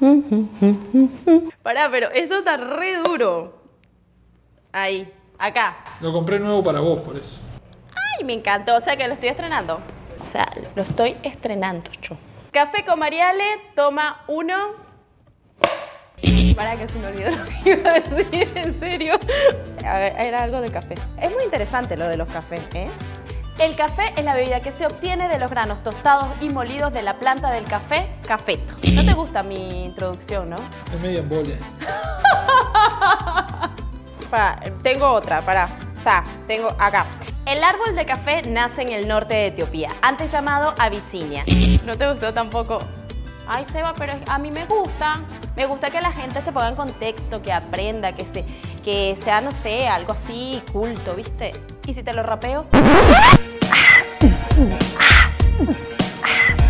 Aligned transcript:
Pará, 1.62 1.88
pero 1.90 2.10
esto 2.10 2.38
está 2.38 2.56
re 2.56 2.96
duro. 3.04 3.60
Ahí, 4.72 5.12
acá. 5.38 5.76
Lo 6.00 6.12
compré 6.12 6.38
nuevo 6.38 6.62
para 6.62 6.80
vos, 6.80 7.00
por 7.00 7.16
eso. 7.16 7.40
Ay, 8.16 8.24
me 8.24 8.32
encantó. 8.32 8.76
O 8.76 8.80
sea 8.80 8.96
que 8.96 9.06
lo 9.06 9.14
estoy 9.14 9.28
estrenando. 9.28 9.80
O 10.20 10.24
sea, 10.24 10.50
lo 10.74 10.82
estoy 10.82 11.16
estrenando 11.22 11.90
yo. 12.02 12.16
Café 12.50 12.84
con 12.84 12.98
Mariale, 12.98 13.44
toma 13.74 14.24
uno. 14.28 14.90
Para 16.56 16.76
que 16.76 16.88
se 16.88 16.98
me 16.98 17.06
olvidó 17.06 17.30
lo 17.30 17.44
que 17.44 17.70
iba 17.70 17.90
a 17.90 18.00
decir, 18.00 18.48
en 18.54 18.78
serio. 18.78 19.18
A 19.86 19.98
ver, 19.98 20.12
era 20.18 20.42
algo 20.42 20.60
de 20.60 20.70
café. 20.70 20.94
Es 21.20 21.32
muy 21.32 21.44
interesante 21.44 21.96
lo 21.96 22.06
de 22.08 22.16
los 22.16 22.28
cafés, 22.28 22.60
¿eh? 22.74 22.88
El 23.60 23.76
café 23.76 24.14
es 24.16 24.24
la 24.24 24.34
bebida 24.34 24.60
que 24.60 24.72
se 24.72 24.86
obtiene 24.86 25.28
de 25.28 25.38
los 25.38 25.50
granos 25.50 25.82
tostados 25.82 26.24
y 26.40 26.48
molidos 26.48 26.94
de 26.94 27.02
la 27.02 27.18
planta 27.18 27.50
del 27.50 27.64
café, 27.64 28.08
cafeto. 28.26 28.72
No 28.94 29.04
te 29.04 29.12
gusta 29.12 29.42
mi 29.42 29.84
introducción, 29.84 30.48
¿no? 30.48 30.56
Es 30.56 31.00
media 31.02 31.18
embole. 31.18 31.58
Pa, 34.30 34.58
tengo 34.82 35.10
otra, 35.10 35.42
para. 35.42 35.68
Está, 35.94 36.24
tengo 36.46 36.68
acá. 36.78 37.04
El 37.44 37.62
árbol 37.62 37.94
de 37.94 38.06
café 38.06 38.40
nace 38.48 38.80
en 38.80 38.92
el 38.92 39.06
norte 39.06 39.34
de 39.34 39.48
Etiopía, 39.48 39.90
antes 40.00 40.32
llamado 40.32 40.74
Abisinia. 40.78 41.44
¿No 41.84 41.98
te 41.98 42.10
gustó 42.10 42.32
tampoco? 42.32 42.78
Ay, 43.46 43.66
Seba, 43.72 43.92
pero 43.96 44.12
a 44.26 44.38
mí 44.38 44.50
me 44.50 44.64
gusta. 44.66 45.20
Me 45.56 45.66
gusta 45.66 45.90
que 45.90 46.00
la 46.00 46.12
gente 46.12 46.40
se 46.42 46.52
ponga 46.52 46.68
en 46.68 46.76
contexto, 46.76 47.42
que 47.42 47.52
aprenda, 47.52 48.12
que, 48.12 48.24
se, 48.24 48.44
que 48.84 49.16
sea, 49.16 49.40
no 49.40 49.50
sé, 49.50 49.88
algo 49.88 50.12
así 50.12 50.62
culto, 50.72 51.14
¿viste? 51.14 51.50
¿Y 51.86 51.94
si 51.94 52.02
te 52.02 52.12
lo 52.12 52.22
rapeo? 52.22 52.66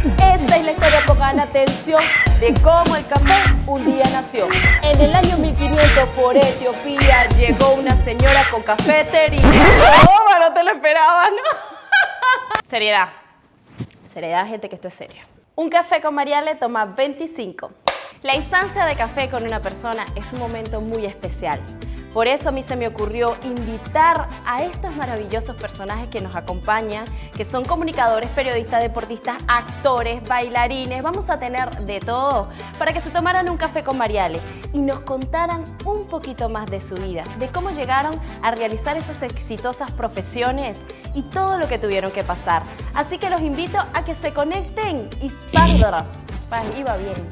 Esta 0.02 0.56
es 0.56 0.64
la 0.64 0.72
historia, 0.72 1.02
pongan 1.06 1.40
atención, 1.40 2.02
de 2.40 2.54
cómo 2.62 2.96
el 2.96 3.06
café 3.06 3.42
un 3.66 3.92
día 3.92 4.04
nació. 4.10 4.48
En 4.82 5.00
el 5.00 5.14
año 5.14 5.36
1500 5.36 6.08
por 6.16 6.36
Etiopía 6.36 7.28
llegó 7.36 7.74
una 7.74 7.94
señora 8.04 8.44
con 8.50 8.62
cafetería. 8.62 9.42
¡Oh, 9.42 10.38
no 10.38 10.54
te 10.54 10.64
lo 10.64 10.70
esperabas, 10.72 11.28
¿no? 11.28 12.60
Seriedad. 12.70 13.08
Seriedad, 14.14 14.46
gente, 14.46 14.68
que 14.68 14.76
esto 14.76 14.88
es 14.88 14.94
serio. 14.94 15.22
Un 15.60 15.68
café 15.68 16.00
con 16.00 16.14
Mariale 16.14 16.54
toma 16.54 16.86
25. 16.86 17.70
La 18.22 18.34
instancia 18.34 18.86
de 18.86 18.96
café 18.96 19.28
con 19.28 19.44
una 19.44 19.60
persona 19.60 20.06
es 20.16 20.32
un 20.32 20.38
momento 20.38 20.80
muy 20.80 21.04
especial. 21.04 21.60
Por 22.12 22.26
eso 22.26 22.48
a 22.48 22.52
mí 22.52 22.62
se 22.62 22.74
me 22.74 22.88
ocurrió 22.88 23.36
invitar 23.44 24.28
a 24.44 24.64
estos 24.64 24.94
maravillosos 24.96 25.54
personajes 25.56 26.08
que 26.08 26.20
nos 26.20 26.34
acompañan, 26.34 27.04
que 27.36 27.44
son 27.44 27.64
comunicadores, 27.64 28.28
periodistas, 28.30 28.82
deportistas, 28.82 29.36
actores, 29.46 30.22
bailarines, 30.28 31.02
vamos 31.02 31.30
a 31.30 31.38
tener 31.38 31.70
de 31.84 32.00
todo, 32.00 32.48
para 32.78 32.92
que 32.92 33.00
se 33.00 33.10
tomaran 33.10 33.48
un 33.48 33.56
café 33.56 33.84
con 33.84 33.96
Mariale 33.96 34.40
y 34.72 34.80
nos 34.80 35.00
contaran 35.00 35.62
un 35.84 36.06
poquito 36.06 36.48
más 36.48 36.68
de 36.70 36.80
su 36.80 36.96
vida, 36.96 37.22
de 37.38 37.48
cómo 37.48 37.70
llegaron 37.70 38.14
a 38.42 38.50
realizar 38.50 38.96
esas 38.96 39.22
exitosas 39.22 39.92
profesiones 39.92 40.78
y 41.14 41.22
todo 41.22 41.58
lo 41.58 41.68
que 41.68 41.78
tuvieron 41.78 42.10
que 42.10 42.24
pasar. 42.24 42.62
Así 42.94 43.18
que 43.18 43.30
los 43.30 43.40
invito 43.40 43.78
a 43.78 44.04
que 44.04 44.14
se 44.14 44.32
conecten 44.32 45.08
y 45.22 45.30
iba 46.76 46.96
bien. 46.96 47.28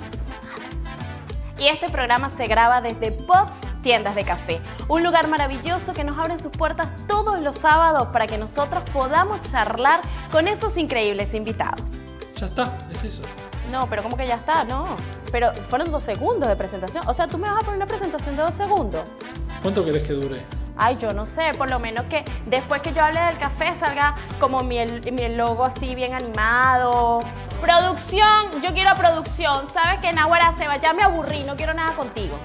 Y 1.59 1.67
este 1.67 1.89
programa 1.89 2.31
se 2.31 2.47
graba 2.47 2.81
desde 2.81 3.11
Pop 3.11 3.49
Tiendas 3.83 4.15
de 4.15 4.25
Café, 4.25 4.61
un 4.89 5.03
lugar 5.03 5.29
maravilloso 5.29 5.93
que 5.93 6.05
nos 6.05 6.19
abre 6.19 6.39
sus 6.39 6.53
puertas 6.53 6.89
todos 7.07 7.43
los 7.43 7.57
sábados 7.57 8.09
para 8.09 8.27
que 8.27 8.39
nosotros 8.39 8.83
podamos 8.93 9.41
charlar 9.51 10.01
con 10.31 10.49
esos 10.49 10.77
increíbles 10.77 11.35
invitados. 11.35 11.83
Ya 12.37 12.47
está, 12.47 12.73
es 12.91 13.05
eso. 13.05 13.23
No, 13.71 13.89
pero 13.89 14.03
¿cómo 14.03 14.17
que 14.17 14.27
ya 14.27 14.37
está? 14.37 14.65
No. 14.65 14.87
Pero 15.31 15.53
fueron 15.69 15.91
dos 15.91 16.03
segundos 16.03 16.49
de 16.49 16.57
presentación. 16.57 17.07
O 17.07 17.15
sea, 17.15 17.27
tú 17.27 17.37
me 17.39 17.49
vas 17.49 17.63
a 17.63 17.65
poner 17.65 17.77
una 17.77 17.87
presentación 17.87 18.37
de 18.37 18.43
dos 18.43 18.55
segundos. 18.55 19.03
¿Cuánto 19.63 19.85
querés 19.85 20.07
que 20.07 20.13
dure? 20.13 20.41
Ay, 20.77 20.95
yo 20.97 21.11
no 21.11 21.27
sé, 21.27 21.51
por 21.59 21.69
lo 21.69 21.81
menos 21.81 22.07
que 22.07 22.25
después 22.47 22.81
que 22.83 22.93
yo 22.93 23.03
hable 23.03 23.21
del 23.21 23.37
café 23.39 23.75
salga 23.81 24.15
como 24.39 24.63
mi, 24.63 24.79
mi 25.11 25.29
logo 25.35 25.65
así 25.65 25.97
bien 25.97 26.15
animado. 26.15 27.19
Producción, 27.61 28.63
yo 28.63 28.73
quiero 28.73 28.95
producción. 28.95 29.69
¿Sabes 29.73 30.01
que 30.01 30.13
Nahuara 30.13 30.55
se 30.57 30.69
va? 30.69 30.77
Ya 30.77 30.93
me 30.93 31.03
aburrí, 31.03 31.43
no 31.43 31.57
quiero 31.57 31.75
nada 31.75 31.95
contigo. 31.95 32.39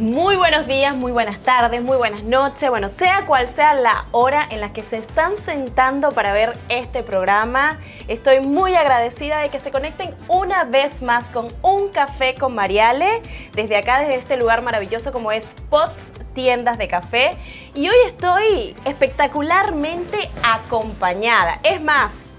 Muy 0.00 0.34
buenos 0.36 0.66
días, 0.66 0.96
muy 0.96 1.12
buenas 1.12 1.40
tardes, 1.40 1.82
muy 1.82 1.98
buenas 1.98 2.22
noches, 2.22 2.70
bueno, 2.70 2.88
sea 2.88 3.26
cual 3.26 3.48
sea 3.48 3.74
la 3.74 4.06
hora 4.12 4.48
en 4.50 4.60
la 4.60 4.72
que 4.72 4.80
se 4.80 4.96
están 4.96 5.36
sentando 5.36 6.10
para 6.12 6.32
ver 6.32 6.56
este 6.70 7.02
programa, 7.02 7.78
estoy 8.08 8.40
muy 8.40 8.74
agradecida 8.76 9.40
de 9.40 9.50
que 9.50 9.58
se 9.58 9.70
conecten 9.70 10.14
una 10.26 10.64
vez 10.64 11.02
más 11.02 11.26
con 11.26 11.48
un 11.60 11.90
café 11.90 12.34
con 12.34 12.54
Mariale, 12.54 13.20
desde 13.52 13.76
acá, 13.76 14.00
desde 14.00 14.14
este 14.14 14.38
lugar 14.38 14.62
maravilloso 14.62 15.12
como 15.12 15.32
es 15.32 15.44
Pots 15.68 16.12
Tiendas 16.32 16.78
de 16.78 16.88
Café, 16.88 17.36
y 17.74 17.86
hoy 17.90 17.96
estoy 18.06 18.74
espectacularmente 18.86 20.30
acompañada, 20.42 21.60
es 21.62 21.84
más, 21.84 22.29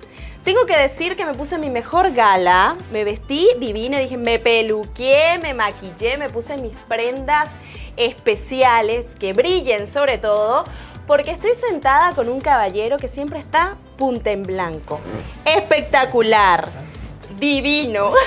tengo 0.43 0.65
que 0.65 0.77
decir 0.77 1.15
que 1.15 1.25
me 1.25 1.33
puse 1.33 1.57
mi 1.57 1.69
mejor 1.69 2.13
gala, 2.13 2.75
me 2.91 3.03
vestí 3.03 3.47
divina, 3.59 3.99
dije, 3.99 4.17
me 4.17 4.39
peluqué, 4.39 5.39
me 5.41 5.53
maquillé, 5.53 6.17
me 6.17 6.29
puse 6.29 6.57
mis 6.57 6.75
prendas 6.87 7.49
especiales 7.95 9.15
que 9.15 9.33
brillen 9.33 9.85
sobre 9.85 10.17
todo, 10.17 10.63
porque 11.05 11.31
estoy 11.31 11.51
sentada 11.53 12.13
con 12.13 12.29
un 12.29 12.39
caballero 12.39 12.97
que 12.97 13.07
siempre 13.07 13.39
está 13.39 13.75
punta 13.97 14.31
en 14.31 14.43
blanco. 14.43 14.99
Espectacular, 15.45 16.69
divino. 17.37 18.13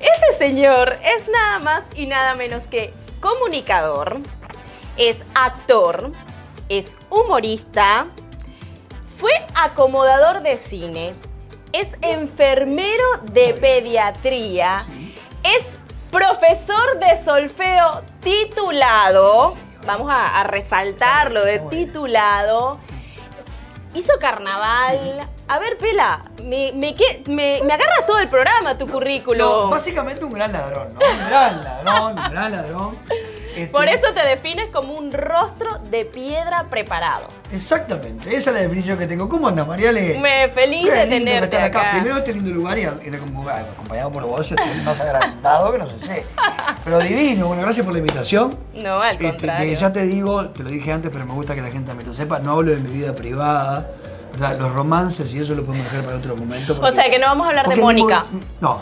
Este 0.00 0.38
señor 0.38 0.98
es 1.02 1.26
nada 1.28 1.58
más 1.58 1.82
y 1.94 2.06
nada 2.06 2.34
menos 2.34 2.64
que 2.64 2.92
comunicador, 3.20 4.18
es 4.96 5.18
actor, 5.34 6.12
es 6.68 6.98
humorista, 7.08 8.06
fue 9.22 9.30
acomodador 9.54 10.42
de 10.42 10.56
cine, 10.56 11.14
es 11.72 11.96
enfermero 12.02 13.04
de 13.30 13.54
pediatría, 13.54 14.82
es 15.44 15.78
profesor 16.10 16.98
de 16.98 17.22
solfeo 17.22 18.02
titulado, 18.20 19.56
vamos 19.86 20.08
a, 20.12 20.42
resaltarlo 20.42 21.44
de 21.44 21.60
titulado, 21.60 22.80
hizo 23.94 24.12
carnaval. 24.18 25.28
A 25.46 25.58
ver, 25.60 25.78
Pela, 25.78 26.22
me, 26.42 26.72
me, 26.72 26.92
me, 27.28 27.72
agarra 27.72 28.04
todo 28.04 28.18
el 28.18 28.28
programa 28.28 28.76
tu 28.76 28.88
currículo. 28.88 29.68
básicamente 29.70 30.24
un 30.24 30.32
gran 30.32 30.52
ladrón, 30.52 30.88
¿no? 30.94 30.98
Un 30.98 31.28
gran 31.28 31.62
ladrón, 31.62 32.18
un 32.18 32.32
gran 32.32 32.50
ladrón. 32.50 32.98
Este, 33.56 33.66
Por 33.66 33.86
eso 33.86 34.14
te 34.14 34.26
defines 34.26 34.68
como 34.70 34.94
un 34.94 35.12
rostro 35.12 35.78
de 35.90 36.06
piedra 36.06 36.66
preparado. 36.70 37.28
Exactamente, 37.52 38.34
esa 38.34 38.50
es 38.50 38.56
la 38.56 38.62
definición 38.62 38.98
que 38.98 39.06
tengo. 39.06 39.28
¿Cómo 39.28 39.48
andas, 39.48 39.66
Mariale? 39.66 40.18
Me 40.20 40.48
feliz 40.48 40.90
de 40.90 41.06
tenerte 41.06 41.58
acá. 41.58 41.92
Primero 41.92 42.18
este 42.18 42.32
lindo 42.32 42.50
lugar 42.50 42.78
y 42.78 42.84
acompañado 42.84 44.10
por 44.10 44.24
vos, 44.24 44.50
estoy 44.50 44.80
más 44.84 44.98
agrandado 45.00 45.72
que 45.72 45.78
no 45.78 45.86
sé. 45.86 46.24
Pero 46.84 46.98
divino, 47.00 47.48
bueno, 47.48 47.62
gracias 47.62 47.84
por 47.84 47.92
la 47.92 47.98
invitación. 47.98 48.56
No, 48.74 49.00
al 49.02 49.16
este, 49.16 49.28
contrario. 49.28 49.74
ya 49.74 49.92
te 49.92 50.02
digo, 50.02 50.46
te 50.48 50.62
lo 50.62 50.70
dije 50.70 50.90
antes, 50.90 51.10
pero 51.12 51.26
me 51.26 51.34
gusta 51.34 51.54
que 51.54 51.60
la 51.62 51.70
gente 51.70 51.88
también 51.88 52.08
lo 52.08 52.16
sepa, 52.16 52.38
no 52.38 52.52
hablo 52.52 52.72
de 52.72 52.78
mi 52.78 52.90
vida 52.90 53.14
privada. 53.14 53.90
Los 54.38 54.72
romances 54.72 55.34
y 55.34 55.40
eso 55.40 55.54
lo 55.54 55.62
podemos 55.62 55.84
dejar 55.84 56.06
para 56.06 56.16
otro 56.16 56.34
momento. 56.34 56.78
o 56.80 56.90
sea, 56.90 57.10
que 57.10 57.18
no 57.18 57.26
vamos 57.26 57.46
a 57.46 57.50
hablar 57.50 57.68
de 57.68 57.76
Mónica. 57.76 58.24
No. 58.60 58.80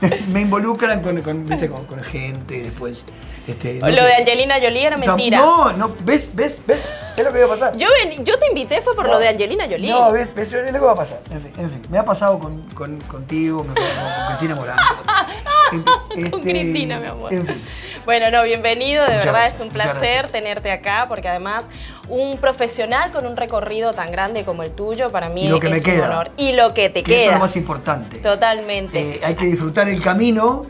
me 0.32 0.40
involucran 0.40 1.02
con, 1.02 1.20
con, 1.22 1.46
con, 1.86 2.00
gente 2.00 2.62
después. 2.62 3.04
Este, 3.46 3.80
lo 3.80 4.04
de 4.04 4.14
Angelina 4.14 4.56
Jolie 4.60 4.86
era 4.86 4.96
mentira. 4.96 5.38
No, 5.38 5.72
no, 5.72 5.94
ves, 6.04 6.30
ves, 6.34 6.62
ves, 6.66 6.84
es 7.16 7.24
lo 7.24 7.32
que 7.32 7.38
iba 7.38 7.46
a 7.46 7.50
pasar. 7.50 7.76
Yo, 7.76 7.88
yo 8.22 8.38
te 8.38 8.46
invité 8.48 8.80
fue 8.82 8.94
por 8.94 9.08
lo 9.08 9.18
de 9.18 9.28
Angelina 9.28 9.64
Jolie. 9.68 9.90
No, 9.90 10.12
ves, 10.12 10.34
ves, 10.34 10.52
es 10.52 10.72
lo 10.72 10.78
que 10.78 10.86
va 10.86 10.92
a 10.92 10.96
pasar. 10.96 11.20
En 11.30 11.40
fin, 11.40 11.52
en 11.58 11.70
fin. 11.70 11.82
Me 11.90 11.98
ha 11.98 12.04
pasado 12.04 12.38
con, 12.38 12.62
con 12.70 13.00
contigo, 13.02 13.58
con, 13.58 13.74
Cristina 13.74 14.54
Morán. 14.54 14.76
con 15.70 16.24
este, 16.24 16.40
Cristina, 16.40 16.98
mi 16.98 17.06
amor. 17.06 17.32
En 17.32 17.46
fin. 17.46 17.62
Bueno, 18.04 18.30
no, 18.30 18.42
bienvenido, 18.42 19.06
de 19.06 19.16
verdad 19.16 19.46
es 19.46 19.60
un 19.60 19.68
placer 19.68 20.28
tenerte 20.28 20.70
acá, 20.70 21.06
porque 21.08 21.28
además 21.28 21.66
un 22.08 22.38
profesional 22.38 23.12
con 23.12 23.26
un 23.26 23.36
recorrido 23.36 23.92
tan 23.92 24.10
grande 24.10 24.44
como 24.44 24.62
el 24.62 24.72
tuyo, 24.72 25.10
para 25.10 25.28
mí 25.28 25.48
lo 25.48 25.60
que 25.60 25.70
es 25.70 25.86
me 25.86 25.94
un 25.94 26.00
honor. 26.02 26.30
Y 26.36 26.52
lo 26.52 26.74
que 26.74 26.90
te 26.90 27.02
queda. 27.02 27.16
Eso 27.16 27.26
es 27.26 27.34
lo 27.34 27.40
más 27.40 27.56
importante. 27.56 28.18
Totalmente. 28.18 28.98
Eh, 28.98 29.20
hay 29.22 29.34
que 29.34 29.46
disfrutar 29.46 29.88
el 29.88 30.02
camino 30.02 30.66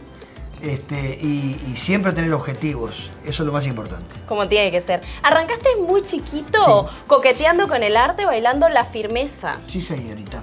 este, 0.63 1.19
y, 1.23 1.57
siempre 1.77 2.13
tener 2.13 2.33
objetivos. 2.35 3.11
Eso 3.25 3.43
es 3.43 3.47
lo 3.47 3.53
más 3.53 3.67
importante. 3.67 4.17
Como 4.27 4.47
tiene 4.49 4.71
que 4.71 4.81
ser. 4.81 5.01
Arrancaste 5.23 5.69
muy 5.87 6.03
chiquito, 6.03 6.91
coqueteando 7.07 7.69
con 7.69 7.83
el 7.83 7.97
arte, 7.97 8.27
bailando 8.27 8.69
la 8.69 8.85
firmeza. 8.85 9.57
Sí, 9.67 9.81
señorita. 9.81 10.43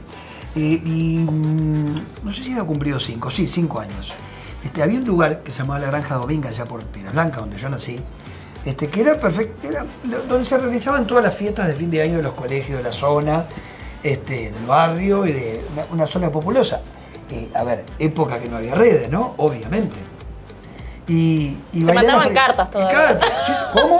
Eh, 0.55 0.81
y 0.83 1.17
mm, 1.19 2.23
no 2.23 2.33
sé 2.33 2.43
si 2.43 2.51
había 2.51 2.63
cumplido 2.63 2.99
cinco, 2.99 3.29
sí, 3.29 3.47
cinco 3.47 3.79
años. 3.79 4.11
Este, 4.67 4.83
había 4.83 4.99
un 4.99 5.05
lugar 5.05 5.43
que 5.43 5.53
se 5.53 5.59
llamaba 5.59 5.79
La 5.79 5.87
Granja 5.87 6.15
Dominga, 6.15 6.49
allá 6.49 6.65
por 6.65 6.83
Piedra 6.83 7.11
Blanca, 7.11 7.39
donde 7.39 7.57
yo 7.57 7.69
nací, 7.69 7.97
este, 8.65 8.89
que 8.89 8.99
era 8.99 9.13
perfecto, 9.13 9.65
era 9.65 9.85
donde 10.03 10.43
se 10.43 10.57
realizaban 10.57 11.07
todas 11.07 11.23
las 11.23 11.33
fiestas 11.33 11.67
de 11.67 11.73
fin 11.73 11.89
de 11.89 12.01
año 12.01 12.17
de 12.17 12.23
los 12.23 12.33
colegios 12.33 12.77
de 12.77 12.83
la 12.83 12.91
zona, 12.91 13.45
este, 14.03 14.51
del 14.51 14.65
barrio 14.65 15.25
y 15.25 15.31
de 15.31 15.63
una, 15.71 15.85
una 15.91 16.05
zona 16.05 16.29
populosa. 16.29 16.81
Eh, 17.31 17.49
a 17.55 17.63
ver, 17.63 17.85
época 17.97 18.41
que 18.41 18.49
no 18.49 18.57
había 18.57 18.75
redes, 18.75 19.09
¿no? 19.09 19.35
Obviamente. 19.37 19.95
Y, 21.07 21.55
y 21.71 21.85
Se 21.85 21.93
mandaban 21.93 22.33
cartas 22.33 22.69
todavía. 22.69 23.07
Cartas, 23.07 23.29
sí, 23.45 23.53
¿Cómo? 23.71 23.97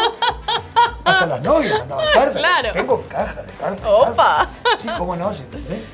Hasta 1.06 1.26
las 1.28 1.42
novias 1.42 1.80
mandaban 1.80 2.06
cartas. 2.14 2.38
Claro. 2.38 2.74
Tengo 2.74 3.04
cajas 3.08 3.48
de 3.48 3.54
cartas. 3.54 3.88
Opa. 3.88 4.14
casa. 4.16 4.50
Sí, 4.82 4.90
cómo 4.98 5.16
no, 5.16 5.34
sí, 5.34 5.44
¿eh? 5.70 5.86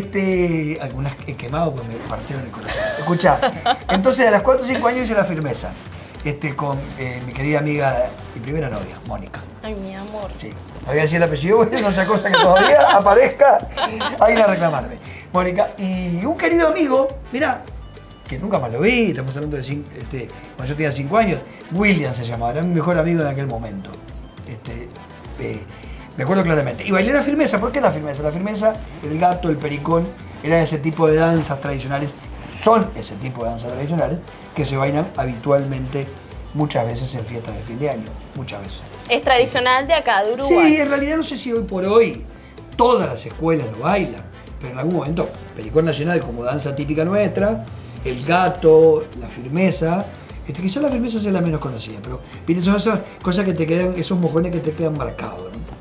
Este, 0.00 0.78
algunas 0.80 1.14
he 1.26 1.34
quemado 1.34 1.74
porque 1.74 1.88
me 1.88 1.94
partieron 2.08 2.44
el 2.44 2.50
corazón. 2.52 2.80
Escucha, 2.98 3.40
entonces 3.88 4.24
a 4.24 4.30
las 4.30 4.42
4 4.42 4.62
o 4.62 4.66
5 4.66 4.86
años 4.88 5.02
hice 5.02 5.14
la 5.14 5.24
firmeza. 5.24 5.72
Este, 6.24 6.54
con 6.54 6.78
eh, 6.98 7.20
mi 7.26 7.32
querida 7.32 7.58
amiga 7.58 8.06
y 8.36 8.38
primera 8.38 8.68
novia, 8.70 8.94
Mónica. 9.08 9.40
Ay, 9.64 9.74
mi 9.74 9.96
amor. 9.96 10.30
Sí. 10.38 10.50
No 10.82 10.86
voy 10.88 10.98
a 10.98 11.02
decir 11.02 11.16
el 11.16 11.24
apellido, 11.24 11.56
porque 11.58 11.80
no 11.82 11.92
sea 11.92 12.06
cosa 12.06 12.30
que 12.30 12.38
todavía 12.38 12.90
aparezca 12.96 13.66
alguien 14.20 14.42
a 14.42 14.46
reclamarme. 14.46 14.96
Mónica, 15.32 15.70
y 15.78 16.24
un 16.24 16.36
querido 16.36 16.68
amigo, 16.68 17.08
mira, 17.32 17.62
que 18.28 18.38
nunca 18.38 18.60
más 18.60 18.70
lo 18.70 18.80
vi, 18.80 19.10
estamos 19.10 19.34
hablando 19.34 19.56
de 19.56 19.64
cin- 19.64 19.82
este, 19.98 20.28
cuando 20.56 20.72
yo 20.72 20.76
tenía 20.76 20.92
5 20.92 21.16
años, 21.16 21.40
William 21.72 22.14
se 22.14 22.24
llamaba, 22.24 22.52
era 22.52 22.62
mi 22.62 22.74
mejor 22.74 22.96
amigo 22.96 23.24
de 23.24 23.30
aquel 23.30 23.46
momento. 23.48 23.90
Este, 24.46 24.88
eh, 25.40 25.60
me 26.16 26.24
acuerdo 26.24 26.42
claramente. 26.42 26.86
Y 26.86 26.90
bailé 26.90 27.12
la 27.12 27.22
firmeza, 27.22 27.60
¿por 27.60 27.72
qué 27.72 27.80
la 27.80 27.92
firmeza? 27.92 28.22
La 28.22 28.32
firmeza, 28.32 28.74
el 29.02 29.18
gato, 29.18 29.48
el 29.48 29.56
pericón, 29.56 30.06
eran 30.42 30.60
ese 30.62 30.78
tipo 30.78 31.06
de 31.06 31.16
danzas 31.16 31.60
tradicionales, 31.60 32.10
son 32.62 32.90
ese 32.94 33.14
tipo 33.16 33.44
de 33.44 33.50
danzas 33.50 33.72
tradicionales 33.72 34.18
que 34.54 34.64
se 34.64 34.76
bailan 34.76 35.08
habitualmente 35.16 36.06
muchas 36.54 36.86
veces 36.86 37.14
en 37.14 37.24
fiestas 37.24 37.54
de 37.56 37.62
fin 37.62 37.78
de 37.78 37.90
año, 37.90 38.06
muchas 38.34 38.62
veces. 38.62 38.80
Es 39.08 39.22
tradicional 39.22 39.86
de 39.86 39.94
acá, 39.94 40.22
de 40.24 40.32
Uruguay. 40.32 40.74
Sí, 40.74 40.80
en 40.80 40.88
realidad 40.88 41.16
no 41.16 41.24
sé 41.24 41.36
si 41.36 41.52
hoy 41.52 41.62
por 41.62 41.84
hoy 41.84 42.24
todas 42.76 43.08
las 43.08 43.24
escuelas 43.24 43.66
lo 43.76 43.84
bailan, 43.84 44.22
pero 44.60 44.72
en 44.72 44.78
algún 44.78 44.94
momento, 44.94 45.28
Pericón 45.54 45.84
Nacional 45.84 46.20
como 46.20 46.44
danza 46.44 46.74
típica 46.74 47.04
nuestra, 47.04 47.64
el 48.04 48.24
gato, 48.24 49.04
la 49.20 49.28
firmeza, 49.28 50.06
este, 50.46 50.62
quizás 50.62 50.82
la 50.82 50.88
firmeza 50.88 51.20
sea 51.20 51.32
la 51.32 51.40
menos 51.40 51.60
conocida, 51.60 51.98
pero 52.02 52.20
son 52.62 52.76
esas 52.76 53.00
cosas 53.22 53.44
que 53.44 53.52
te 53.52 53.66
quedan, 53.66 53.94
esos 53.96 54.18
mojones 54.18 54.52
que 54.52 54.60
te 54.60 54.72
quedan 54.72 54.96
marcados. 54.96 55.44
¿no? 55.44 55.79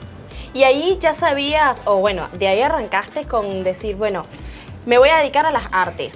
Y 0.54 0.63
ahí 0.63 0.98
ya 1.01 1.13
sabías, 1.13 1.81
o 1.86 1.98
bueno, 1.98 2.28
de 2.38 2.48
ahí 2.48 2.62
arrancaste 2.62 3.24
con 3.25 3.63
decir, 3.63 3.96
bueno, 3.96 4.24
me 4.86 4.98
voy 4.98 5.10
a 5.10 5.18
dedicar 5.18 5.46
a 5.46 5.51
las 5.51 5.63
artes. 5.72 6.13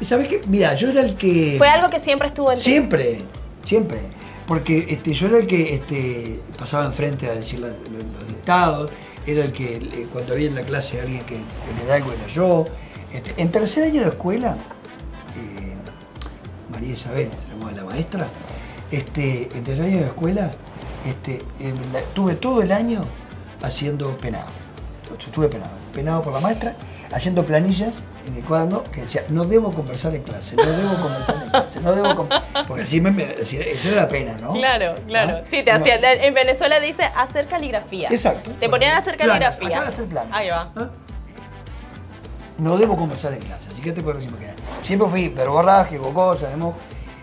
¿Y 0.00 0.04
sabes 0.04 0.28
qué? 0.28 0.40
Mira, 0.46 0.74
yo 0.74 0.90
era 0.90 1.00
el 1.02 1.16
que... 1.16 1.54
Fue 1.58 1.68
algo 1.68 1.90
que 1.90 1.98
siempre 1.98 2.28
estuvo 2.28 2.50
en 2.50 2.56
ti. 2.58 2.62
Siempre, 2.64 3.18
siempre. 3.64 4.00
Porque 4.46 4.86
este, 4.88 5.12
yo 5.14 5.28
era 5.28 5.38
el 5.38 5.46
que 5.46 5.74
este, 5.76 6.40
pasaba 6.58 6.84
enfrente 6.86 7.28
a 7.28 7.34
decir 7.34 7.60
la- 7.60 7.68
los 7.68 8.26
dictados, 8.28 8.90
era 9.26 9.44
el 9.44 9.52
que 9.52 10.08
cuando 10.12 10.34
había 10.34 10.48
en 10.48 10.56
la 10.56 10.62
clase 10.62 11.00
alguien 11.00 11.20
que, 11.20 11.34
que 11.36 11.80
leía 11.80 11.94
algo 11.94 12.12
era 12.12 12.26
yo. 12.26 12.64
Este, 13.12 13.34
en 13.40 13.50
tercer 13.52 13.84
año 13.84 14.02
de 14.02 14.08
escuela, 14.08 14.56
eh, 15.36 15.74
María 16.72 16.92
Isabel, 16.94 17.28
la 17.76 17.84
maestra, 17.84 18.26
este, 18.90 19.48
en 19.54 19.62
tercer 19.64 19.86
año 19.86 19.98
de 19.98 20.06
escuela, 20.06 20.50
este, 21.06 21.40
la- 21.92 22.02
tuve 22.14 22.34
todo 22.34 22.62
el 22.62 22.72
año 22.72 23.02
haciendo 23.62 24.16
penado. 24.18 24.46
Estuve 25.18 25.48
penado, 25.48 25.70
penado 25.92 26.22
por 26.22 26.32
la 26.32 26.40
maestra, 26.40 26.74
haciendo 27.12 27.44
planillas 27.44 28.02
en 28.26 28.36
el 28.36 28.42
cuaderno 28.42 28.82
que 28.84 29.02
decía, 29.02 29.24
no 29.28 29.44
debo 29.44 29.70
conversar 29.70 30.14
en 30.14 30.22
clase, 30.22 30.56
no 30.56 30.64
debo 30.64 31.02
conversar 31.02 31.42
en 31.44 31.50
clase, 31.50 31.80
no 31.82 31.92
debo 31.92 32.16
con-". 32.16 32.28
Porque 32.66 32.82
así 32.84 33.00
me, 33.00 33.22
eso 33.40 33.88
era 33.88 34.02
la 34.02 34.08
pena, 34.08 34.36
¿no? 34.40 34.52
Claro, 34.54 34.94
claro. 35.06 35.40
¿Ah? 35.42 35.46
Sí, 35.50 35.62
te 35.62 35.70
No. 35.72 35.78
hacían. 35.78 36.00
En 36.02 36.32
Venezuela 36.32 36.80
dice 36.80 37.04
hacer 37.16 37.46
caligrafía. 37.46 38.08
Exacto. 38.10 38.50
Te 38.58 38.68
ponían 38.70 38.92
a 38.94 38.98
hacer 38.98 39.16
caligrafía. 39.18 39.80
de 39.82 39.86
hacer. 39.86 40.06
Ahí 40.30 40.48
va. 40.48 40.70
¿Ah? 40.76 40.88
No 42.58 42.78
debo 42.78 42.96
conversar 42.96 43.32
en 43.34 43.40
clase, 43.40 43.68
así 43.70 43.82
que 43.82 43.92
te 43.92 44.02
puedo 44.02 44.16
decir 44.16 44.30
imaginar. 44.30 44.56
Siempre 44.82 45.08
fui 45.08 45.28
verborraje, 45.28 45.98
bocosa, 45.98 46.48
demo, 46.48 46.74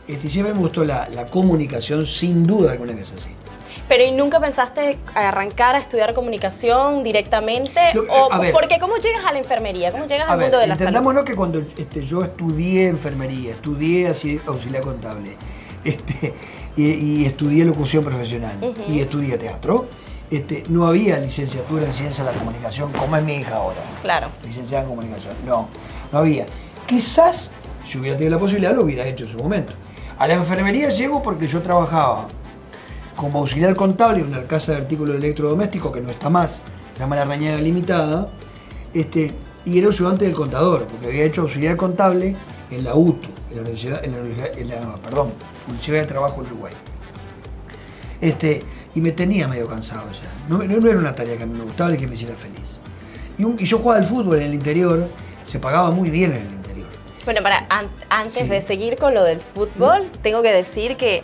este, 0.07 0.27
y 0.27 0.29
siempre 0.29 0.53
me 0.53 0.59
gustó 0.59 0.83
la, 0.83 1.07
la 1.09 1.25
comunicación, 1.25 2.05
sin 2.05 2.45
duda 2.45 2.71
alguna 2.73 2.93
que 2.93 3.01
es 3.01 3.11
así. 3.13 3.29
Pero 3.89 4.03
¿y 4.05 4.11
nunca 4.11 4.39
pensaste 4.39 4.99
arrancar 5.15 5.75
a 5.75 5.79
estudiar 5.79 6.13
comunicación 6.13 7.03
directamente? 7.03 7.79
Lo- 7.95 8.03
o, 8.03 8.39
ver. 8.39 8.53
porque 8.53 8.79
¿cómo 8.79 8.95
llegas 8.97 9.25
a 9.25 9.33
la 9.33 9.39
enfermería? 9.39 9.91
¿Cómo 9.91 10.05
llegas 10.05 10.29
al 10.29 10.37
ver, 10.37 10.45
mundo 10.45 10.59
de 10.59 10.67
la 10.67 10.75
salud? 10.75 10.87
entendámonos 10.87 11.23
que 11.25 11.35
cuando 11.35 11.59
este, 11.59 12.05
yo 12.05 12.23
estudié 12.23 12.87
enfermería, 12.87 13.49
estudié 13.51 14.07
así, 14.07 14.39
auxiliar 14.45 14.83
contable, 14.83 15.35
este, 15.83 16.33
y, 16.77 16.83
y 16.91 17.25
estudié 17.25 17.65
locución 17.65 18.03
profesional 18.03 18.53
y 18.87 18.99
estudié 18.99 19.39
teatro, 19.39 19.87
este, 20.29 20.63
no 20.69 20.85
había 20.85 21.17
licenciatura 21.17 21.85
en 21.87 21.93
ciencia 21.93 22.23
de 22.23 22.31
la 22.31 22.37
comunicación 22.37 22.91
como 22.93 23.15
es 23.17 23.23
mi 23.23 23.33
hija 23.37 23.55
ahora. 23.55 23.79
Claro. 24.03 24.27
licenciada 24.43 24.83
en 24.83 24.89
comunicación. 24.91 25.33
No, 25.43 25.67
no 26.11 26.19
había. 26.19 26.45
Quizás, 26.85 27.49
si 27.87 27.97
hubiera 27.97 28.15
tenido 28.15 28.35
la 28.35 28.39
posibilidad, 28.39 28.75
lo 28.75 28.83
hubiera 28.83 29.03
hecho 29.07 29.23
en 29.23 29.31
su 29.31 29.37
momento. 29.39 29.73
A 30.19 30.27
la 30.27 30.35
enfermería 30.35 30.89
llego 30.89 31.23
porque 31.23 31.47
yo 31.47 31.61
trabajaba 31.63 32.27
como 33.19 33.39
auxiliar 33.39 33.75
contable 33.75 34.21
en 34.21 34.27
una 34.27 34.43
casa 34.47 34.71
de 34.71 34.77
artículos 34.77 35.17
electrodomésticos 35.17 35.91
que 35.91 35.99
no 35.99 36.09
está 36.09 36.29
más, 36.29 36.61
se 36.93 36.99
llama 36.99 37.17
La 37.17 37.25
Rañaga 37.25 37.57
Limitada, 37.57 38.29
este, 38.93 39.33
y 39.65 39.77
era 39.77 39.89
ayudante 39.89 40.23
del 40.23 40.33
contador, 40.33 40.85
porque 40.87 41.07
había 41.07 41.25
hecho 41.25 41.41
auxiliar 41.41 41.75
contable 41.75 42.33
en 42.71 42.83
la 42.85 42.95
UTU, 42.95 43.27
en 43.49 43.55
la 43.57 43.61
Universidad, 43.63 44.05
en 44.05 44.11
la, 44.13 44.17
Universidad- 44.21 44.57
en 44.57 44.69
la- 44.69 44.95
perdón, 45.03 45.33
Universidad 45.67 45.99
de 45.99 46.05
Trabajo 46.07 46.39
Uruguay. 46.39 46.73
Este, 48.21 48.63
y 48.95 49.01
me 49.01 49.11
tenía 49.11 49.49
medio 49.49 49.67
cansado 49.67 50.05
ya. 50.13 50.29
No, 50.47 50.61
era 50.63 50.97
una 50.97 51.13
tarea 51.13 51.35
que 51.37 51.43
a 51.43 51.45
mí 51.45 51.57
me 51.57 51.65
gustaba 51.65 51.93
y 51.93 51.97
que 51.97 52.07
me 52.07 52.15
hiciera 52.15 52.35
feliz. 52.35 52.79
Y, 53.37 53.43
un- 53.43 53.57
y 53.59 53.65
yo 53.65 53.79
jugaba 53.79 53.99
al 53.99 54.05
fútbol 54.05 54.37
en 54.37 54.43
el 54.43 54.53
interior, 54.53 55.09
se 55.45 55.59
pagaba 55.59 55.91
muy 55.91 56.09
bien 56.09 56.31
en 56.31 56.37
el 56.47 56.53
interior. 56.53 56.87
Bueno, 57.25 57.43
para 57.43 57.65
an- 57.69 57.89
antes 58.09 58.33
Sí. 58.43 58.47
de 58.47 58.61
seguir 58.61 58.95
con 58.95 59.13
lo 59.13 59.25
del 59.25 59.41
fútbol, 59.41 60.03
tengo 60.23 60.41
que 60.41 60.53
decir 60.53 60.95
que 60.95 61.23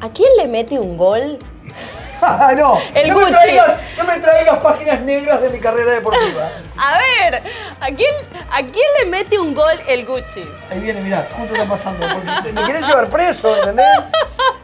¿a 0.00 0.08
quién 0.08 0.28
le 0.36 0.46
mete 0.46 0.78
un 0.78 0.96
gol? 0.96 1.38
¡Ah, 2.22 2.52
no! 2.56 2.78
El 2.94 3.08
no, 3.08 3.14
Gucci. 3.14 3.30
me 3.30 3.36
traigas, 3.36 3.80
no 3.98 4.04
me 4.04 4.18
traigas 4.18 4.56
páginas 4.58 5.00
negras 5.02 5.40
de 5.42 5.48
mi 5.50 5.60
carrera 5.60 5.92
deportiva. 5.92 6.50
A 6.76 6.98
ver, 6.98 7.42
¿a 7.80 7.86
quién, 7.86 8.10
¿a 8.50 8.58
quién 8.58 8.86
le 9.00 9.06
mete 9.10 9.38
un 9.38 9.54
gol 9.54 9.80
el 9.86 10.06
Gucci? 10.06 10.44
Ahí 10.70 10.80
viene, 10.80 11.00
mirá, 11.00 11.28
justo 11.36 11.54
está 11.54 11.68
pasando. 11.68 12.06
Porque 12.06 12.52
me 12.52 12.64
quieren 12.64 12.82
llevar 12.82 13.08
preso, 13.08 13.56
¿entendés? 13.56 13.86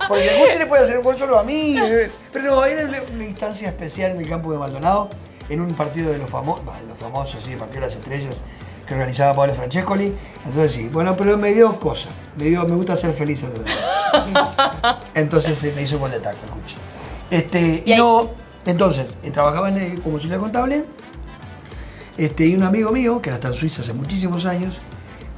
Porque 0.09 0.29
el 0.29 0.39
Gucci 0.39 0.59
le 0.59 0.67
puede 0.67 0.85
hacer 0.85 0.99
un 0.99 1.05
gol 1.05 1.19
solo 1.19 1.39
a 1.39 1.43
mí. 1.43 1.79
Pero 2.33 2.45
no, 2.45 2.65
era 2.65 2.85
una 2.85 2.99
una 3.13 3.25
instancia 3.25 3.69
especial 3.69 4.13
en 4.13 4.21
el 4.21 4.29
campo 4.29 4.53
de 4.53 4.59
Maldonado, 4.59 5.11
en 5.49 5.61
un 5.61 5.75
partido 5.75 6.13
de 6.13 6.19
los 6.19 6.29
famosos, 6.31 6.65
los 6.87 6.99
famosos, 6.99 7.43
sí, 7.45 7.53
el 7.53 7.59
partido 7.59 7.81
de 7.81 7.87
las 7.87 7.97
estrellas, 7.97 8.43
que 8.87 8.95
organizaba 8.95 9.35
Pablo 9.35 9.55
Francescoli. 9.55 10.15
Entonces 10.45 10.73
sí, 10.73 10.89
bueno, 10.93 11.17
pero 11.17 11.39
me 11.39 11.53
dio 11.53 11.79
cosa. 11.79 12.09
Me, 12.37 12.45
dio, 12.45 12.67
me 12.67 12.75
gusta 12.75 12.97
ser 12.97 13.13
feliz 13.13 13.43
a 13.45 13.49
los 13.49 13.59
demás. 13.59 14.99
Entonces 15.15 15.59
se 15.59 15.73
me 15.73 15.83
hizo 15.83 15.99
gol 15.99 16.11
de 16.11 16.21
taco 16.21 16.39
el 16.47 16.51
Gucci. 16.61 16.75
Este, 17.31 17.83
Y 17.87 17.95
no, 17.97 18.31
entonces, 18.67 19.17
eh, 19.23 19.31
trabajaba 19.31 19.69
en 19.71 19.77
el- 19.79 20.01
como 20.03 20.17
auxiliar 20.17 20.39
contable. 20.41 20.85
Este, 22.19 22.47
y 22.47 22.55
un 22.55 22.63
amigo 22.63 22.93
mío, 22.93 23.21
que 23.23 23.31
ahora 23.31 23.37
está 23.37 23.49
en 23.49 23.55
Suiza 23.55 23.83
hace 23.83 23.93
muchísimos 23.95 24.45
años, 24.45 24.75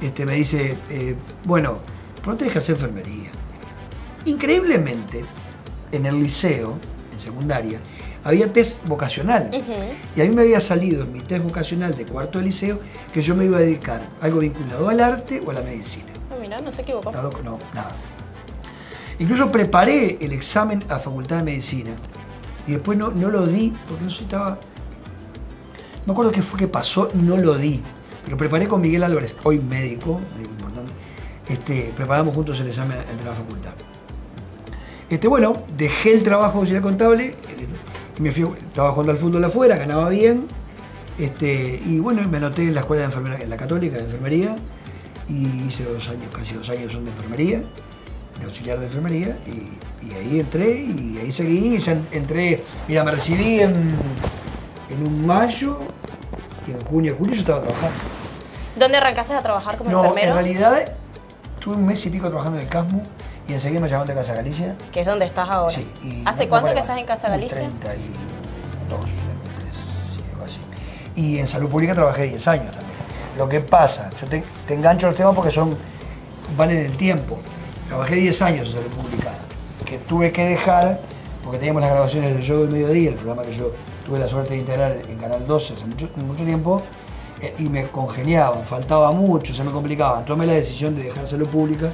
este, 0.01 0.25
me 0.25 0.33
dice, 0.35 0.75
eh, 0.89 1.15
bueno, 1.45 1.77
¿por 2.23 2.35
qué 2.37 2.49
que 2.49 2.57
hacer 2.59 2.75
enfermería? 2.75 3.29
Increíblemente, 4.25 5.23
en 5.91 6.05
el 6.05 6.21
liceo, 6.21 6.77
en 7.13 7.19
secundaria, 7.19 7.79
había 8.25 8.51
test 8.51 8.83
vocacional. 8.87 9.51
Y 10.15 10.21
a 10.21 10.25
mí 10.25 10.31
me 10.31 10.41
había 10.41 10.59
salido 10.59 11.03
en 11.03 11.13
mi 11.13 11.21
test 11.21 11.43
vocacional 11.43 11.95
de 11.95 12.05
cuarto 12.05 12.39
de 12.39 12.45
liceo 12.45 12.79
que 13.13 13.21
yo 13.21 13.35
me 13.35 13.45
iba 13.45 13.57
a 13.57 13.61
dedicar 13.61 14.01
a 14.19 14.25
algo 14.25 14.39
vinculado 14.39 14.89
al 14.89 14.99
arte 14.99 15.41
o 15.45 15.51
a 15.51 15.53
la 15.53 15.61
medicina. 15.61 16.07
No, 16.29 16.37
mira, 16.37 16.59
no 16.59 16.71
se 16.71 16.81
equivocó. 16.81 17.11
No, 17.11 17.59
nada. 17.73 17.95
Incluso 19.19 19.51
preparé 19.51 20.17
el 20.19 20.33
examen 20.33 20.83
a 20.89 20.97
Facultad 20.99 21.37
de 21.37 21.43
Medicina 21.43 21.91
y 22.67 22.71
después 22.71 22.97
no, 22.97 23.11
no 23.11 23.29
lo 23.29 23.45
di 23.45 23.73
porque 23.87 24.03
no 24.03 24.09
estaba. 24.09 24.49
No 24.49 26.07
me 26.07 26.11
acuerdo 26.13 26.31
qué 26.31 26.41
fue 26.41 26.59
que 26.59 26.67
pasó, 26.67 27.09
no 27.13 27.37
lo 27.37 27.57
di. 27.57 27.79
Pero 28.25 28.37
preparé 28.37 28.67
con 28.67 28.81
Miguel 28.81 29.03
Álvarez, 29.03 29.35
hoy 29.43 29.59
médico, 29.59 30.19
médico 30.35 30.51
importante. 30.51 30.91
Este, 31.47 31.93
preparamos 31.95 32.33
juntos 32.33 32.59
el 32.59 32.67
examen 32.67 32.97
de 32.97 33.23
la 33.23 33.35
facultad. 33.35 33.73
Este, 35.11 35.27
bueno, 35.27 35.61
dejé 35.77 36.13
el 36.13 36.23
trabajo 36.23 36.53
de 36.53 36.59
auxiliar 36.59 36.81
contable, 36.81 37.35
me 38.19 38.31
fui, 38.31 38.43
estaba 38.57 38.91
jugando 38.91 39.11
al 39.11 39.17
fútbol 39.17 39.43
afuera, 39.43 39.75
ganaba 39.77 40.09
bien. 40.09 40.45
Este, 41.17 41.81
y 41.85 41.99
bueno, 41.99 42.27
me 42.29 42.37
anoté 42.37 42.63
en 42.63 42.73
la 42.73 42.81
escuela 42.81 43.01
de 43.01 43.05
enfermería, 43.05 43.43
en 43.43 43.49
la 43.49 43.57
católica 43.57 43.97
de 43.97 44.03
enfermería, 44.03 44.55
y 45.29 45.45
hice 45.67 45.83
dos 45.85 46.07
años, 46.09 46.25
casi 46.35 46.53
dos 46.55 46.69
años 46.69 46.91
son 46.91 47.05
de 47.05 47.11
enfermería, 47.11 47.63
de 48.39 48.45
auxiliar 48.45 48.79
de 48.79 48.85
enfermería, 48.87 49.37
y, 49.47 50.07
y 50.07 50.13
ahí 50.13 50.39
entré, 50.41 50.71
y 50.81 51.17
ahí 51.21 51.31
seguí, 51.31 51.77
ya 51.77 51.93
en- 51.93 52.07
entré, 52.11 52.63
mira, 52.87 53.03
me 53.05 53.11
recibí 53.11 53.61
en, 53.61 53.73
en 53.73 55.07
un 55.07 55.25
mayo, 55.25 55.79
y 56.67 56.71
en 56.71 56.79
junio, 56.81 57.15
julio 57.17 57.33
yo 57.35 57.39
estaba 57.41 57.61
trabajando. 57.61 57.95
¿Dónde 58.77 58.97
arrancaste 58.97 59.33
a 59.33 59.41
trabajar 59.41 59.77
como 59.77 59.89
No, 59.89 59.99
enfermero? 60.03 60.27
en 60.27 60.33
realidad 60.33 60.93
tuve 61.59 61.75
un 61.77 61.85
mes 61.85 62.05
y 62.05 62.09
pico 62.09 62.27
trabajando 62.27 62.57
en 62.59 62.63
el 62.65 62.69
CASMU 62.69 63.01
y 63.47 63.53
enseguida 63.53 63.79
me 63.81 63.87
llamaron 63.87 64.07
de 64.07 64.13
Casa 64.15 64.33
Galicia. 64.33 64.75
Que 64.91 65.01
es 65.01 65.05
donde 65.05 65.25
estás 65.25 65.49
ahora. 65.49 65.73
Sí, 65.75 65.87
y 66.03 66.23
¿Hace 66.25 66.45
no- 66.45 66.49
cuánto 66.49 66.73
que 66.73 66.79
estás 66.79 66.97
en 66.97 67.05
Casa 67.05 67.29
Galicia? 67.29 67.57
32, 67.57 69.05
sí, 70.13 70.21
algo 70.33 70.45
así. 70.45 70.59
Y 71.15 71.37
en 71.39 71.47
salud 71.47 71.69
pública 71.69 71.93
trabajé 71.95 72.23
10 72.23 72.47
años 72.47 72.71
también. 72.71 72.95
Lo 73.37 73.49
que 73.49 73.59
pasa, 73.59 74.09
yo 74.21 74.27
te, 74.27 74.43
te 74.67 74.73
engancho 74.73 75.07
los 75.07 75.15
temas 75.15 75.35
porque 75.35 75.51
son 75.51 75.77
van 76.57 76.71
en 76.71 76.77
el 76.85 76.95
tiempo. 76.97 77.39
Trabajé 77.87 78.15
10 78.15 78.41
años 78.41 78.67
en 78.67 78.73
salud 78.73 78.87
pública, 78.95 79.31
que 79.85 79.97
tuve 79.99 80.31
que 80.31 80.45
dejar 80.45 80.99
porque 81.43 81.59
teníamos 81.59 81.81
las 81.83 81.91
grabaciones 81.91 82.33
del 82.33 82.41
Show 82.43 82.61
del 82.61 82.71
Mediodía, 82.71 83.09
el 83.09 83.15
programa 83.15 83.43
que 83.43 83.53
yo 83.53 83.71
tuve 84.05 84.17
la 84.17 84.27
suerte 84.27 84.53
de 84.55 84.59
integrar 84.61 84.97
en 85.07 85.17
Canal 85.17 85.45
12 85.45 85.73
hace 85.75 85.85
mucho, 85.85 86.09
mucho 86.15 86.43
tiempo, 86.43 86.81
eh, 87.41 87.53
y 87.59 87.63
me 87.69 87.85
congeniaban, 87.87 88.63
faltaba 88.63 89.11
mucho, 89.11 89.53
se 89.53 89.63
me 89.63 89.69
complicaba. 89.71 90.25
Tomé 90.25 90.47
la 90.47 90.53
decisión 90.53 90.95
de 90.95 91.03
dejar 91.03 91.27
salud 91.27 91.47
pública 91.47 91.91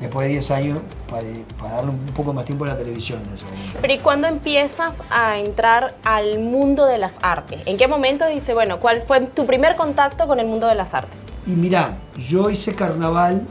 después 0.00 0.26
de 0.26 0.34
10 0.34 0.50
años 0.50 0.78
para, 1.08 1.24
para 1.58 1.74
darle 1.76 1.90
un 1.90 2.06
poco 2.14 2.32
más 2.32 2.44
tiempo 2.44 2.64
a 2.64 2.68
la 2.68 2.76
televisión 2.76 3.20
en 3.26 3.34
ese 3.34 3.44
momento. 3.44 3.78
Pero 3.80 3.92
¿y 3.92 3.98
cuándo 3.98 4.28
empiezas 4.28 5.02
a 5.10 5.38
entrar 5.38 5.94
al 6.04 6.38
mundo 6.38 6.86
de 6.86 6.98
las 6.98 7.14
artes? 7.22 7.60
¿En 7.66 7.76
qué 7.76 7.88
momento 7.88 8.26
dices, 8.26 8.54
bueno, 8.54 8.78
cuál 8.78 9.02
fue 9.06 9.20
tu 9.20 9.46
primer 9.46 9.76
contacto 9.76 10.26
con 10.26 10.40
el 10.40 10.46
mundo 10.46 10.66
de 10.66 10.74
las 10.74 10.94
artes? 10.94 11.18
Y 11.46 11.50
mirá, 11.50 11.96
yo 12.16 12.50
hice 12.50 12.74
carnaval, 12.74 13.46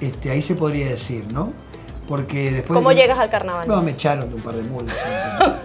este, 0.00 0.30
ahí 0.30 0.42
se 0.42 0.54
podría 0.54 0.88
decir, 0.88 1.32
¿no? 1.32 1.52
Porque 2.08 2.50
después... 2.50 2.76
¿Cómo 2.76 2.90
de- 2.90 2.96
llegas 2.96 3.18
al 3.18 3.30
carnaval? 3.30 3.66
No, 3.66 3.80
me 3.82 3.92
echaron 3.92 4.28
de 4.28 4.36
un 4.36 4.42
par 4.42 4.54
de. 4.54 4.64
¿sabes? 4.64 5.62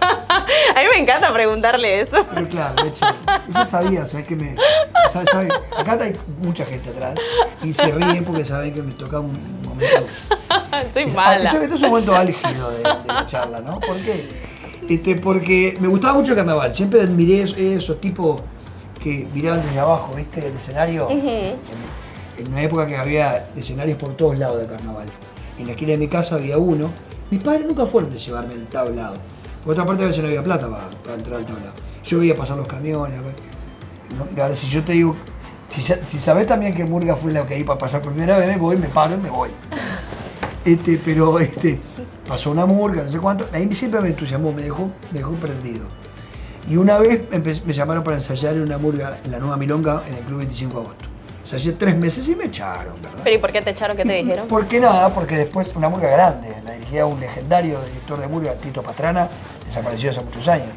A 0.76 0.80
mí 0.82 0.86
me 0.94 1.00
encanta 1.02 1.32
preguntarle 1.32 2.00
eso. 2.00 2.24
Pero 2.32 2.48
claro, 2.48 2.82
me 2.82 2.88
echaron. 2.88 3.16
Yo 3.54 3.64
sabía, 3.66 4.06
¿sabes 4.06 4.26
que 4.26 4.36
me... 4.36 4.54
sabe- 5.12 5.26
sabe- 5.30 5.48
Acá 5.76 5.98
hay 6.00 6.16
mucha 6.42 6.64
gente 6.64 6.90
atrás 6.90 7.14
y 7.62 7.72
se 7.72 7.90
ríen 7.92 8.24
porque 8.24 8.44
saben 8.44 8.72
que 8.72 8.82
me 8.82 8.92
toca 8.92 9.20
un 9.20 9.38
momento... 9.64 10.06
Estoy 10.86 11.04
Ah, 11.04 11.14
mala. 11.14 11.44
Esto, 11.44 11.56
esto 11.62 11.74
es 11.76 11.82
un 11.82 11.88
momento 11.90 12.14
álgido 12.14 12.70
de, 12.70 12.78
de 12.78 13.06
la 13.06 13.26
charla, 13.26 13.60
¿no? 13.60 13.78
¿Por 13.80 13.96
qué? 13.98 14.28
Este, 14.88 15.16
porque 15.16 15.76
me 15.80 15.88
gustaba 15.88 16.14
mucho 16.14 16.32
el 16.32 16.38
carnaval. 16.38 16.74
Siempre 16.74 17.00
admiré 17.02 17.42
esos, 17.76 18.00
tipos 18.00 18.40
que 19.02 19.26
miraban 19.34 19.62
desde 19.64 19.78
abajo, 19.80 20.14
¿viste? 20.14 20.46
El 20.46 20.56
escenario. 20.56 21.08
En, 21.10 21.20
en 22.38 22.52
una 22.52 22.62
época 22.62 22.86
que 22.86 22.96
había 22.96 23.46
escenarios 23.56 23.98
por 23.98 24.16
todos 24.16 24.38
lados 24.38 24.60
de 24.60 24.66
carnaval. 24.66 25.06
En 25.58 25.66
la 25.66 25.72
esquina 25.72 25.92
de 25.92 25.98
mi 25.98 26.08
casa 26.08 26.36
había 26.36 26.58
uno. 26.58 26.90
Mis 27.30 27.42
padres 27.42 27.66
nunca 27.66 27.86
fueron 27.86 28.10
de 28.10 28.18
llevarme 28.18 28.54
el 28.54 28.66
tablado. 28.66 29.16
Por 29.64 29.72
otra 29.72 29.84
parte, 29.84 30.04
a 30.04 30.06
veces 30.06 30.22
no 30.22 30.28
había 30.28 30.42
plata 30.42 30.68
para, 30.68 30.88
para 30.88 31.14
entrar 31.16 31.36
al 31.36 31.44
tablado. 31.44 31.72
Yo 32.04 32.18
veía 32.18 32.34
pasar 32.34 32.56
los 32.56 32.66
camiones. 32.66 33.20
No, 34.16 34.42
ahora, 34.42 34.56
si 34.56 34.68
yo 34.68 34.82
te 34.82 34.92
digo, 34.92 35.14
si, 35.68 35.82
si 35.82 36.18
sabés 36.18 36.46
también 36.46 36.74
que 36.74 36.84
Murga 36.84 37.14
fue 37.14 37.32
la 37.32 37.44
que 37.44 37.58
iba 37.58 37.74
a 37.74 37.78
pasar 37.78 38.00
por 38.02 38.12
primera 38.12 38.38
vez, 38.38 38.48
me 38.48 38.56
voy, 38.56 38.76
me 38.76 38.88
paro 38.88 39.14
y 39.14 39.18
me 39.18 39.30
voy. 39.30 39.50
Este, 40.62 41.00
pero 41.02 41.38
este, 41.38 41.80
pasó 42.28 42.50
una 42.50 42.66
murga, 42.66 43.02
no 43.02 43.10
sé 43.10 43.18
cuánto. 43.18 43.48
Ahí 43.50 43.74
siempre 43.74 44.00
me 44.02 44.08
entusiasmó, 44.08 44.52
me 44.52 44.62
dejó, 44.62 44.90
me 45.10 45.20
dejó 45.20 45.32
prendido. 45.32 45.86
Y 46.68 46.76
una 46.76 46.98
vez 46.98 47.22
me 47.64 47.72
llamaron 47.72 48.04
para 48.04 48.18
ensayar 48.18 48.54
en 48.54 48.62
una 48.62 48.76
murga 48.76 49.18
en 49.24 49.30
la 49.30 49.38
Nueva 49.38 49.56
Milonga 49.56 50.02
en 50.06 50.16
el 50.16 50.24
Club 50.24 50.38
25 50.40 50.74
de 50.74 50.80
agosto. 50.80 51.09
Ensayé 51.52 51.72
tres 51.72 51.96
meses 51.96 52.28
y 52.28 52.36
me 52.36 52.44
echaron, 52.44 52.94
¿verdad? 53.02 53.18
¿Pero 53.24 53.34
y 53.34 53.38
por 53.40 53.50
qué 53.50 53.60
te 53.60 53.70
echaron? 53.70 53.96
¿Qué 53.96 54.04
te 54.04 54.12
dijeron? 54.12 54.46
¿Por 54.46 54.68
qué 54.68 54.78
nada? 54.78 55.12
Porque 55.12 55.34
después 55.34 55.74
una 55.74 55.88
murga 55.88 56.08
grande, 56.08 56.54
la 56.64 56.74
dirigía 56.74 57.06
un 57.06 57.18
legendario 57.18 57.80
director 57.86 58.20
de 58.20 58.28
murga, 58.28 58.52
Tito 58.54 58.84
Pastrana, 58.84 59.28
desapareció 59.66 60.12
hace 60.12 60.20
muchos 60.20 60.46
años. 60.46 60.68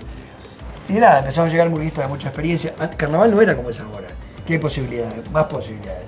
Y 0.90 0.94
nada, 0.94 1.20
empezaron 1.20 1.48
a 1.48 1.52
llegar 1.52 1.70
murguistas 1.70 2.06
de 2.06 2.10
mucha 2.10 2.30
experiencia. 2.30 2.74
Antes, 2.80 2.98
Carnaval 2.98 3.30
no 3.30 3.40
era 3.40 3.56
como 3.56 3.70
es 3.70 3.80
ahora, 3.80 4.08
que 4.48 4.54
hay 4.54 4.60
posibilidades, 4.60 5.30
más 5.30 5.44
posibilidades. 5.44 6.08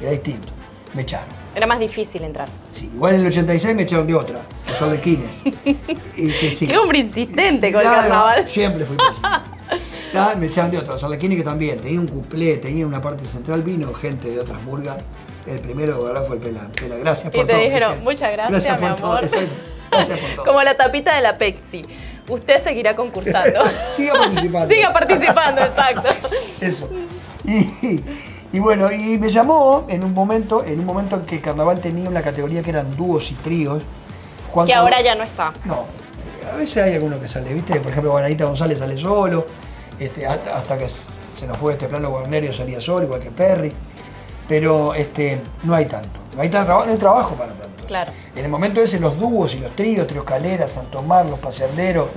Era 0.00 0.12
distinto. 0.12 0.48
Me 0.94 1.02
echaron. 1.02 1.28
Era 1.54 1.66
más 1.66 1.78
difícil 1.78 2.24
entrar. 2.24 2.48
Sí, 2.72 2.90
igual 2.94 3.16
en 3.16 3.20
el 3.20 3.26
86 3.26 3.76
me 3.76 3.82
echaron 3.82 4.06
de 4.06 4.14
otra, 4.14 4.38
los 4.66 4.80
arlequines. 4.80 5.44
Y 6.16 6.32
que 6.32 6.50
sí. 6.50 6.66
Qué 6.66 6.78
hombre 6.78 7.00
insistente 7.00 7.70
con 7.70 7.82
el 7.82 7.86
carnaval. 7.86 8.48
Siempre 8.48 8.86
fui. 8.86 8.96
Nada, 10.16 10.34
me 10.36 10.46
echaron 10.46 10.70
de 10.70 10.78
otra, 10.78 10.94
los 10.94 11.04
arlequines 11.04 11.38
que 11.38 11.44
también, 11.44 11.78
tenía 11.78 12.00
un 12.00 12.06
cuplé, 12.08 12.56
tenía 12.58 12.86
una 12.86 13.00
parte 13.02 13.24
central, 13.26 13.62
vino 13.62 13.92
gente 13.94 14.30
de 14.30 14.40
otras 14.40 14.62
murgas. 14.62 14.96
El 15.46 15.60
primero, 15.60 16.02
¿verdad? 16.02 16.24
Fue 16.26 16.36
el 16.36 16.42
Pela. 16.42 16.68
Pela, 16.78 16.96
gracias 16.96 17.32
Y 17.32 17.36
por 17.36 17.46
te 17.46 17.52
todo. 17.52 17.62
dijeron, 17.62 17.90
¿viste? 17.92 18.04
"Muchas 18.04 18.32
gracias, 18.32 18.80
mi 18.80 18.86
amor". 18.86 19.20
Gracias 19.20 20.18
por 20.18 20.28
todo. 20.36 20.44
Como 20.44 20.62
la 20.62 20.76
tapita 20.76 21.14
de 21.14 21.22
la 21.22 21.38
Pepsi. 21.38 21.82
Usted 22.28 22.60
seguirá 22.62 22.96
concursando. 22.96 23.60
Siga 23.90 24.14
participando. 24.14 24.74
Siga 24.74 24.92
participando, 24.92 25.60
exacto. 25.62 26.08
Eso. 26.60 26.90
Y, 27.44 28.00
y 28.52 28.58
bueno, 28.58 28.90
y 28.90 29.18
me 29.18 29.28
llamó 29.28 29.86
en 29.88 30.02
un 30.02 30.12
momento, 30.12 30.64
en 30.64 30.80
un 30.80 30.84
momento 30.86 31.14
en 31.14 31.22
que 31.26 31.40
Carnaval 31.40 31.80
tenía 31.80 32.08
una 32.08 32.22
categoría 32.22 32.62
que 32.62 32.70
eran 32.70 32.96
dúos 32.96 33.30
y 33.30 33.34
tríos. 33.34 33.84
Que 34.66 34.74
ahora 34.74 35.00
ya 35.02 35.14
no 35.14 35.22
está. 35.22 35.52
No, 35.64 35.84
a 36.52 36.56
veces 36.56 36.78
hay 36.82 36.94
alguno 36.94 37.20
que 37.20 37.28
sale, 37.28 37.52
¿viste? 37.54 37.78
Por 37.78 37.92
ejemplo, 37.92 38.10
Juanita 38.12 38.46
González 38.46 38.78
sale 38.80 38.96
solo, 38.98 39.46
este, 39.98 40.26
hasta, 40.26 40.58
hasta 40.58 40.78
que 40.78 40.88
se 40.88 41.46
nos 41.46 41.56
fue 41.58 41.72
este 41.74 41.86
plano 41.88 42.10
Guarnerio 42.10 42.52
salía 42.52 42.80
solo, 42.80 43.04
igual 43.04 43.20
que 43.20 43.30
Perry. 43.30 43.72
Pero 44.48 44.94
este, 44.94 45.40
no 45.64 45.74
hay 45.74 45.86
tanto. 45.86 46.20
No 46.36 46.42
hay, 46.42 46.48
tan 46.48 46.64
traba- 46.66 46.86
no 46.86 46.92
hay 46.92 46.98
trabajo 46.98 47.34
para 47.34 47.52
tanto. 47.52 47.84
Claro. 47.86 48.12
En 48.34 48.44
el 48.44 48.50
momento 48.50 48.80
ese, 48.80 49.00
los 49.00 49.18
dúos 49.18 49.54
y 49.54 49.58
los 49.58 49.74
tríos, 49.74 50.06
Trío 50.06 50.24
Calera, 50.24 50.68
Santo 50.68 51.02
Mar, 51.02 51.26
los 51.26 51.38
Paseanderos, 51.38 52.08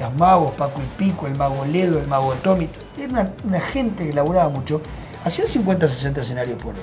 los 0.00 0.14
magos, 0.14 0.52
Paco 0.54 0.80
y 0.80 0.98
Pico, 0.98 1.26
el 1.26 1.36
mago 1.36 1.64
Ledo, 1.64 1.98
el 1.98 2.08
mago 2.08 2.32
Tommy, 2.42 2.68
era 2.98 3.08
una, 3.12 3.32
una 3.44 3.60
gente 3.60 4.06
que 4.06 4.12
laburaba 4.12 4.48
mucho. 4.48 4.80
Hacían 5.24 5.46
50, 5.46 5.86
60 5.88 6.20
escenarios 6.22 6.60
por, 6.60 6.74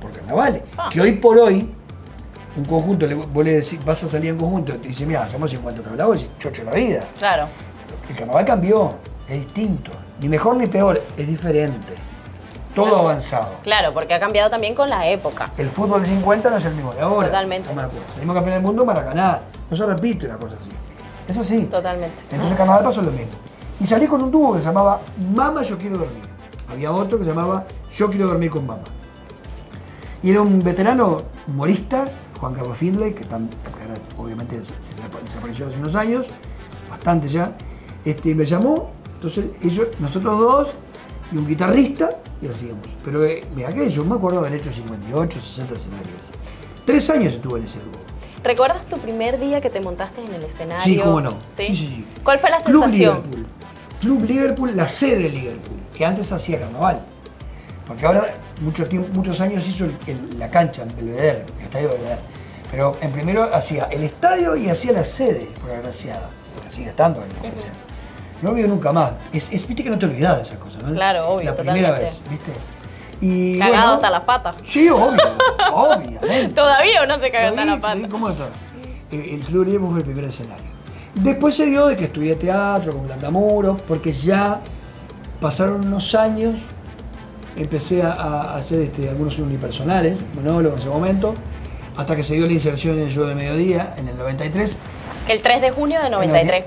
por 0.00 0.12
carnavales. 0.12 0.62
Ah. 0.76 0.90
Que 0.92 1.00
hoy 1.00 1.12
por 1.12 1.38
hoy, 1.38 1.68
un 2.56 2.64
conjunto, 2.64 3.06
le, 3.06 3.14
vos 3.14 3.44
le 3.44 3.54
decís, 3.54 3.84
vas 3.84 4.02
a 4.04 4.08
salir 4.08 4.30
en 4.30 4.36
conjunto, 4.38 4.74
te 4.76 4.88
dice, 4.88 5.06
mira, 5.06 5.24
hacemos 5.24 5.50
50 5.50 5.82
tablados 5.82 6.22
y 6.22 6.30
chocho 6.38 6.62
la 6.64 6.72
vida. 6.72 7.04
Claro. 7.18 7.46
El 8.08 8.14
carnaval 8.16 8.44
cambió, 8.44 8.92
es 9.30 9.40
distinto. 9.44 9.92
Ni 10.20 10.28
mejor 10.28 10.56
ni 10.56 10.66
peor, 10.66 11.00
es 11.16 11.26
diferente. 11.26 11.94
Todo 12.74 12.98
avanzado. 12.98 13.54
Claro, 13.62 13.92
porque 13.92 14.14
ha 14.14 14.20
cambiado 14.20 14.48
también 14.50 14.74
con 14.74 14.88
la 14.88 15.06
época. 15.08 15.50
El 15.56 15.68
fútbol 15.70 16.02
de 16.02 16.08
50 16.08 16.50
no 16.50 16.56
es 16.56 16.64
el 16.64 16.74
mismo 16.74 16.92
de 16.92 17.00
ahora. 17.00 17.28
Totalmente. 17.28 17.68
No 17.68 17.74
me 17.74 17.82
acuerdo. 17.82 18.06
Mismo 18.16 18.32
campeón 18.34 18.54
del 18.54 18.62
mundo, 18.62 18.84
Maracaná. 18.84 19.40
No 19.70 19.76
se 19.76 19.86
repite 19.86 20.26
una 20.26 20.36
cosa 20.36 20.54
así. 20.60 20.70
Es 21.28 21.36
así. 21.36 21.64
Totalmente. 21.66 22.16
Entonces 22.24 22.50
el 22.52 22.56
carnaval 22.56 22.84
pasó 22.84 23.02
lo 23.02 23.10
mismo. 23.10 23.32
Y 23.80 23.86
salí 23.86 24.06
con 24.06 24.22
un 24.22 24.30
dúo 24.30 24.52
que 24.54 24.60
se 24.60 24.66
llamaba 24.66 25.00
Mama 25.34 25.62
Yo 25.62 25.76
Quiero 25.78 25.98
Dormir. 25.98 26.22
Había 26.70 26.92
otro 26.92 27.18
que 27.18 27.24
se 27.24 27.30
llamaba 27.30 27.64
Yo 27.92 28.08
Quiero 28.08 28.28
Dormir 28.28 28.50
con 28.50 28.66
Mama. 28.66 28.82
Y 30.22 30.30
era 30.30 30.42
un 30.42 30.58
veterano 30.60 31.22
humorista, 31.48 32.06
Juan 32.38 32.54
Carlos 32.54 32.76
Findlay, 32.78 33.14
que, 33.14 33.24
tan- 33.24 33.48
obviamente 34.18 34.62
se, 34.62 34.74
se 34.80 34.92
desapareció 35.22 35.66
hace 35.66 35.78
unos 35.78 35.94
años, 35.94 36.26
bastante 36.88 37.26
ya. 37.28 37.52
Este, 38.04 38.34
me 38.34 38.44
llamó, 38.44 38.90
entonces 39.20 39.50
ellos, 39.62 39.88
nosotros 39.98 40.38
dos 40.38 40.68
y 41.30 41.36
un 41.36 41.46
guitarrista 41.46 42.08
y 42.40 42.48
hacíamos. 42.48 42.86
Pero 43.04 43.22
eh, 43.24 43.44
mira 43.54 43.70
que 43.72 43.88
yo 43.90 44.02
me 44.02 44.14
acuerdo 44.16 44.38
haber 44.38 44.54
hecho 44.54 44.72
58, 44.72 45.38
60 45.40 45.74
escenarios. 45.74 46.08
Tres 46.86 47.10
años 47.10 47.34
estuve 47.34 47.58
en 47.58 47.66
ese 47.66 47.78
dúo. 47.80 47.92
¿Recuerdas 48.42 48.86
tu 48.88 48.96
primer 48.96 49.38
día 49.38 49.60
que 49.60 49.68
te 49.68 49.80
montaste 49.82 50.24
en 50.24 50.32
el 50.32 50.42
escenario? 50.44 50.82
Sí, 50.82 50.98
cómo 50.98 51.20
no. 51.20 51.32
¿Sí? 51.58 51.66
Sí, 51.66 51.76
sí. 51.76 52.08
¿Cuál 52.24 52.38
fue 52.38 52.48
la 52.48 52.60
Club 52.62 52.84
sensación? 52.84 53.16
Liverpool. 53.22 53.46
Club 54.00 54.24
Liverpool, 54.24 54.74
la 54.76 54.88
sede 54.88 55.24
de 55.24 55.28
Liverpool, 55.28 55.76
que 55.94 56.06
antes 56.06 56.32
hacía 56.32 56.58
carnaval. 56.58 57.02
Porque 57.86 58.06
ahora 58.06 58.34
mucho 58.62 58.86
tiempo, 58.88 59.08
muchos 59.12 59.38
años 59.42 59.68
hizo 59.68 59.84
el- 59.84 59.96
el- 60.06 60.38
la 60.38 60.50
cancha 60.50 60.82
en 60.84 60.96
Belvedere, 60.96 61.44
el 61.58 61.64
estadio 61.64 61.88
de 61.88 61.94
Belvedere. 61.96 62.20
Pero 62.70 62.96
en 63.02 63.10
primero 63.12 63.54
hacía 63.54 63.84
el 63.90 64.02
estadio 64.04 64.56
y 64.56 64.70
hacía 64.70 64.92
la 64.92 65.04
sede 65.04 65.50
por 65.60 65.70
Agraciada. 65.70 66.30
Que 66.66 66.74
sigue 66.74 66.88
estando 66.88 67.22
en 67.22 67.28
la 67.28 67.38
Agraciada. 67.40 67.74
No 68.42 68.50
olvido 68.50 68.68
nunca 68.68 68.92
más. 68.92 69.12
Es, 69.32 69.48
es- 69.52 69.66
viste 69.66 69.84
que 69.84 69.90
no 69.90 69.98
te 69.98 70.06
olvidas 70.06 70.36
de 70.36 70.42
esas 70.42 70.58
cosas, 70.58 70.82
¿no? 70.82 70.94
Claro, 70.94 71.28
obvio, 71.28 71.50
La 71.50 71.56
primera 71.56 71.88
totalmente. 71.88 72.02
vez, 72.04 72.22
¿viste? 72.30 72.52
Y, 73.22 73.58
Cagado 73.58 73.76
bueno, 73.76 73.92
hasta 73.94 74.10
las 74.10 74.20
patas. 74.22 74.54
Sí, 74.66 74.88
obvio, 74.88 75.20
obviamente. 75.72 76.48
Todavía 76.54 77.02
uno 77.04 77.18
se 77.18 77.30
caga 77.30 77.48
hasta 77.50 77.60
Ahí, 77.60 77.66
la 77.66 77.72
ahí, 77.74 77.80
pata. 77.80 78.08
¿cómo 78.10 78.28
está? 78.30 78.48
El, 79.12 79.20
el 79.20 79.40
Club 79.40 79.86
fue 79.90 79.98
el 79.98 80.04
primer 80.04 80.24
escenario. 80.24 80.64
Después 81.14 81.54
se 81.54 81.66
dio 81.66 81.86
de 81.86 81.96
que 81.96 82.04
estudié 82.04 82.36
teatro 82.36 82.92
con 82.92 83.04
Blandamuro, 83.06 83.76
porque 83.88 84.12
ya 84.12 84.60
pasaron 85.40 85.84
unos 85.86 86.14
años, 86.14 86.54
empecé 87.56 88.02
a, 88.02 88.12
a 88.12 88.56
hacer 88.56 88.80
este, 88.80 89.08
algunos 89.08 89.38
unipersonales, 89.38 90.16
monólogos 90.34 90.76
en 90.80 90.86
ese 90.86 90.88
momento, 90.88 91.34
hasta 91.96 92.16
que 92.16 92.22
se 92.22 92.34
dio 92.34 92.46
la 92.46 92.52
inserción 92.52 92.96
en 92.98 93.04
el 93.04 93.10
show 93.10 93.26
de 93.26 93.34
mediodía, 93.34 93.94
en 93.98 94.08
el 94.08 94.16
93. 94.16 94.78
El 95.28 95.42
3 95.42 95.60
de 95.60 95.70
junio 95.72 96.00
de 96.00 96.08
93. 96.10 96.64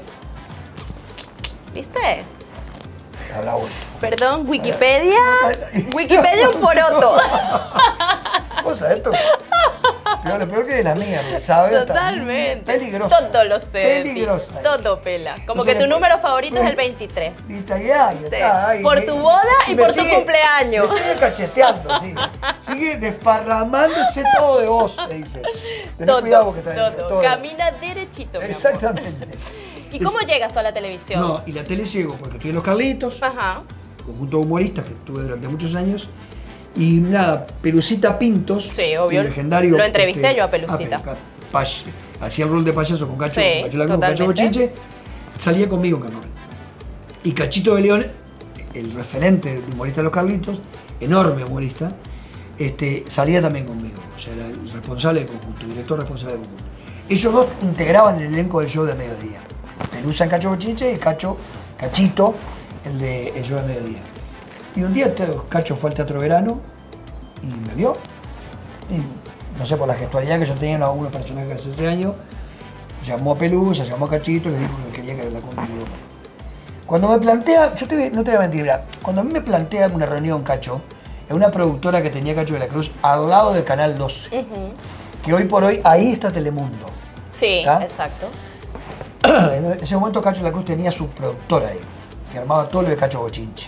¿Viste? 1.74 2.24
Habla 3.36 3.53
vuelto. 3.56 3.75
Perdón, 4.00 4.48
Wikipedia. 4.48 5.20
Wikipedia 5.96 6.50
un 6.50 6.62
poroto. 6.62 7.18
¿Vos 8.63 8.80
sabés 8.80 8.98
esto? 8.98 9.12
Peor, 10.24 10.39
lo 10.39 10.48
peor 10.48 10.65
que 10.68 10.75
de 10.75 10.84
la 10.84 10.96
mía, 10.96 11.22
¿sabes? 11.39 11.86
Totalmente. 11.86 12.63
Peligrosa. 12.72 13.27
Todo 13.30 13.44
lo 13.44 13.60
sé. 13.60 13.65
Peligrosa. 13.72 14.62
Todo 14.62 15.00
pela. 15.01 15.36
Como 15.48 15.63
que 15.65 15.75
tu 15.75 15.88
número 15.88 16.20
favorito 16.20 16.60
es 16.60 16.70
el 16.70 16.75
23. 16.75 17.34
Y 17.50 17.58
está 17.58 17.75
ahí, 17.75 17.89
ahí 17.92 18.18
Sí. 18.20 18.24
está, 18.36 18.68
ahí. 18.70 18.84
Por 18.84 18.96
Me- 19.00 19.01
tu 19.06 19.18
boda 19.18 19.42
y 19.68 19.75
por 19.75 19.92
tu 19.92 20.08
cumpleaños. 20.08 20.92
Me 20.92 20.98
sigue 21.00 21.15
cacheteando, 21.15 22.00
sigue. 22.00 22.22
Sigue 22.62 22.98
desparramándose 22.98 24.24
todo 24.38 24.60
de 24.60 24.68
vos, 24.68 24.96
te 25.10 25.15
dice. 25.15 25.42
Tenés 25.98 26.06
Todo, 26.06 26.22
cuidado 26.22 26.46
porque 26.46 26.60
está 26.70 26.92
todo. 26.92 27.22
Camina 27.22 27.72
derechito. 27.72 28.39
mi 28.39 28.46
amor. 28.46 29.01
¿Y 29.94 30.00
cómo 30.00 30.20
llegas 30.20 30.52
tú 30.54 30.60
a 30.60 30.64
la 30.64 30.74
televisión? 30.74 31.20
No, 31.22 31.42
y 31.46 31.52
la 31.54 31.64
tele 31.64 31.86
ciego, 31.86 32.16
porque 32.20 32.36
estoy 32.38 32.50
en 32.50 32.56
Los 32.56 32.64
Carlitos, 32.64 33.18
Ajá. 33.22 33.64
conjunto 34.06 34.38
de 34.38 34.44
humoristas 34.44 34.86
que 34.86 34.94
tuve 35.06 35.24
durante 35.24 35.48
muchos 35.48 35.76
años. 35.76 36.10
Y 36.76 36.98
nada, 37.00 37.46
Pelucita 37.62 38.18
Pintos. 38.18 38.70
Sí, 38.76 38.96
obvio. 38.98 39.20
un 39.22 39.28
legendario. 39.28 39.78
Lo 39.78 39.84
entrevisté 39.84 40.22
este, 40.28 40.38
yo 40.40 40.44
a 40.46 40.50
Pelucita. 40.50 41.02
ah, 41.06 41.14
Pay- 41.52 41.84
Hacía 42.22 42.46
el 42.46 42.52
rol 42.52 42.64
de 42.66 42.74
payaso 42.74 43.08
con 43.08 43.18
Cacho, 43.18 43.40
Sí, 43.42 43.62
con 43.62 43.70
Cacho 43.88 44.00
Cacho. 44.00 44.26
Bochinche. 44.26 44.72
Salía 45.40 45.68
conmigo 45.70 45.98
en 45.98 46.04
carnaval. 46.04 46.30
Y 47.24 47.32
Cachito 47.34 47.76
de 47.76 47.82
León, 47.82 48.08
el 48.74 48.92
referente 48.94 49.54
de 49.62 49.74
humorista 49.74 50.00
de 50.02 50.04
los 50.06 50.12
Carlitos, 50.14 50.58
enorme 51.00 51.44
humorista, 51.44 51.92
este, 52.58 53.04
salía 53.08 53.42
también 53.42 53.66
conmigo. 53.66 53.98
O 54.16 54.20
sea, 54.20 54.34
era 54.34 54.46
el 54.48 54.72
responsable 54.72 55.20
del 55.22 55.30
conjunto, 55.30 55.66
director 55.68 56.00
responsable 56.00 56.34
del 56.38 56.42
conjunto. 56.42 56.64
Ellos 57.10 57.34
dos 57.34 57.48
integraban 57.62 58.20
el 58.22 58.34
elenco 58.34 58.62
del 58.62 58.70
show 58.70 58.86
de 58.86 58.96
mediodía. 58.96 59.40
Pelusa 59.92 60.24
en 60.25 60.30
Cacho 60.30 60.50
Bochinche 60.50 60.94
y 60.94 60.98
Cacho, 60.98 61.38
Cachito, 61.78 62.34
el 62.86 63.00
de 63.00 63.30
el 63.30 63.44
show 63.44 63.58
de 63.58 63.63
mediodía. 63.63 64.00
Y 64.75 64.84
un 64.84 64.94
día 64.94 65.13
te- 65.13 65.28
Cacho 65.50 65.75
fue 65.75 65.90
al 65.92 65.96
Teatro 65.96 66.20
Verano 66.20 66.60
y 67.42 67.48
me 67.68 67.75
vio. 67.75 67.96
Y, 68.90 69.60
no 69.60 69.66
sé, 69.66 69.78
por 69.78 69.88
la 69.88 69.94
gestualidad 69.96 70.40
que 70.40 70.46
yo 70.46 70.54
tenía 70.56 70.75
en 70.75 70.84
algunos 70.84 71.12
personajes 71.12 71.56
hace 71.56 71.72
ese 71.72 71.88
año, 71.88 72.16
llamó 73.06 73.34
a 73.34 73.38
Pelusa, 73.38 73.84
llamó 73.84 74.06
a 74.06 74.10
Cachito 74.10 74.50
y 74.50 74.54
le 74.54 74.60
dijo 74.60 74.72
que 74.92 74.96
quería 75.02 75.16
que 75.16 75.30
la 75.30 75.40
conmigo. 75.40 75.86
Cuando 76.86 77.08
me 77.10 77.18
plantea, 77.20 77.75
yo 77.75 77.88
te 77.88 78.10
no 78.12 78.24
te 78.24 78.32
voy 78.32 78.38
a 78.38 78.42
mentir, 78.42 78.62
mirá, 78.62 78.86
cuando 79.02 79.22
a 79.22 79.24
mí 79.24 79.32
me 79.32 79.42
plantea 79.42 79.88
una 79.88 80.06
reunión, 80.06 80.44
Cacho, 80.44 80.82
en 81.30 81.36
una 81.36 81.50
productora 81.50 82.02
que 82.02 82.10
tenía 82.10 82.36
Cacho 82.36 82.54
de 82.54 82.60
la 82.60 82.68
Cruz 82.68 82.92
al 83.02 83.30
lado 83.30 83.54
del 83.54 83.63
Canal 83.63 83.98
12, 83.98 84.38
Ujú. 84.40 84.74
que 85.24 85.34
hoy 85.34 85.46
por 85.46 85.63
hoy 85.63 85.80
ahí 85.84 86.12
está 86.12 86.32
Telemundo. 86.32 86.86
Sí, 87.36 87.63
¿Ah? 87.66 87.80
exacto. 87.82 88.28
En 89.53 89.65
ese 89.82 89.96
momento 89.96 90.22
Cacho 90.22 90.39
de 90.39 90.46
la 90.46 90.51
Cruz 90.51 90.65
tenía 90.65 90.92
su 90.92 91.08
productora 91.08 91.70
ahí, 91.70 91.80
que 92.32 92.38
armaba 92.39 92.68
todo 92.68 92.82
lo 92.84 92.89
de 92.89 92.96
Cacho 92.96 93.20
Bochinche. 93.22 93.68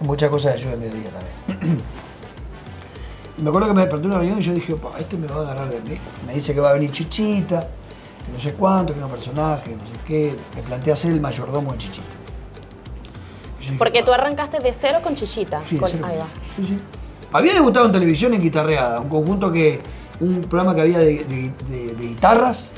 Muchas 0.00 0.30
cosas 0.30 0.54
de 0.54 0.58
ayuda 0.60 0.70
de 0.72 0.76
mediodía 0.78 1.10
también. 1.10 1.78
Y 3.36 3.42
me 3.42 3.48
acuerdo 3.48 3.66
que 3.66 3.74
me 3.74 3.80
desperté 3.80 4.06
una 4.06 4.18
reunión 4.18 4.38
y 4.38 4.42
yo 4.42 4.52
dije, 4.52 4.76
"Pa, 4.76 4.92
este 5.00 5.16
me 5.16 5.26
va 5.26 5.38
a 5.38 5.40
agarrar 5.40 5.68
de 5.68 5.80
mí. 5.80 5.98
Me 6.24 6.34
dice 6.34 6.54
que 6.54 6.60
va 6.60 6.70
a 6.70 6.72
venir 6.74 6.92
Chichita, 6.92 7.62
que 8.24 8.32
no 8.32 8.38
sé 8.40 8.52
cuánto, 8.52 8.94
que 8.94 9.00
no 9.00 9.08
personaje, 9.08 9.70
no 9.72 9.82
sé 9.82 10.00
qué. 10.06 10.36
Me 10.54 10.62
plantea 10.62 10.94
ser 10.94 11.10
el 11.10 11.20
mayordomo 11.20 11.72
de 11.72 11.78
Chichita. 11.78 12.06
Dije, 13.58 13.74
Porque 13.76 14.00
"Pa, 14.00 14.06
tú 14.06 14.12
arrancaste 14.12 14.60
de 14.60 14.72
cero 14.72 15.00
con 15.02 15.16
Chichita. 15.16 15.60
Sí, 15.68 15.76
con- 15.78 15.90
ahí 16.04 16.16
va. 16.16 16.26
Sí, 16.54 16.64
sí. 16.64 16.78
Había 17.32 17.54
debutado 17.54 17.86
en 17.86 17.92
televisión 17.92 18.32
en 18.34 18.40
Guitarreada, 18.40 19.00
un 19.00 19.08
conjunto 19.08 19.50
que, 19.50 19.80
un 20.20 20.42
programa 20.42 20.72
que 20.76 20.82
había 20.82 20.98
de, 21.00 21.24
de- 21.24 21.52
de- 21.68 21.94
de 21.96 22.06
guitarras. 22.06 22.68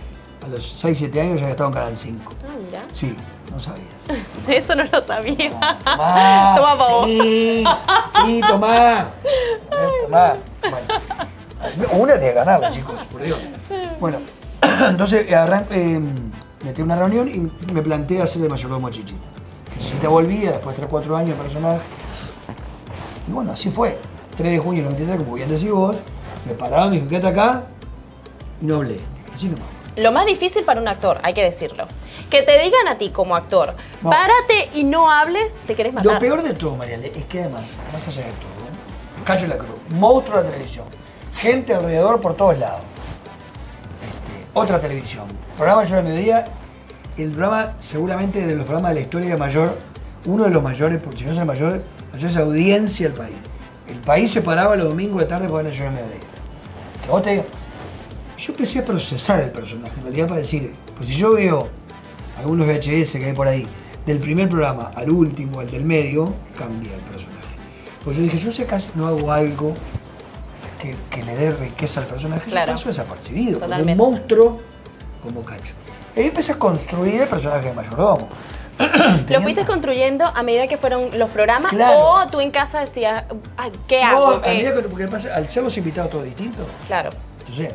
A 0.46 0.48
los 0.48 0.68
6, 0.78 0.98
7 0.98 1.20
años 1.20 1.40
ya 1.40 1.50
estado 1.50 1.68
en 1.70 1.74
Canal 1.74 1.96
5. 1.96 2.32
Ah, 2.44 2.52
mira. 2.64 2.82
Sí, 2.92 3.16
no 3.52 3.58
sabías. 3.60 3.86
Eso 4.48 4.74
no 4.76 4.84
lo 4.84 5.04
sabía. 5.06 5.50
Tomá, 5.50 6.54
Toma 6.56 6.78
pa' 6.78 6.88
vos. 6.88 7.04
Sí, 7.06 7.64
sí, 8.24 8.40
tomá. 8.48 9.08
Eh, 9.78 9.88
tomá. 10.04 10.36
Bueno, 10.62 11.88
una 12.02 12.18
tiene 12.18 12.32
ganarla, 12.32 12.70
chicos, 12.70 12.94
por 13.12 13.20
Dios. 13.22 13.38
Bueno, 14.00 14.18
entonces 14.88 15.28
arran- 15.30 15.66
eh, 15.70 16.00
metí 16.64 16.80
una 16.80 16.96
reunión 16.96 17.28
y 17.28 17.72
me 17.72 17.82
planteé 17.82 18.22
hacer 18.22 18.40
de 18.40 18.48
mayordomo 18.48 18.86
a 18.86 18.90
Chichita. 18.90 19.20
Que 19.74 19.80
Chichita 19.80 20.08
volvía 20.08 20.52
después 20.52 20.74
de 20.76 20.80
3 20.82 20.88
4 20.90 21.14
años 21.16 21.36
de 21.36 21.42
personaje. 21.44 21.80
Y 23.28 23.32
bueno, 23.32 23.52
así 23.52 23.68
fue. 23.68 23.98
3 24.38 24.52
de 24.52 24.58
junio 24.58 24.82
del 24.84 24.92
93, 24.92 25.18
como 25.24 25.34
bien 25.36 25.48
decís 25.50 25.70
vos, 25.70 25.96
me 26.46 26.54
pararon, 26.54 26.88
me 26.90 26.96
dijo, 26.96 27.08
quédate 27.08 27.26
acá 27.28 27.64
y 28.62 28.64
no 28.66 28.76
hablé. 28.76 29.00
Así 29.34 29.46
nomás. 29.46 29.75
Lo 29.96 30.12
más 30.12 30.26
difícil 30.26 30.62
para 30.64 30.80
un 30.80 30.88
actor, 30.88 31.18
hay 31.22 31.32
que 31.32 31.42
decirlo. 31.42 31.86
Que 32.30 32.42
te 32.42 32.52
digan 32.62 32.86
a 32.88 32.98
ti 32.98 33.08
como 33.10 33.34
actor, 33.34 33.74
No. 34.02 34.10
párate 34.10 34.68
y 34.74 34.84
no 34.84 35.10
hables, 35.10 35.52
te 35.66 35.74
querés 35.74 35.94
matar. 35.94 36.12
Lo 36.14 36.18
peor 36.18 36.42
de 36.42 36.52
todo, 36.52 36.76
Mariale, 36.76 37.12
es 37.14 37.24
que 37.24 37.40
además, 37.40 37.76
más 37.92 38.06
allá 38.06 38.25
de 38.26 38.32
todo, 38.32 38.42
¿eh? 38.42 39.23
Cacho 39.25 39.42
de 39.44 39.49
la 39.49 39.56
Cruz, 39.58 39.71
monstruo 39.90 40.38
de 40.38 40.44
la 40.44 40.50
televisión, 40.50 40.84
gente 41.34 41.73
alrededor 41.75 42.21
por 42.21 42.34
todos 42.34 42.58
lados. 42.58 42.80
Este, 44.02 44.47
otra 44.52 44.78
televisión, 44.80 45.25
programa 45.56 45.84
Yo 45.84 45.97
de 45.97 46.02
Mediodía, 46.02 46.44
el 47.16 47.30
programa 47.30 47.73
seguramente 47.80 48.47
de 48.47 48.54
los 48.54 48.64
programas 48.66 48.90
de 48.90 48.94
la 48.97 49.00
historia 49.00 49.36
mayor, 49.38 49.78
uno 50.26 50.44
de 50.44 50.50
los 50.50 50.62
mayores, 50.62 51.00
porque 51.00 51.18
si 51.21 51.25
no 51.25 51.32
es 51.32 51.38
el 51.38 51.47
mayor, 51.47 51.82
mayor 52.12 52.38
audiencia 52.42 53.08
del 53.08 53.16
país. 53.16 53.34
El 53.88 53.99
país 54.00 54.30
se 54.30 54.42
paraba 54.42 54.76
los 54.76 54.88
domingos 54.88 55.21
de 55.21 55.26
tarde 55.26 55.49
para 55.49 55.62
ver 55.62 55.73
Yo 55.73 55.84
de 55.84 55.90
Mediodía. 55.90 56.21
Que 57.02 57.10
vos 57.10 57.23
te 57.23 57.30
digas, 57.30 57.47
yo 58.38 58.52
empecé 58.52 58.80
a 58.80 58.84
procesar 58.84 59.40
el 59.40 59.50
personaje, 59.50 59.94
en 59.96 60.02
realidad 60.04 60.28
para 60.28 60.40
decir, 60.40 60.72
pues 60.96 61.08
si 61.08 61.16
yo 61.16 61.32
veo 61.34 61.68
algunos 62.38 62.66
VHS 62.66 63.12
que 63.12 63.25
hay 63.26 63.32
por 63.32 63.49
ahí, 63.49 63.66
del 64.04 64.18
primer 64.18 64.49
programa 64.49 64.90
al 64.94 65.10
último, 65.10 65.60
al 65.60 65.70
del 65.70 65.84
medio, 65.84 66.32
cambia 66.56 66.92
el 66.94 67.00
personaje. 67.00 67.36
Pues 68.04 68.16
yo 68.16 68.22
dije, 68.22 68.38
yo 68.38 68.52
si 68.52 68.62
acaso 68.62 68.90
no 68.94 69.06
hago 69.08 69.32
algo 69.32 69.75
que, 70.80 70.94
que 71.10 71.22
le 71.25 71.34
dé 71.34 71.50
riqueza 71.52 72.00
al 72.00 72.06
personaje, 72.06 72.49
Claro. 72.50 72.72
yo 72.72 72.76
paso 72.76 72.88
desapercibido, 72.88 73.58
como 73.60 73.75
un 73.76 73.96
monstruo 73.96 74.60
como 75.22 75.42
Cacho. 75.42 75.75
Y 76.14 76.20
ahí 76.20 76.26
empecé 76.26 76.52
a 76.52 76.58
construir 76.58 77.22
el 77.22 77.28
personaje 77.28 77.68
de 77.68 77.75
mayordomo. 77.75 78.28
¿Lo 79.28 79.40
fuiste 79.42 79.64
construyendo 79.64 80.25
a 80.26 80.42
medida 80.42 80.66
que 80.66 80.76
fueron 80.76 81.18
los 81.18 81.30
programas? 81.30 81.72
Claro. 81.72 81.99
¿O 81.99 82.26
tú 82.28 82.40
en 82.40 82.50
casa 82.50 82.80
decías, 82.80 83.25
"Ay, 83.56 83.72
¿qué 83.88 84.02
No, 84.02 84.08
hago? 84.08 84.26
a 84.36 84.42
¿Qué-" 84.42 84.49
medida 84.50 84.75
que, 84.75 84.82
porque 84.82 85.04
al 85.04 85.49
ser 85.49 85.62
los 85.64 85.76
invitados 85.78 86.10
todos 86.12 86.25
distintos, 86.25 86.66
Claro. 86.86 87.10
Entonces, 87.40 87.75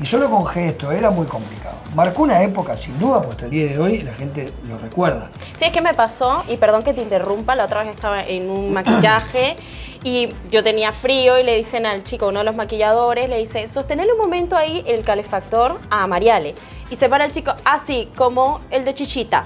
y 0.00 0.06
solo 0.06 0.30
con 0.30 0.46
gesto 0.46 0.90
era 0.92 1.10
muy 1.10 1.26
complicado. 1.26 1.76
Marcó 1.94 2.22
una 2.22 2.42
época, 2.42 2.76
sin 2.76 2.98
duda, 2.98 3.18
porque 3.18 3.32
hasta 3.32 3.44
el 3.46 3.50
día 3.50 3.66
de 3.68 3.78
hoy 3.78 3.98
la 3.98 4.14
gente 4.14 4.50
lo 4.66 4.78
recuerda. 4.78 5.30
Sí, 5.58 5.66
es 5.66 5.72
que 5.72 5.80
me 5.80 5.92
pasó, 5.92 6.44
y 6.48 6.56
perdón 6.56 6.82
que 6.82 6.94
te 6.94 7.02
interrumpa, 7.02 7.54
la 7.54 7.66
otra 7.66 7.80
vez 7.82 7.94
estaba 7.94 8.22
en 8.24 8.48
un 8.48 8.72
maquillaje 8.72 9.56
y 10.02 10.30
yo 10.50 10.64
tenía 10.64 10.92
frío 10.92 11.38
y 11.38 11.42
le 11.42 11.56
dicen 11.56 11.84
al 11.84 12.02
chico, 12.04 12.28
uno 12.28 12.38
de 12.38 12.44
los 12.46 12.56
maquilladores, 12.56 13.28
le 13.28 13.38
dice, 13.38 13.68
sostenele 13.68 14.12
un 14.12 14.18
momento 14.18 14.56
ahí 14.56 14.82
el 14.86 15.04
calefactor 15.04 15.78
a 15.90 16.06
Mariale. 16.06 16.54
Y 16.88 16.96
se 16.96 17.08
para 17.08 17.26
el 17.26 17.32
chico, 17.32 17.52
así, 17.64 18.08
como 18.16 18.60
el 18.70 18.84
de 18.84 18.94
Chichita. 18.94 19.44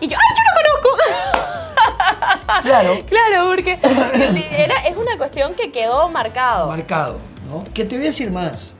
Y 0.00 0.06
yo, 0.06 0.16
¡ay, 0.16 0.36
yo 0.36 0.42
lo 0.44 0.80
conozco! 0.82 1.02
Claro, 2.62 2.98
claro, 3.06 3.48
porque 3.48 3.78
era, 4.56 4.78
es 4.86 4.96
una 4.96 5.16
cuestión 5.16 5.54
que 5.54 5.70
quedó 5.70 6.08
marcado. 6.08 6.66
marcado, 6.66 7.18
¿no? 7.48 7.62
Que 7.72 7.84
te 7.84 7.96
voy 7.96 8.06
a 8.06 8.08
decir 8.08 8.30
más. 8.30 8.72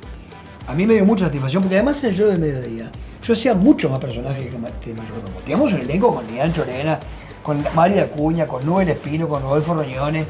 A 0.69 0.75
mí 0.75 0.87
me 0.87 0.95
dio 0.95 1.07
mucha 1.07 1.25
satisfacción, 1.25 1.63
porque 1.63 1.77
además 1.77 1.99
en 2.05 2.11
el 2.11 2.15
show 2.15 2.29
de 2.29 2.37
mediodía, 2.37 2.91
yo 3.23 3.33
hacía 3.33 3.55
mucho 3.55 3.89
más 3.89 3.99
personajes 4.01 4.45
que, 4.45 4.51
que 4.51 4.95
Mayordomo. 4.95 5.39
Teníamos 5.41 5.73
un 5.73 5.81
elenco 5.81 6.15
con 6.15 6.27
Lian 6.27 6.53
Chorena, 6.53 7.01
con 7.43 7.65
María 7.75 8.03
Acuña, 8.03 8.47
con 8.47 8.67
Nubel 8.67 8.91
Espino, 8.91 9.27
con 9.27 9.43
Rodolfo 9.43 9.73
Roñones, 9.73 10.27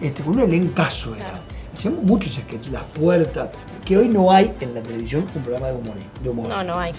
este, 0.00 0.22
con 0.22 0.36
un 0.36 0.40
elencazo 0.40 1.14
era. 1.14 1.42
Hacíamos 1.74 2.02
muchos 2.04 2.32
sketches, 2.32 2.72
Las 2.72 2.84
Puertas, 2.84 3.50
que 3.84 3.98
hoy 3.98 4.08
no 4.08 4.32
hay 4.32 4.54
en 4.60 4.74
la 4.74 4.82
televisión 4.82 5.26
un 5.34 5.42
programa 5.42 5.66
de 5.66 5.74
humor. 5.74 5.94
De 6.22 6.28
humor. 6.30 6.48
No, 6.48 6.64
no 6.64 6.78
hay. 6.78 6.92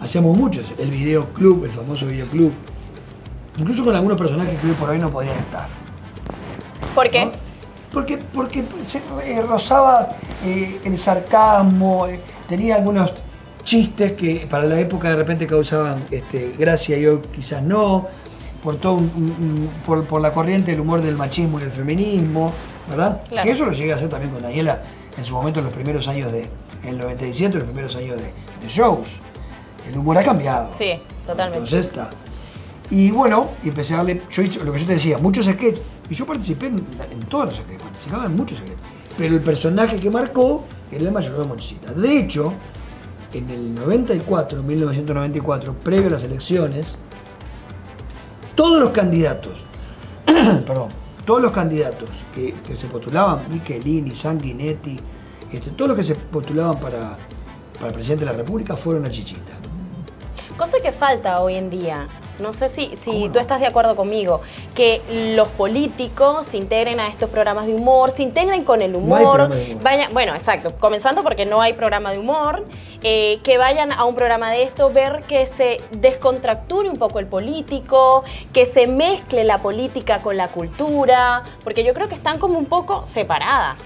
Hacíamos 0.00 0.36
muchos, 0.36 0.66
el 0.78 0.90
videoclub, 0.90 1.64
el 1.64 1.70
famoso 1.70 2.04
videoclub. 2.04 2.52
Incluso 3.56 3.82
con 3.82 3.96
algunos 3.96 4.18
personajes 4.18 4.60
que 4.60 4.66
hoy 4.66 4.74
por 4.74 4.90
hoy 4.90 4.98
no 4.98 5.10
podrían 5.10 5.38
estar. 5.38 5.68
¿Por 6.94 7.08
qué? 7.08 7.24
¿no? 7.24 7.45
Porque, 7.92 8.18
porque 8.18 8.64
se, 8.84 8.98
eh, 9.24 9.42
rozaba 9.42 10.08
eh, 10.44 10.80
el 10.84 10.98
sarcasmo, 10.98 12.06
eh, 12.06 12.20
tenía 12.48 12.76
algunos 12.76 13.12
chistes 13.64 14.12
que 14.12 14.46
para 14.48 14.64
la 14.64 14.78
época 14.78 15.08
de 15.10 15.16
repente 15.16 15.46
causaban 15.46 16.04
este, 16.10 16.54
gracia 16.58 16.96
y 16.98 17.06
hoy 17.06 17.20
quizás 17.34 17.62
no, 17.62 18.06
por, 18.62 18.76
todo 18.76 18.94
un- 18.94 19.12
un- 19.16 19.22
un- 19.62 19.70
por, 19.86 20.04
por 20.04 20.20
la 20.20 20.32
corriente 20.32 20.70
del 20.72 20.80
humor 20.80 21.00
del 21.00 21.16
machismo 21.16 21.58
y 21.60 21.62
el 21.64 21.70
feminismo, 21.70 22.52
¿verdad? 22.88 23.22
Claro. 23.28 23.44
Que 23.46 23.52
eso 23.52 23.64
lo 23.64 23.72
llegué 23.72 23.92
a 23.92 23.96
hacer 23.96 24.08
también 24.08 24.32
con 24.32 24.42
Daniela 24.42 24.82
en 25.16 25.24
su 25.24 25.32
momento, 25.34 25.60
en 25.60 25.66
los 25.66 25.74
primeros 25.74 26.06
años 26.08 26.30
de, 26.32 26.42
en 26.82 26.88
el 26.90 26.98
97, 26.98 27.54
los 27.54 27.64
primeros 27.64 27.96
años 27.96 28.16
de, 28.16 28.24
de 28.24 28.68
shows. 28.68 29.08
El 29.90 29.96
humor 29.98 30.18
ha 30.18 30.22
cambiado. 30.24 30.70
Sí, 30.76 30.92
totalmente. 31.26 31.64
Entonces 31.64 31.86
está. 31.86 32.10
Y 32.90 33.10
bueno, 33.10 33.48
empecé 33.64 33.94
a 33.94 33.98
darle, 33.98 34.22
yo 34.30 34.42
lo 34.64 34.72
que 34.72 34.80
yo 34.80 34.86
te 34.86 34.94
decía, 34.94 35.18
muchos 35.18 35.46
sketches. 35.46 35.80
Y 36.08 36.14
yo 36.14 36.26
participé 36.26 36.66
en, 36.66 36.86
en 37.10 37.20
todos 37.28 37.46
los 37.46 37.54
sketches, 37.56 37.82
participaba 37.82 38.26
en 38.26 38.36
muchos 38.36 38.58
sketches. 38.58 38.78
Pero 39.16 39.34
el 39.34 39.40
personaje 39.40 39.98
que 39.98 40.10
marcó 40.10 40.64
era 40.90 41.04
el 41.04 41.12
mayordomo 41.12 41.56
Chichita. 41.56 41.92
De 41.92 42.18
hecho, 42.18 42.52
en 43.32 43.48
el 43.48 43.74
94, 43.74 44.62
1994, 44.62 45.74
previo 45.74 46.08
a 46.08 46.10
las 46.12 46.22
elecciones, 46.24 46.96
todos 48.54 48.80
los 48.80 48.90
candidatos, 48.90 49.64
perdón, 50.24 50.88
todos 51.24 51.42
los 51.42 51.52
candidatos 51.52 52.08
que, 52.34 52.54
que 52.66 52.76
se 52.76 52.86
postulaban, 52.86 53.40
Michelini, 53.50 54.14
Sanguinetti, 54.14 54.98
Este, 55.52 55.70
todos 55.70 55.88
los 55.88 55.96
que 55.96 56.04
se 56.04 56.14
postulaban 56.14 56.78
para, 56.78 57.16
para 57.80 57.92
presidente 57.92 58.24
de 58.24 58.30
la 58.32 58.36
República 58.36 58.76
fueron 58.76 59.04
a 59.06 59.10
Chichita. 59.10 59.52
Cosa 60.56 60.78
que 60.82 60.92
falta 60.92 61.40
hoy 61.40 61.54
en 61.54 61.70
día. 61.70 62.08
No 62.38 62.52
sé 62.52 62.68
si, 62.68 62.96
si 62.96 63.10
¿Cómo 63.10 63.26
no? 63.26 63.32
tú 63.32 63.38
estás 63.38 63.60
de 63.60 63.66
acuerdo 63.66 63.96
conmigo, 63.96 64.40
que 64.74 65.00
los 65.34 65.48
políticos 65.48 66.46
se 66.46 66.58
integren 66.58 67.00
a 67.00 67.08
estos 67.08 67.30
programas 67.30 67.66
de 67.66 67.74
humor, 67.74 68.12
se 68.16 68.22
integren 68.22 68.64
con 68.64 68.82
el 68.82 68.92
No 68.92 68.98
hay 69.16 69.24
humor, 69.24 69.48
de 69.48 69.72
humor. 69.72 69.82
vayan, 69.82 70.12
bueno, 70.12 70.34
exacto, 70.34 70.74
comenzando 70.78 71.22
porque 71.22 71.46
no 71.46 71.60
hay 71.60 71.72
programa 71.72 72.12
de 72.12 72.18
humor, 72.18 72.64
eh, 73.02 73.38
que 73.42 73.56
vayan 73.58 73.92
a 73.92 74.04
un 74.04 74.14
programa 74.14 74.50
de 74.50 74.62
esto, 74.64 74.90
ver 74.92 75.20
que 75.28 75.46
se 75.46 75.80
descontracture 75.92 76.88
un 76.88 76.96
poco 76.98 77.18
el 77.18 77.26
político, 77.26 78.24
que 78.52 78.66
se 78.66 78.86
mezcle 78.86 79.44
la 79.44 79.58
política 79.58 80.20
con 80.20 80.36
la 80.36 80.48
cultura, 80.48 81.42
porque 81.64 81.84
yo 81.84 81.94
creo 81.94 82.08
que 82.08 82.14
están 82.14 82.38
como 82.38 82.58
un 82.58 82.66
poco 82.66 83.04
separadas. 83.06 83.76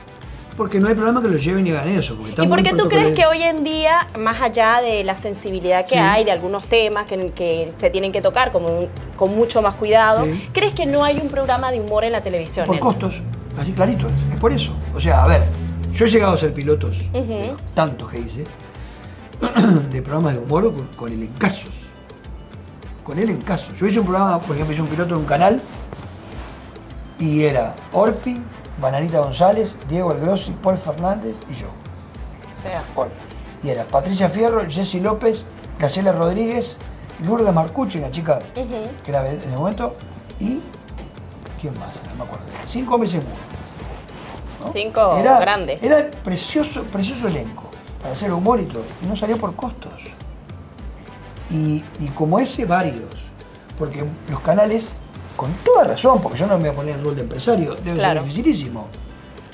Porque 0.60 0.78
no 0.78 0.88
hay 0.88 0.94
programa 0.94 1.22
que 1.22 1.28
lo 1.28 1.38
lleven 1.38 1.66
y 1.66 1.70
hagan 1.70 1.88
eso. 1.88 2.16
Porque 2.16 2.42
¿Y 2.42 2.46
por 2.46 2.62
qué 2.62 2.74
tú 2.74 2.86
crees 2.86 3.16
que 3.16 3.24
hoy 3.24 3.42
en 3.42 3.64
día, 3.64 4.08
más 4.18 4.42
allá 4.42 4.82
de 4.82 5.02
la 5.04 5.14
sensibilidad 5.14 5.86
que 5.86 5.94
Sí. 5.94 5.98
hay 5.98 6.22
de 6.22 6.32
algunos 6.32 6.66
temas 6.66 7.06
que, 7.06 7.30
que 7.30 7.72
se 7.78 7.88
tienen 7.88 8.12
que 8.12 8.20
tocar 8.20 8.52
como 8.52 8.86
con 9.16 9.34
mucho 9.34 9.62
más 9.62 9.74
cuidado, 9.76 10.26
Sí. 10.26 10.50
crees 10.52 10.74
que 10.74 10.84
no 10.84 11.02
hay 11.02 11.16
un 11.16 11.28
programa 11.28 11.72
de 11.72 11.80
humor 11.80 12.04
en 12.04 12.12
la 12.12 12.20
televisión? 12.22 12.66
Por 12.66 12.74
Nelson? 12.76 12.92
costos, 12.92 13.22
así 13.58 13.72
clarito 13.72 14.06
es. 14.06 14.34
Es 14.34 14.38
por 14.38 14.52
eso. 14.52 14.72
O 14.94 15.00
sea, 15.00 15.24
a 15.24 15.28
ver, 15.28 15.44
yo 15.94 16.04
he 16.04 16.08
llegado 16.10 16.34
a 16.34 16.36
ser 16.36 16.52
pilotos, 16.52 16.98
de 17.10 17.46
los 17.52 17.62
tantos 17.72 18.10
que 18.10 18.18
hice, 18.18 18.44
de 19.90 20.02
programas 20.02 20.34
de 20.34 20.40
humor 20.40 20.74
con, 20.74 20.86
con 20.88 21.10
el 21.10 21.22
en 21.22 21.28
casos. 21.38 21.86
Con 23.02 23.18
el 23.18 23.30
en 23.30 23.40
casos. 23.40 23.70
Yo 23.80 23.86
hice 23.86 23.98
un 23.98 24.04
programa, 24.06 24.38
por 24.42 24.54
ejemplo, 24.56 24.74
hice 24.74 24.82
un 24.82 24.88
piloto 24.88 25.14
de 25.14 25.20
un 25.20 25.26
canal 25.26 25.58
y 27.18 27.44
era 27.44 27.74
Orpi, 27.92 28.36
Bananita 28.80 29.20
González, 29.20 29.76
Diego 29.88 30.12
El 30.12 30.20
Grossi, 30.20 30.52
Paul 30.62 30.78
Fernández 30.78 31.36
y 31.50 31.54
yo. 31.54 31.68
Sea, 32.62 32.82
Orpi. 32.94 33.20
Y 33.62 33.70
era 33.70 33.84
Patricia 33.84 34.28
Fierro, 34.28 34.68
Jessy 34.68 35.00
López, 35.00 35.46
Graciela 35.78 36.12
Rodríguez, 36.12 36.76
Lourdes 37.24 37.52
Marcucci, 37.52 37.98
una 37.98 38.10
chica 38.10 38.38
ujú. 38.56 38.66
que 39.04 39.10
era 39.10 39.28
en 39.28 39.38
ese 39.38 39.48
momento, 39.48 39.96
y 40.38 40.60
¿quién 41.60 41.78
más? 41.78 41.92
No 42.10 42.16
me 42.16 42.24
acuerdo. 42.24 42.46
Cinco 42.66 42.98
meses 42.98 43.22
¿no? 43.24 44.72
Cinco 44.72 45.16
era, 45.16 45.38
grandes. 45.40 45.82
Era 45.82 46.10
precioso, 46.22 46.82
precioso 46.84 47.28
elenco 47.28 47.70
para 48.00 48.12
hacer 48.12 48.32
humor 48.32 48.60
y 48.60 48.66
todo. 48.66 48.84
Y 49.02 49.06
no 49.06 49.16
salió 49.16 49.36
por 49.36 49.54
costos. 49.54 49.92
Y, 51.50 51.84
y 51.98 52.08
como 52.14 52.38
ese, 52.38 52.64
varios. 52.64 53.28
Porque 53.78 54.04
los 54.28 54.40
canales, 54.40 54.92
con 55.36 55.52
toda 55.64 55.84
razón, 55.84 56.20
porque 56.20 56.38
yo 56.38 56.46
no 56.46 56.56
me 56.56 56.64
voy 56.64 56.70
a 56.70 56.72
poner 56.74 56.94
el 56.96 57.04
rol 57.04 57.16
de 57.16 57.22
empresario, 57.22 57.74
debe 57.76 57.98
Claro. 57.98 58.20
ser 58.20 58.28
dificilísimo. 58.30 58.88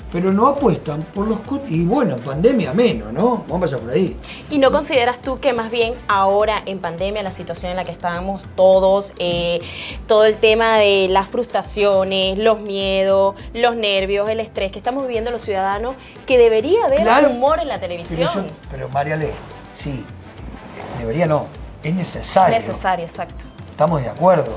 Pero 0.09 0.31
no 0.31 0.47
apuestan 0.47 1.01
por 1.13 1.27
los 1.27 1.39
costos. 1.41 1.69
Y 1.69 1.83
bueno, 1.83 2.15
en 2.15 2.21
pandemia 2.21 2.73
menos, 2.73 3.11
¿no? 3.11 3.43
Vamos 3.49 3.57
a 3.57 3.59
pasar 3.75 3.79
por 3.79 3.89
ahí. 3.91 4.15
¿Y 4.49 4.57
no 4.57 4.71
consideras 4.71 5.21
tú 5.21 5.41
que 5.41 5.51
más 5.51 5.69
bien 5.69 5.95
ahora 6.07 6.61
en 6.65 6.79
pandemia, 6.79 7.21
la 7.23 7.31
situación 7.31 7.71
en 7.71 7.75
la 7.75 7.83
que 7.83 7.91
estábamos 7.91 8.41
todos, 8.55 9.13
eh, 9.19 9.59
todo 10.07 10.23
el 10.23 10.37
tema 10.37 10.77
de 10.77 11.07
las 11.09 11.27
frustraciones, 11.27 12.37
los 12.37 12.61
miedos, 12.61 13.35
los 13.53 13.75
nervios, 13.75 14.29
el 14.29 14.39
estrés 14.39 14.71
que 14.71 14.77
estamos 14.79 15.05
viviendo 15.07 15.29
los 15.29 15.41
ciudadanos, 15.41 15.95
que 16.25 16.37
debería 16.37 16.85
haber 16.85 17.01
Claro. 17.01 17.29
humor 17.31 17.59
en 17.59 17.67
la 17.67 17.75
Pero, 17.79 17.87
televisión? 17.89 18.29
eso- 18.29 18.45
pero 18.71 18.87
Mariale, 18.87 19.31
sí, 19.73 19.89
eh, 19.91 20.99
debería 20.99 21.25
no, 21.25 21.47
es 21.83 21.93
necesario. 21.93 22.55
Necesario, 22.57 23.03
exacto. 23.05 23.43
Estamos 23.71 24.01
de 24.01 24.07
acuerdo. 24.09 24.53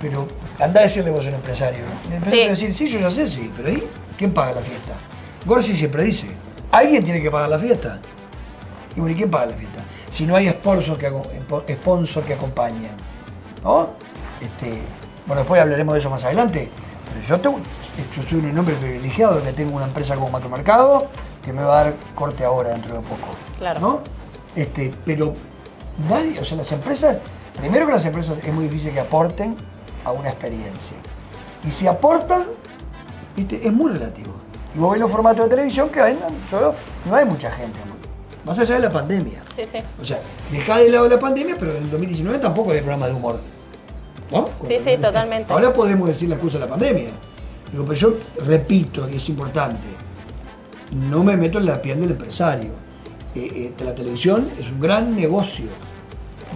Pero 0.00 0.26
anda 0.58 0.80
a 0.80 0.82
decirle 0.84 1.10
vos 1.10 1.24
a 1.24 1.28
un 1.28 1.34
empresario. 1.34 1.84
El 2.06 2.14
empresario 2.14 2.30
Sí. 2.30 2.38
va 2.40 2.46
a 2.46 2.50
decir, 2.50 2.74
sí, 2.74 2.88
yo 2.88 2.98
ya 3.00 3.10
sé, 3.10 3.26
sí, 3.26 3.50
pero 3.56 3.68
ahí, 3.68 3.82
¿quién 4.18 4.32
paga 4.32 4.52
la 4.52 4.60
fiesta? 4.60 4.92
Gorsi 5.46 5.76
siempre 5.76 6.04
dice, 6.04 6.26
alguien 6.70 7.04
tiene 7.04 7.22
que 7.22 7.30
pagar 7.30 7.48
la 7.48 7.58
fiesta. 7.58 8.00
Y 8.96 9.00
bueno, 9.00 9.14
¿y 9.14 9.16
quién 9.16 9.30
paga 9.30 9.46
la 9.46 9.56
fiesta? 9.56 9.80
Si 10.10 10.26
no 10.26 10.36
hay 10.36 10.48
sponsor 10.50 10.98
que, 10.98 11.10
sponsor 11.74 12.22
que 12.24 12.34
acompañen. 12.34 12.90
¿No? 13.62 13.90
Este, 14.40 14.78
bueno, 15.26 15.40
después 15.40 15.60
hablaremos 15.60 15.94
de 15.94 16.00
eso 16.00 16.10
más 16.10 16.22
adelante. 16.24 16.68
Pero 17.08 17.26
yo, 17.26 17.40
tengo, 17.40 17.58
soy 18.28 18.38
un 18.38 18.58
hombre 18.58 18.74
privilegiado 18.76 19.42
que 19.42 19.52
tengo 19.52 19.76
una 19.76 19.86
empresa 19.86 20.14
como 20.14 20.30
Macromercado 20.30 21.08
que 21.44 21.52
me 21.52 21.62
va 21.62 21.80
a 21.80 21.84
dar 21.84 21.94
corte 22.14 22.44
ahora 22.44 22.70
dentro 22.70 22.94
de 22.94 23.00
poco. 23.00 23.28
Claro. 23.58 23.80
¿No? 23.80 24.00
Este, 24.56 24.92
pero 25.04 25.34
nadie, 26.08 26.40
o 26.40 26.44
sea, 26.44 26.56
las 26.56 26.70
empresas, 26.72 27.18
primero 27.58 27.86
que 27.86 27.92
las 27.92 28.04
empresas 28.04 28.38
es 28.42 28.52
muy 28.52 28.64
difícil 28.64 28.92
que 28.92 29.00
aporten 29.00 29.54
a 30.04 30.12
una 30.12 30.30
experiencia. 30.30 30.96
Y 31.66 31.70
si 31.70 31.86
aportan, 31.86 32.44
¿viste? 33.36 33.66
es 33.66 33.72
muy 33.72 33.92
relativo. 33.92 34.32
Y 34.74 34.78
vos 34.78 34.92
ves 34.92 35.00
los 35.00 35.10
formatos 35.10 35.44
de 35.44 35.50
televisión 35.50 35.88
que 35.88 36.02
vendan, 36.02 36.32
solo 36.50 36.74
no 37.06 37.14
hay 37.14 37.24
mucha 37.24 37.50
gente. 37.50 37.78
Más 38.44 38.58
allá 38.58 38.74
de 38.74 38.80
la 38.82 38.90
pandemia. 38.90 39.42
Sí, 39.56 39.62
sí. 39.70 39.78
O 40.00 40.04
sea, 40.04 40.20
dejá 40.50 40.78
de 40.78 40.90
lado 40.90 41.08
la 41.08 41.18
pandemia, 41.18 41.56
pero 41.58 41.74
en 41.74 41.84
el 41.84 41.90
2019 41.90 42.38
tampoco 42.38 42.70
había 42.70 42.82
programa 42.82 43.06
de 43.06 43.14
humor. 43.14 43.40
¿No? 44.30 44.50
Sí, 44.66 44.78
sí, 44.80 44.96
totalmente. 44.98 45.52
Ahora 45.52 45.72
podemos 45.72 46.08
decir 46.08 46.28
la 46.28 46.34
excusa 46.34 46.58
de 46.58 46.64
la 46.64 46.70
pandemia. 46.70 47.10
Digo, 47.70 47.84
pero 47.84 47.94
yo 47.94 48.16
repito, 48.44 49.08
y 49.08 49.16
es 49.16 49.28
importante, 49.28 49.86
no 50.92 51.24
me 51.24 51.36
meto 51.36 51.58
en 51.58 51.66
la 51.66 51.80
piel 51.80 52.00
del 52.00 52.10
empresario. 52.10 52.72
Eh, 53.34 53.72
eh, 53.78 53.84
la 53.84 53.94
televisión 53.94 54.50
es 54.58 54.70
un 54.70 54.80
gran 54.80 55.16
negocio. 55.16 55.66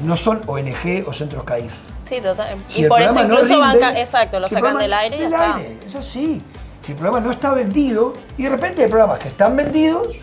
No 0.04 0.16
son 0.16 0.40
ONG 0.46 1.04
o 1.06 1.12
centros 1.12 1.44
CAIF. 1.44 1.72
Sí, 2.08 2.20
total. 2.20 2.56
Si 2.66 2.84
y 2.84 2.88
por 2.88 3.00
eso 3.02 3.12
no 3.14 3.22
incluso 3.22 3.58
van 3.58 3.72
rinde, 3.74 3.80
ca- 3.92 4.00
exacto, 4.00 4.40
lo 4.40 4.46
si 4.46 4.54
sacan 4.54 4.78
del 4.78 4.92
aire 4.92 5.16
y 5.16 5.18
ya 5.20 5.24
del 5.24 5.32
está. 5.34 5.54
aire, 5.56 5.78
es 5.84 5.94
así. 5.94 6.42
Si 6.84 6.92
el 6.92 6.98
programa 6.98 7.20
no 7.26 7.32
está 7.32 7.52
vendido, 7.52 8.14
y 8.38 8.44
de 8.44 8.48
repente 8.48 8.82
hay 8.82 8.88
programas 8.88 9.18
que 9.18 9.28
están 9.28 9.54
vendidos, 9.56 10.16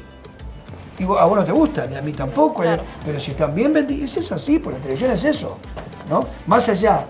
y 0.97 1.03
a 1.03 1.05
vos 1.25 1.37
no 1.37 1.43
te 1.45 1.51
gustan, 1.51 1.91
y 1.93 1.95
a 1.95 2.01
mí 2.01 2.11
tampoco, 2.13 2.61
Claro. 2.63 2.83
pero 3.05 3.19
si 3.19 3.31
están 3.31 3.53
bien 3.53 3.71
vendidos, 3.73 4.15
es 4.17 4.31
así, 4.31 4.59
por 4.59 4.73
la 4.73 4.79
televisión 4.79 5.11
es 5.11 5.23
eso, 5.25 5.57
¿no? 6.09 6.25
Más 6.47 6.67
allá 6.69 7.05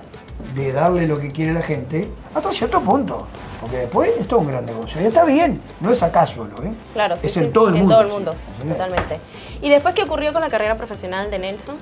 de 0.54 0.72
darle 0.74 1.08
lo 1.08 1.20
que 1.20 1.32
quiere 1.32 1.54
la 1.54 1.62
gente, 1.62 2.10
hasta 2.34 2.52
cierto 2.52 2.82
punto, 2.82 3.28
porque 3.62 3.78
después 3.78 4.10
es 4.20 4.28
todo 4.28 4.42
un 4.42 4.48
gran 4.48 4.66
negocio, 4.66 5.00
y 5.02 5.06
está 5.06 5.24
bien, 5.24 5.62
no 5.80 5.92
es 5.92 6.04
acá 6.04 6.28
solo, 6.28 6.62
¿eh? 6.64 6.74
Claro, 6.94 7.16
sí, 7.16 7.28
es 7.28 7.34
sí, 7.34 7.40
en 7.40 7.54
todo 7.54 7.70
el 7.70 7.76
mundo. 7.76 7.94
En 8.02 8.08
todo 8.08 8.08
el 8.08 8.14
mundo, 8.14 8.36
totalmente. 8.74 9.20
¿Y 9.62 9.70
después 9.70 9.96
qué 9.96 10.04
ocurrió 10.04 10.34
con 10.34 10.42
la 10.42 10.50
carrera 10.50 10.76
profesional 10.76 11.32
de 11.32 11.40
Nelson? 11.40 11.76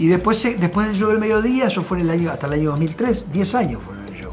Y 0.00 0.06
después, 0.08 0.42
después 0.58 0.86
del 0.86 0.96
show 0.96 1.10
del 1.10 1.18
mediodía, 1.18 1.66
eso 1.66 1.82
fue 1.82 1.98
en 2.00 2.04
el 2.08 2.10
año, 2.10 2.30
hasta 2.30 2.46
el 2.46 2.54
año 2.54 2.70
2003, 2.70 3.30
10 3.32 3.54
años 3.54 3.82
fueron 3.82 4.06
el 4.08 4.14
show, 4.14 4.32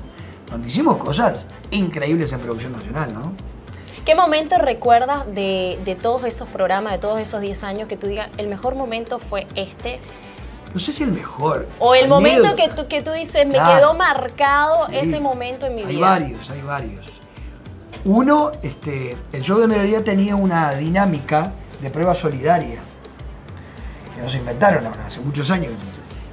donde 0.50 0.70
hicimos 0.70 0.96
cosas 0.96 1.44
increíbles 1.72 2.32
en 2.32 2.40
producción 2.40 2.72
nacional, 2.72 3.14
¿no? 3.14 3.34
¿Qué 4.06 4.16
momento 4.16 4.56
recuerdas 4.58 5.26
de, 5.36 5.78
de 5.84 5.96
todos 5.96 6.24
esos 6.24 6.48
programas, 6.48 6.94
de 6.94 7.00
todos 7.00 7.20
esos 7.20 7.42
10 7.42 7.64
años, 7.66 7.90
que 7.90 7.98
tú 7.98 8.08
digas, 8.08 8.30
el 8.38 8.48
mejor 8.48 8.76
momento 8.76 9.20
fue 9.20 9.46
este? 9.56 10.00
No 10.74 10.80
sé 10.80 10.94
si 10.94 11.04
el 11.04 11.12
mejor. 11.12 11.68
O 11.80 11.94
el 11.96 12.08
momento 12.08 12.56
que 12.56 12.70
tú, 12.70 12.88
que 12.88 13.02
tú 13.02 13.12
dices, 13.12 13.46
me 13.46 13.56
Claro. 13.56 13.78
quedó 13.78 13.94
marcado 13.94 14.88
Sí. 14.88 14.96
ese 15.00 15.20
momento 15.20 15.66
en 15.66 15.76
mi 15.76 15.82
hay 15.82 15.88
vida. 15.98 16.00
varios, 16.10 16.50
hay 16.50 16.62
varios. 16.62 17.06
Uno, 18.06 18.52
este, 18.64 19.18
el 19.34 19.42
show 19.42 19.60
de 19.60 19.68
mediodía 19.68 20.02
tenía 20.02 20.38
una 20.38 20.72
dinámica 20.76 21.52
de 21.82 21.90
prueba 21.90 22.16
solidaria, 22.16 22.80
que 24.18 24.24
no 24.24 24.30
se 24.30 24.38
inventaron 24.38 24.86
ahora, 24.86 25.06
hace 25.08 25.20
muchos 25.20 25.50
años. 25.52 25.72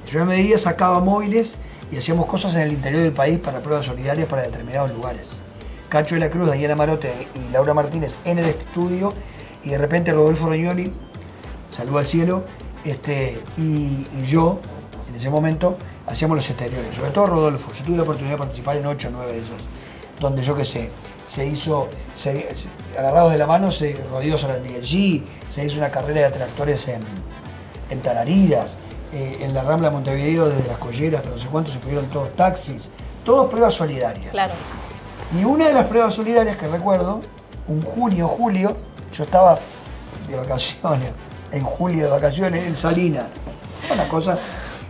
Show 0.07 0.19
de 0.21 0.25
mediodía 0.25 0.57
sacaba 0.57 0.99
móviles 0.99 1.55
y 1.91 1.97
hacíamos 1.97 2.25
cosas 2.25 2.55
en 2.55 2.61
el 2.61 2.71
interior 2.73 3.03
del 3.03 3.11
país 3.11 3.39
para 3.39 3.59
pruebas 3.59 3.85
solidarias 3.85 4.27
para 4.27 4.41
determinados 4.43 4.91
lugares. 4.91 5.41
Cacho 5.89 6.15
de 6.15 6.21
la 6.21 6.29
Cruz, 6.29 6.47
Daniela 6.47 6.75
Marote 6.75 7.11
y 7.35 7.51
Laura 7.53 7.73
Martínez 7.73 8.15
en 8.25 8.39
el 8.39 8.45
estudio 8.45 9.13
y 9.63 9.69
de 9.69 9.77
repente 9.77 10.11
Rodolfo 10.11 10.47
Roñoli, 10.47 10.91
saludo 11.71 11.99
al 11.99 12.07
cielo, 12.07 12.43
este, 12.83 13.39
y, 13.57 14.05
yo, 14.27 14.59
en 15.09 15.15
ese 15.15 15.29
momento, 15.29 15.77
hacíamos 16.07 16.37
los 16.37 16.47
exteriores, 16.49 16.95
sobre 16.95 17.11
todo 17.11 17.27
Rodolfo. 17.27 17.71
Yo 17.73 17.83
tuve 17.83 17.97
la 17.97 18.03
oportunidad 18.03 18.33
de 18.35 18.39
participar 18.39 18.77
en 18.77 18.85
8 18.85 19.07
o 19.07 19.11
9 19.11 19.31
de 19.33 19.39
esas, 19.39 19.61
donde 20.19 20.43
yo 20.43 20.55
qué 20.55 20.65
sé, 20.65 20.91
se 21.25 21.47
hizo, 21.47 21.87
se- 22.13 22.47
agarrados 22.97 23.31
de 23.31 23.37
la 23.39 23.47
mano, 23.47 23.71
se 23.71 23.95
rodeó 24.11 24.37
sobre 24.37 24.57
el 24.57 24.63
DLG, 24.63 25.23
se 25.49 25.65
hizo 25.65 25.77
una 25.77 25.89
carrera 25.89 26.29
de 26.29 26.31
tractores 26.37 26.87
en, 26.87 27.01
en 27.89 27.99
Tarariras, 28.01 28.75
eh, 29.13 29.37
en 29.41 29.53
la 29.53 29.63
Rambla 29.63 29.89
de 29.89 29.95
Montevideo, 29.95 30.49
desde 30.49 30.67
las 30.67 30.77
colleras 30.77 31.19
hasta 31.19 31.29
no 31.29 31.37
sé 31.37 31.47
cuántos, 31.47 31.73
se 31.73 31.79
pudieron 31.79 32.05
todos 32.07 32.35
taxis, 32.35 32.89
todos 33.23 33.49
pruebas 33.49 33.73
solidarias. 33.73 34.31
Claro. 34.31 34.53
Y 35.39 35.43
una 35.43 35.67
de 35.67 35.73
las 35.73 35.85
pruebas 35.85 36.13
solidarias 36.13 36.57
que 36.57 36.67
recuerdo, 36.67 37.21
un 37.67 37.81
junio, 37.81 38.27
julio, 38.27 38.75
yo 39.17 39.23
estaba 39.23 39.59
de 40.27 40.35
vacaciones, 40.35 41.09
en 41.51 41.63
julio 41.63 42.05
de 42.05 42.11
vacaciones, 42.11 42.65
en 42.65 42.75
Salinas. 42.75 43.25
Una 43.91 44.07
cosa 44.07 44.37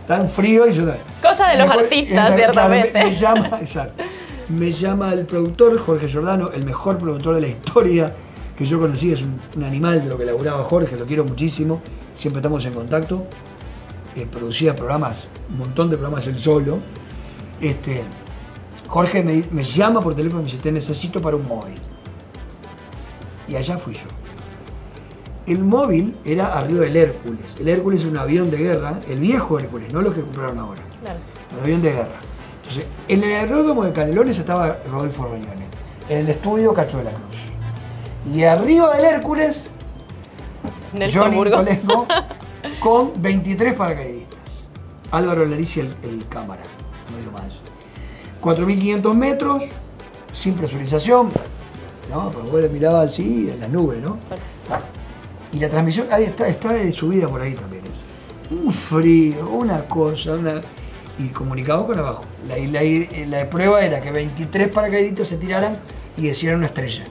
tan 0.06 0.28
frío 0.28 0.66
y 0.66 0.72
yo... 0.74 0.84
Cosa 1.22 1.48
de 1.48 1.58
los 1.58 1.68
me 1.68 1.74
artistas, 1.74 2.12
claro, 2.14 2.30
me- 2.30 2.36
ciertamente. 2.36 3.04
Me, 3.04 3.14
llama, 3.14 3.58
exacto. 3.60 4.04
Me 4.48 4.72
llama 4.72 5.12
el 5.12 5.26
productor, 5.26 5.78
Jorge 5.78 6.08
Giordano, 6.08 6.50
el 6.52 6.64
mejor 6.64 6.98
productor 6.98 7.34
de 7.34 7.40
la 7.40 7.48
historia 7.48 8.12
que 8.56 8.64
yo 8.64 8.80
conocí, 8.80 9.12
es 9.12 9.22
un, 9.22 9.36
un 9.56 9.64
animal 9.64 10.02
de 10.02 10.08
lo 10.08 10.16
que 10.18 10.24
laburaba 10.24 10.64
Jorge, 10.64 10.96
lo 10.96 11.06
quiero 11.06 11.24
muchísimo, 11.24 11.80
siempre 12.14 12.40
estamos 12.40 12.64
en 12.64 12.72
contacto. 12.72 13.24
Eh, 14.14 14.26
producía 14.30 14.74
programas, 14.74 15.28
un 15.50 15.58
montón 15.58 15.90
de 15.90 15.96
programas 15.96 16.26
él 16.26 16.38
solo. 16.38 16.78
Este, 17.60 18.02
Jorge 18.88 19.22
me, 19.22 19.44
me 19.50 19.62
llama 19.62 20.00
por 20.00 20.14
teléfono 20.14 20.40
y 20.40 20.44
me 20.44 20.50
dice, 20.50 20.62
te 20.62 20.72
necesito 20.72 21.20
para 21.20 21.36
un 21.36 21.46
móvil. 21.46 21.74
Y 23.46 23.56
allá 23.56 23.76
fui 23.78 23.94
yo. 23.94 24.06
el 25.46 25.62
móvil 25.62 26.16
era 26.24 26.46
arriba 26.58 26.80
del 26.80 26.96
Hércules. 26.96 27.56
El 27.60 27.68
Hércules 27.68 28.00
es 28.00 28.06
un 28.06 28.16
avión 28.18 28.50
de 28.50 28.56
guerra, 28.56 28.98
el 29.08 29.20
viejo 29.20 29.58
Hércules, 29.58 29.92
no 29.92 30.00
lo 30.00 30.12
que 30.12 30.20
compraron 30.22 30.58
ahora. 30.58 30.82
Claro. 31.00 31.18
Un 31.56 31.62
avión 31.62 31.82
de 31.82 31.92
guerra. 31.92 32.18
Entonces, 32.62 32.86
en 33.06 33.22
el 33.22 33.32
aeródromo 33.32 33.84
de 33.84 33.92
Canelones 33.92 34.38
estaba 34.38 34.78
Rodolfo 34.90 35.24
Roñone. 35.24 35.68
En 36.08 36.18
el 36.18 36.28
estudio 36.28 36.72
Cacho 36.74 36.98
de 36.98 37.04
la 37.04 37.10
Cruz. 37.12 37.36
Y 38.34 38.42
arriba 38.44 38.96
del 38.96 39.04
Hércules, 39.04 39.70
Nelson 40.92 41.22
Johnny. 41.22 41.44
Nicolesco 41.44 42.06
con 42.80 43.12
23 43.22 43.74
paracaidistas. 43.74 44.66
Álvaro 45.12 45.46
Larici, 45.46 45.80
el, 45.80 45.94
el 46.02 46.26
cámara, 46.28 46.62
no 47.10 47.18
digo 47.18 47.32
más. 47.32 47.44
4.500 48.42 49.14
metros, 49.14 49.62
sin 50.32 50.54
presurización, 50.54 51.30
¿no? 52.10 52.30
Porque 52.30 52.50
vos 52.50 52.60
le 52.60 52.68
mirabas 52.68 53.10
así 53.10 53.48
en 53.50 53.60
las 53.60 53.70
nubes, 53.70 54.02
¿no? 54.02 54.18
Y 55.52 55.58
la 55.58 55.68
transmisión, 55.68 56.08
ahí 56.10 56.24
está, 56.24 56.48
está 56.48 56.72
de 56.72 56.92
subida 56.92 57.28
por 57.28 57.40
ahí 57.40 57.54
también. 57.54 57.84
Es. 57.86 58.52
Un 58.52 58.72
frío, 58.72 59.48
una 59.48 59.86
cosa, 59.86 60.34
una... 60.34 60.60
Y 61.18 61.28
comunicado 61.28 61.86
con 61.86 61.98
abajo. 61.98 62.24
La, 62.46 62.58
la, 62.58 62.82
la 63.26 63.48
prueba 63.48 63.82
era 63.82 64.02
que 64.02 64.10
23 64.10 64.68
paracaidistas 64.68 65.28
se 65.28 65.38
tiraran 65.38 65.78
y 66.16 66.28
hicieran 66.28 66.58
una 66.58 66.66
estrella. 66.66 67.04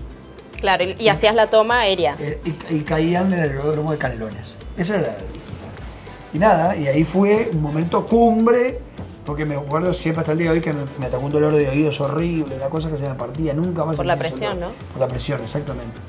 Claro, 0.65 0.83
y, 0.83 0.95
y 0.97 1.09
hacías 1.09 1.35
la 1.35 1.45
toma 1.47 1.81
aérea. 1.81 2.15
Eh, 2.19 2.41
y, 2.43 2.75
y 2.77 2.79
caían 2.81 3.31
en 3.31 3.39
el 3.39 3.49
aeródromo 3.51 3.91
de 3.91 3.99
Canelones. 3.99 4.57
Esa 4.75 4.95
era 4.95 5.07
la. 5.09 5.17
Y 6.33 6.39
nada, 6.39 6.75
y 6.75 6.87
ahí 6.87 7.03
fue 7.03 7.51
un 7.53 7.61
momento 7.61 8.05
cumbre, 8.07 8.79
porque 9.27 9.45
me 9.45 9.55
acuerdo 9.55 9.93
siempre 9.93 10.21
hasta 10.21 10.31
el 10.31 10.39
día 10.39 10.49
de 10.51 10.57
hoy 10.57 10.61
que 10.61 10.73
me, 10.73 10.81
me 10.97 11.05
atacó 11.05 11.23
un 11.23 11.31
dolor 11.31 11.53
de 11.53 11.69
oídos 11.69 12.01
horrible, 12.01 12.55
una 12.55 12.65
cosa 12.65 12.89
que 12.89 12.97
se 12.97 13.07
me 13.07 13.13
partía, 13.13 13.53
nunca 13.53 13.85
más. 13.85 13.95
Por 13.95 14.07
la 14.07 14.17
presión. 14.17 14.59
¿no? 14.59 14.69
Por 14.91 15.01
la 15.01 15.07
presión, 15.07 15.39
exactamente. 15.43 15.99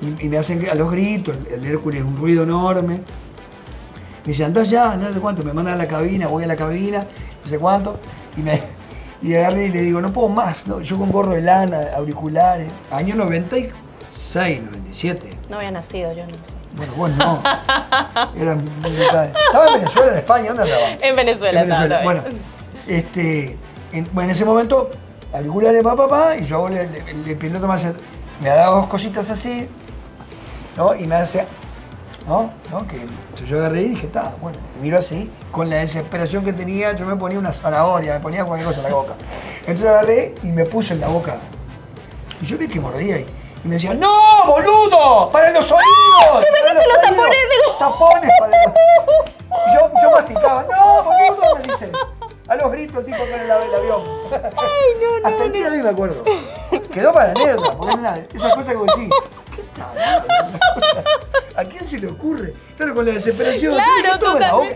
Y, 0.00 0.26
y 0.26 0.28
me 0.28 0.38
hacen 0.38 0.66
a 0.68 0.74
los 0.74 0.90
gritos, 0.92 1.36
el, 1.50 1.54
el 1.54 1.66
Hércules, 1.66 2.02
un 2.04 2.16
ruido 2.16 2.44
enorme. 2.44 2.94
Me 2.94 3.02
dice, 4.24 4.44
andás 4.44 4.70
ya, 4.70 4.94
no 4.94 5.12
sé 5.12 5.18
cuánto, 5.18 5.42
me 5.42 5.52
mandan 5.52 5.74
a 5.74 5.76
la 5.76 5.88
cabina, 5.88 6.28
voy 6.28 6.44
a 6.44 6.46
la 6.46 6.56
cabina, 6.56 7.04
no 7.42 7.50
sé 7.50 7.58
cuánto, 7.58 7.98
y 8.36 8.42
me. 8.42 8.62
Y 9.20 9.34
agarré 9.34 9.66
y 9.66 9.70
le 9.70 9.82
digo, 9.82 10.00
no 10.00 10.12
puedo 10.12 10.28
más, 10.28 10.68
¿no? 10.68 10.80
yo 10.80 10.96
con 10.96 11.10
gorro 11.10 11.32
de 11.32 11.40
lana, 11.40 11.88
auriculares, 11.96 12.68
año 12.92 13.16
96, 14.34 14.62
97. 14.62 15.30
No 15.48 15.56
había 15.56 15.70
nacido, 15.70 16.12
yo 16.12 16.24
no 16.26 16.32
sé. 16.32 16.54
Bueno, 16.76 16.92
vos 16.96 17.10
no. 17.10 17.42
Era. 18.36 18.56
Estaba 19.46 19.66
en 19.68 19.74
Venezuela, 19.80 20.12
en 20.12 20.18
España, 20.18 20.48
¿dónde 20.52 20.62
andaba? 20.62 20.90
En 21.00 21.16
Venezuela, 21.16 21.60
En 21.62 21.68
Venezuela. 21.68 22.00
Bueno, 22.04 22.22
este, 22.86 23.56
en, 23.92 24.04
bueno, 24.12 24.30
en 24.30 24.30
ese 24.30 24.44
momento, 24.44 24.90
auriculares 25.32 25.82
pa, 25.82 25.96
pa, 25.96 26.08
pa, 26.08 26.36
y 26.36 26.44
yo 26.44 26.56
hago 26.56 26.68
el, 26.68 26.76
el- 26.76 27.28
el 27.28 27.36
piloto 27.36 27.66
me 27.66 27.74
hace, 27.74 27.92
me 28.40 28.48
da 28.50 28.66
dos 28.66 28.86
cositas 28.86 29.28
así, 29.30 29.66
¿no? 30.76 30.94
Y 30.94 31.06
me 31.06 31.16
hace, 31.16 31.44
¿no? 32.26 32.50
¿no? 32.70 32.86
Que 32.86 33.04
yo 33.46 33.58
agarré 33.58 33.82
y 33.82 33.88
dije, 33.90 34.06
está, 34.06 34.34
bueno, 34.40 34.58
miro 34.82 34.98
así, 34.98 35.30
con 35.50 35.68
la 35.70 35.76
desesperación 35.76 36.44
que 36.44 36.52
tenía, 36.52 36.92
yo 36.94 37.06
me 37.06 37.16
ponía 37.16 37.38
una 37.38 37.52
zanahoria, 37.52 38.14
me 38.14 38.20
ponía 38.20 38.44
cualquier 38.44 38.68
cosa 38.68 38.80
en 38.86 38.90
la 38.92 38.94
boca. 38.96 39.14
Entonces 39.60 39.86
agarré 39.86 40.34
y 40.42 40.48
me 40.52 40.64
puse 40.64 40.94
en 40.94 41.00
la 41.00 41.08
boca. 41.08 41.36
Y 42.40 42.46
yo 42.46 42.56
vi 42.56 42.68
que 42.68 42.78
mordía 42.78 43.18
y, 43.18 43.26
y 43.64 43.68
me 43.68 43.74
decía, 43.74 43.94
¡No, 43.94 44.44
boludo! 44.46 45.30
¡Para 45.30 45.50
los 45.50 45.70
oídos! 45.70 46.40
¡Te 46.44 46.60
¡Para 46.60 46.74
metiste 46.74 46.88
los 46.92 47.02
tapones 47.02 47.38
de 47.40 47.56
los- 47.66 47.78
¡Tapones 47.78 48.30
para 48.38 48.52
los... 48.52 48.74
Y 49.50 49.74
yo, 49.74 49.90
yo 50.02 50.10
masticaba, 50.10 50.64
¡No, 50.70 51.02
boludo! 51.04 51.56
Me 51.56 51.62
dice. 51.72 51.92
A 52.48 52.56
los 52.56 52.72
gritos 52.72 52.96
el 53.00 53.04
tipo 53.04 53.18
con 53.18 53.28
el, 53.28 53.40
el 53.42 53.50
avión. 53.50 54.02
Ay, 54.32 55.20
no, 55.22 55.28
Hasta 55.28 55.44
el 55.44 55.52
día 55.52 55.68
de 55.70 55.76
hoy 55.76 55.82
me 55.82 55.90
acuerdo. 55.90 56.24
Quedó 56.94 57.12
para 57.12 57.34
la 57.34 57.40
anécdota, 57.40 57.72
porque 57.76 57.92
es 57.92 57.98
una, 57.98 58.16
esas 58.16 58.54
cosas 58.54 58.68
que 58.74 58.78
decís, 58.78 59.10
¿qué 59.54 59.62
tal? 59.78 60.26
¿A 61.56 61.64
quién 61.64 61.86
se 61.86 61.98
le 61.98 62.06
ocurre? 62.06 62.54
Claro, 62.78 62.94
con 62.94 63.04
la 63.04 63.12
desesperación. 63.12 63.74
Claro, 63.74 63.90
yo 64.02 64.18
tú 64.18 64.38
la 64.38 64.52
boca, 64.54 64.68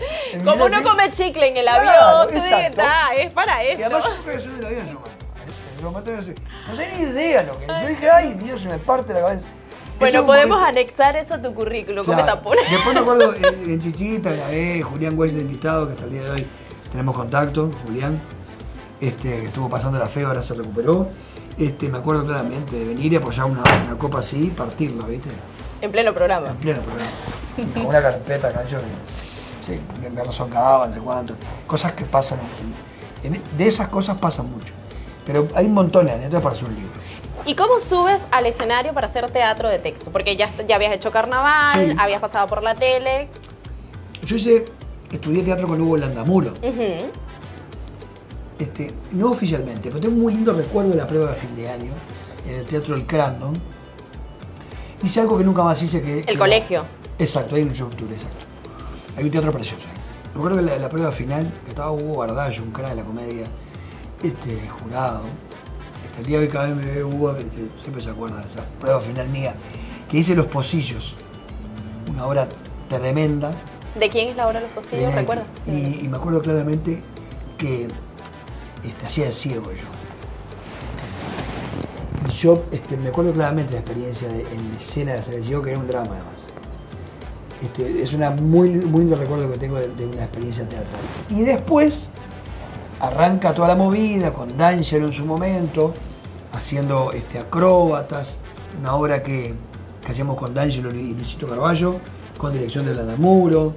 Como 0.43 0.53
uno 0.53 0.67
viaje, 0.67 0.83
come 0.83 1.11
chicle 1.11 1.47
en 1.47 1.57
el 1.57 1.65
Claro, 1.65 1.89
avión, 1.89 2.27
tú 2.27 2.33
dices, 2.35 2.51
exacto. 2.51 2.81
"Ah, 2.85 3.15
es 3.15 3.31
para 3.33 3.63
Y 3.63 3.67
esto. 3.69 3.85
además 3.85 4.03
yo 4.05 4.09
nunca 4.17 4.29
había 4.31 4.39
subido 4.43 4.57
del 4.57 4.65
avión, 4.67 4.89
yo, 4.91 4.99
no 5.91 6.75
sé- 6.75 6.89
ni 6.97 7.03
idea 7.09 7.43
lo 7.43 7.57
que 7.59 7.67
Yo 7.67 7.87
dije, 7.87 8.09
ay, 8.09 8.33
Dios, 8.35 8.61
se 8.61 8.67
me 8.69 8.77
parte 8.77 9.13
la 9.13 9.21
cabeza. 9.21 9.45
Bueno, 9.99 10.25
podemos 10.25 10.61
anexar 10.61 11.15
eso 11.15 11.35
a 11.35 11.41
tu 11.41 11.53
currículum, 11.53 12.03
come 12.05 12.17
Claro. 12.23 12.37
tapones. 12.37 12.63
Después 12.69 12.93
me 12.95 13.01
acuerdo 13.01 13.33
en, 13.35 13.69
en 13.71 13.79
Chichita, 13.79 14.31
una 14.31 14.47
vez, 14.47 14.83
Julián 14.83 15.15
Güell 15.15 15.35
de 15.35 15.41
invitado, 15.41 15.87
que 15.87 15.93
hasta 15.93 16.05
el 16.05 16.11
día 16.11 16.23
de 16.23 16.29
hoy 16.31 16.45
tenemos 16.91 17.15
contacto, 17.15 17.71
Julián, 17.85 18.19
este, 18.99 19.29
que 19.41 19.45
estuvo 19.45 19.69
pasando 19.69 19.99
la 19.99 20.07
feo, 20.07 20.27
ahora 20.27 20.43
se 20.43 20.53
recuperó. 20.53 21.07
Este, 21.57 21.87
me 21.87 21.99
acuerdo 21.99 22.25
claramente 22.25 22.75
de 22.75 22.85
venir 22.85 23.13
y 23.13 23.15
apoyar 23.15 23.45
una, 23.45 23.61
una 23.85 23.97
copa 23.97 24.19
así 24.19 24.47
y 24.47 24.49
partirla, 24.49 25.05
¿viste? 25.05 25.29
En 25.81 25.91
pleno 25.91 26.13
programa. 26.13 26.47
En 26.49 26.55
pleno 26.57 26.81
programa. 26.81 27.11
Con 27.73 27.85
una 27.85 28.01
carpeta, 28.01 28.51
cacho, 28.51 28.77
que 28.77 29.73
sí, 29.75 29.79
me, 30.01 30.09
me 30.09 30.23
sé 30.31 30.99
cuánto. 31.03 31.35
Cosas 31.67 31.91
que 31.91 32.05
pasan. 32.05 32.39
en- 33.23 33.41
de 33.57 33.67
esas 33.67 33.87
cosas 33.89 34.17
pasan 34.17 34.49
mucho. 34.51 34.73
Pero 35.25 35.47
hay 35.55 35.65
un 35.65 35.73
montón 35.73 36.05
de 36.05 36.11
anécdotas 36.13 36.41
para 36.41 36.55
hacer 36.55 36.67
un 36.69 36.75
libro. 36.75 36.91
¿Y 37.45 37.55
cómo 37.55 37.79
subes 37.79 38.21
al 38.31 38.45
escenario 38.45 38.93
para 38.93 39.07
hacer 39.07 39.29
teatro 39.29 39.67
de 39.69 39.79
texto? 39.79 40.11
Porque 40.11 40.35
ya, 40.35 40.49
ya 40.67 40.75
habías 40.75 40.93
hecho 40.93 41.11
carnaval, 41.11 41.89
Sí. 41.91 41.95
habías 41.99 42.21
pasado 42.21 42.47
por 42.47 42.63
la 42.63 42.73
tele. 42.75 43.27
Yo 44.25 44.35
hice, 44.37 44.65
estudié 45.11 45.43
teatro 45.43 45.67
con 45.67 45.81
Hugo 45.81 45.97
Landamuro. 45.97 46.51
Ujú. 46.51 47.09
Este, 48.59 48.93
no 49.11 49.31
oficialmente, 49.31 49.89
pero 49.89 49.99
tengo 49.99 50.15
un 50.15 50.21
muy 50.21 50.33
lindo 50.33 50.53
recuerdo 50.53 50.91
de 50.91 50.95
la 50.97 51.07
prueba 51.07 51.31
de 51.31 51.35
fin 51.35 51.55
de 51.55 51.69
año 51.69 51.91
en 52.47 52.55
el 52.55 52.65
Teatro 52.65 52.93
del 52.95 53.05
Crandon. 53.05 53.53
Hice 55.03 55.19
algo 55.19 55.37
que 55.37 55.43
nunca 55.43 55.63
más 55.63 55.81
hice 55.81 56.01
que... 56.01 56.21
que 56.21 56.31
El 56.31 56.37
colegio. 56.37 56.85
Exacto, 57.19 57.55
hay 57.55 57.63
un 57.63 57.73
show 57.73 57.89
tour, 57.89 58.09
exacto. 58.11 58.45
Hay 59.17 59.25
un 59.25 59.31
teatro 59.31 59.51
precioso. 59.51 59.83
Recuerdo 60.33 60.57
que 60.57 60.63
la, 60.63 60.77
la 60.77 60.89
prueba 60.89 61.11
final, 61.11 61.51
que 61.65 61.69
estaba 61.71 61.91
Hugo 61.91 62.17
Bardallo, 62.19 62.63
un 62.63 62.71
crack 62.71 62.89
de 62.91 62.95
la 62.95 63.03
comedia, 63.03 63.43
este, 64.23 64.67
jurado. 64.69 65.21
Este, 66.05 66.21
el 66.21 66.27
día 66.27 66.39
de 66.39 66.45
hoy 66.45 66.51
cada 66.51 66.65
vez 66.65 66.75
me 66.75 66.85
ve 66.91 67.03
Hugo, 67.03 67.35
este, 67.35 67.67
siempre 67.79 68.01
se 68.01 68.09
acuerda 68.09 68.37
de 68.37 68.47
esa 68.47 68.63
prueba 68.79 68.99
final 69.01 69.27
mía, 69.29 69.55
que 70.09 70.17
hice 70.17 70.35
Los 70.35 70.47
Pocillos, 70.47 71.15
una 72.11 72.25
obra 72.25 72.47
tremenda, 72.89 73.51
¿De 73.99 74.09
quién 74.09 74.29
es 74.29 74.35
la 74.35 74.47
de 74.51 74.53
los 74.61 74.71
pocillos? 74.71 75.13
¿Recuerdas? 75.13 75.45
Y, 75.67 76.03
y 76.03 76.07
me 76.07 76.17
acuerdo 76.17 76.41
claramente 76.41 76.99
que 77.59 77.87
este, 78.83 79.05
hacía 79.05 79.25
de 79.25 79.31
ciego 79.33 79.65
yo. 79.71 79.77
Y 82.27 82.31
yo 82.31 82.63
este, 82.71 82.97
me 82.97 83.09
acuerdo 83.09 83.33
claramente 83.33 83.69
de 83.71 83.75
la 83.75 83.81
experiencia 83.81 84.27
de- 84.29 84.41
en 84.41 84.69
la 84.71 84.77
escena 84.79 85.13
de 85.13 85.19
hacer 85.19 85.35
de 85.35 85.43
ciego, 85.43 85.61
que 85.61 85.69
era 85.71 85.79
un 85.79 85.87
drama 85.87 86.07
además. 86.07 86.47
Este, 87.61 88.01
es 88.01 88.13
una 88.13 88.31
muy, 88.31 88.69
muy 88.71 89.01
lindo 89.01 89.15
recuerdo 89.15 89.51
que 89.51 89.57
tengo 89.59 89.75
de, 89.77 89.87
de 89.89 90.05
una 90.07 90.23
experiencia 90.23 90.67
teatral. 90.67 91.01
Y 91.29 91.43
después 91.43 92.09
arranca 92.99 93.53
toda 93.53 93.69
la 93.69 93.75
movida 93.75 94.33
con 94.33 94.57
D'Angelo 94.57 95.07
en 95.07 95.13
su 95.13 95.25
momento, 95.25 95.93
haciendo 96.53 97.11
este, 97.11 97.39
acróbatas, 97.39 98.37
una 98.79 98.95
obra 98.95 99.23
que, 99.23 99.53
que 100.03 100.11
hacíamos 100.11 100.37
con 100.37 100.53
D'Angelo 100.53 100.93
y 100.93 101.13
Luisito 101.13 101.47
Carballo, 101.47 101.99
con 102.37 102.53
dirección 102.53 102.85
de 102.85 102.95
Landamuro. 102.95 103.73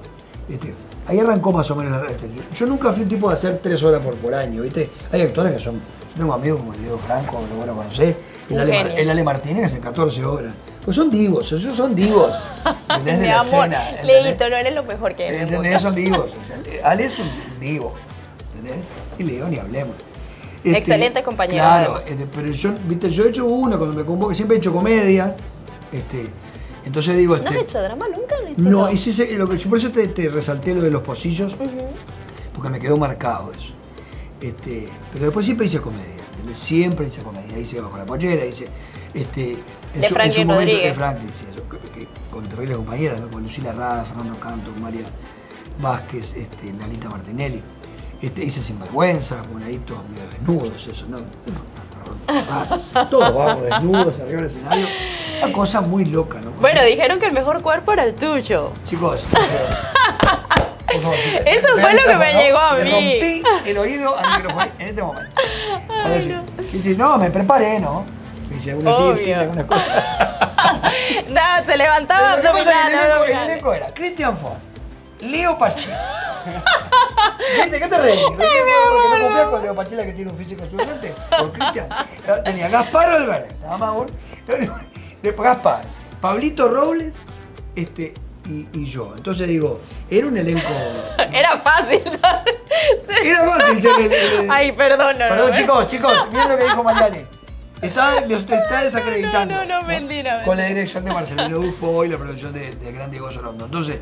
Este, 0.49 0.75
ahí 1.07 1.19
arrancó 1.19 1.53
más 1.53 1.71
o 1.71 1.77
menos 1.77 2.03
la 2.03 2.11
este, 2.11 2.31
yo, 2.55 2.67
nunca 2.67 2.93
fui 2.93 3.03
un 3.03 3.09
tipo 3.09 3.29
de 3.29 3.35
hacer 3.35 3.59
tres 3.63 3.83
horas 3.83 4.01
por, 4.01 4.15
por 4.15 4.35
año, 4.35 4.63
¿viste? 4.63 4.91
Hay 5.13 5.23
actores 5.23 5.53
que 5.53 5.59
son. 5.59 5.75
Yo 5.75 6.23
tengo 6.23 6.33
amigos 6.33 6.61
como 6.61 6.73
el 6.73 6.81
Diego 6.81 6.99
Franco, 6.99 7.41
que 7.47 7.55
bueno 7.55 7.75
conocés, 7.75 8.17
el 8.49 8.59
Ale, 8.59 9.03
el 9.03 9.11
Ale 9.11 9.23
Martínez 9.23 9.67
hace 9.67 9.81
14 9.81 10.25
horas. 10.25 10.55
Pues 10.83 10.97
son 10.97 11.11
divos, 11.11 11.51
ellos 11.51 11.77
son 11.77 11.95
divos. 11.97 12.47
¿Entendés? 12.89 13.19
De 13.19 13.23
Mi 13.23 13.29
la 13.29 13.41
amor. 13.41 13.69
Leito, 14.05 14.49
no 14.49 14.57
eres 14.57 14.73
lo 14.73 14.85
mejor 14.85 15.15
que 15.17 15.27
en 15.27 15.53
mundo. 15.53 15.79
Son 15.81 15.95
divos. 15.95 16.31
o 16.31 16.47
sea, 16.71 16.91
Ale 16.91 17.07
es 17.07 17.19
un 17.19 17.29
divo. 17.61 17.93
¿Entendés? 18.67 18.87
Y 19.19 19.23
Leo 19.23 19.49
ni 19.49 19.59
hablemos. 19.59 19.95
Este, 20.65 20.79
Excelente 20.79 21.23
compañero, 21.23 21.59
Claro, 21.63 22.01
este, 22.05 22.27
pero 22.35 22.49
yo, 22.53 22.73
viste, 22.89 23.11
yo 23.11 23.25
he 23.25 23.29
hecho 23.29 23.47
uno 23.47 23.79
cuando 23.79 23.95
me 23.97 24.05
convoco, 24.05 24.35
siempre 24.35 24.57
he 24.57 24.59
hecho 24.59 24.73
comedia. 24.73 25.37
Este, 25.93 26.27
entonces 26.85 27.17
digo, 27.17 27.37
¿No 27.37 27.43
este, 27.45 27.55
has 27.57 27.63
hecho 27.63 27.81
drama 27.83 28.07
nunca? 28.09 28.35
no, 28.57 28.89
ese, 28.89 29.11
ese- 29.11 29.33
lo 29.35 29.49
que, 29.49 29.59
yo 29.59 29.69
por 29.69 29.79
eso 29.79 29.91
te, 29.91 30.09
te 30.09 30.29
resalté 30.29 30.75
lo 30.75 30.83
de 30.83 30.91
los 30.91 31.03
pocillos, 31.03 31.55
porque 32.53 32.69
me 32.69 32.81
quedó 32.81 32.97
marcado 32.97 33.53
eso. 33.53 33.73
Este, 34.41 34.89
pero 35.13 35.27
después 35.27 35.47
siempre 35.47 35.67
hice 35.67 35.81
comedia, 35.81 36.15
¿entendés? 36.33 36.59
siempre 36.59 37.07
hice 37.07 37.23
comedia, 37.23 37.59
hice 37.59 37.81
bajo 37.81 37.97
la 37.97 38.05
pollera, 38.05 38.45
hice 38.45 38.67
este, 39.15 39.53
en 39.53 39.57
De 40.01 40.01
su- 40.01 40.07
en 40.07 40.15
Franklin 40.15 40.43
su 40.43 40.47
momento- 40.49 40.61
Rodríguez. 40.73 40.85
de 40.89 40.95
Franklin, 40.95 41.31
sí, 41.33 41.45
eso, 41.53 41.63
que- 41.69 42.01
que- 42.01 42.09
con 42.31 42.45
terribles 42.49 42.77
compañeras, 42.77 43.21
¿no? 43.21 43.29
con 43.31 43.45
Lucila 43.45 43.73
Rada, 43.73 44.05
Fernando 44.05 44.39
Canto, 44.41 44.71
María 44.81 45.05
Vázquez, 45.81 46.35
este, 46.37 46.73
Lalita 46.73 47.09
Martinelli. 47.09 47.63
Este, 48.23 48.45
hice 48.45 48.63
Sinvergüenza, 48.63 49.37
con 49.53 49.63
ahí 49.63 49.79
todos 49.79 50.01
medio 50.09 50.29
desnudos, 50.31 50.87
eso, 50.91 51.07
¿no? 51.09 51.19
Ah, 52.29 53.07
Todos 53.11 53.35
vamos 53.35 53.63
desnudos 53.65 54.15
arriba 54.21 54.41
del 54.43 54.47
escenario. 54.51 54.87
Una 55.43 55.53
cosa 55.53 55.81
muy 55.83 56.05
loca, 56.07 56.39
¿no? 56.43 56.51
Bueno, 56.53 56.83
dijeron 56.83 57.19
que 57.21 57.27
el 57.27 57.33
mejor 57.33 57.61
cuerpo 57.63 57.93
era 57.93 58.05
el 58.05 58.15
tuyo. 58.15 58.73
Chicos, 58.85 59.27
por 59.31 59.41
favor, 61.03 61.17
Eso 61.45 61.69
fue 61.79 61.93
lo 61.95 62.03
que 62.05 62.15
me 62.17 62.33
¿no? 62.33 62.41
llegó 62.41 62.59
a 62.59 62.75
mí. 62.75 62.91
rompí 62.91 63.43
el 63.67 63.79
oído 63.79 64.17
al 64.19 64.37
micrófono 64.39 64.67
en 64.79 64.89
este 64.89 65.03
momento. 65.03 65.37
A 66.05 66.09
ver 66.09 66.23
si- 66.23 66.31
y 66.31 66.73
dice, 66.73 66.91
no, 66.97 67.19
me 67.19 67.31
preparé, 67.31 67.79
¿no? 67.81 68.05
Me 68.49 68.55
dice 68.57 68.71
alguna 68.71 68.99
lifting, 69.13 69.35
alguna 69.35 69.67
cosa. 69.67 69.83
No, 71.29 71.65
se 71.67 71.77
levantaba 71.77 72.37
Lo 72.37 72.43
que 72.43 72.49
pasa 72.49 72.61
es 72.61 72.87
que 72.87 72.95
el 72.95 73.01
elenco, 73.11 73.25
el 73.25 73.31
elenco 73.51 73.75
era 73.75 73.87
Christian 73.95 74.37
Font, 74.37 74.55
Leo 75.21 75.59
Pachi. 75.59 75.89
¿Viste? 77.63 77.79
¿Qué 77.81 77.89
te 77.89 77.99
reís? 77.99 78.21
¿Por 78.23 78.39
qué? 78.39 78.47
Porque 78.47 79.19
no 79.19 79.27
confías 79.27 79.49
con 79.49 79.63
Leo 79.63 79.75
Pachela 79.75 80.05
que 80.05 80.13
tiene 80.13 80.31
un 80.31 80.37
físico 80.39 80.65
exuberante. 80.65 81.15
Con 81.39 81.51
Cristian. 81.51 81.89
Tenía 82.45 82.69
Gaspar 82.69 83.11
Alvarez, 83.13 83.55
nada 83.61 83.79
más. 83.79 83.97
Después 85.23 85.49
Gaspar, 85.49 85.81
Pablito 86.21 86.69
Robles 86.69 87.15
este, 87.75 88.15
y, 88.47 88.69
y 88.73 88.87
yo. 88.87 89.13
Entonces 89.17 89.49
digo, 89.49 89.81
era 90.11 90.27
un 90.27 90.37
elenco. 90.37 90.69
Era 91.33 91.59
fácil. 91.59 92.01
Era 93.25 93.45
fácil 93.47 93.83
ser 93.83 94.01
el. 94.01 94.13
el- 94.13 94.51
Ay, 94.51 94.73
perdón, 94.73 95.19
no, 95.19 95.29
Perdón, 95.29 95.51
no. 95.51 95.57
chicos, 95.57 95.87
chicos, 95.89 96.13
miren 96.33 96.49
lo 96.49 96.57
que 96.57 96.65
dijo 96.65 96.83
Mariale. 96.85 97.27
Está, 97.83 98.19
está 98.21 98.85
desacreditando. 98.85 99.55
No, 99.55 99.81
no, 99.81 99.87
mentira, 99.87 100.43
Con 100.45 100.57
la 100.57 100.65
dirección 100.65 101.05
de 101.05 101.13
Marcelino 101.13 101.59
Dufo 101.59 102.05
y 102.05 102.09
la 102.09 102.17
producción 102.17 102.53
del 102.55 102.79
de 102.81 102.93
gran 102.93 103.11
Diego 103.11 103.31
Sorondo. 103.31 103.67
Entonces, 103.67 103.99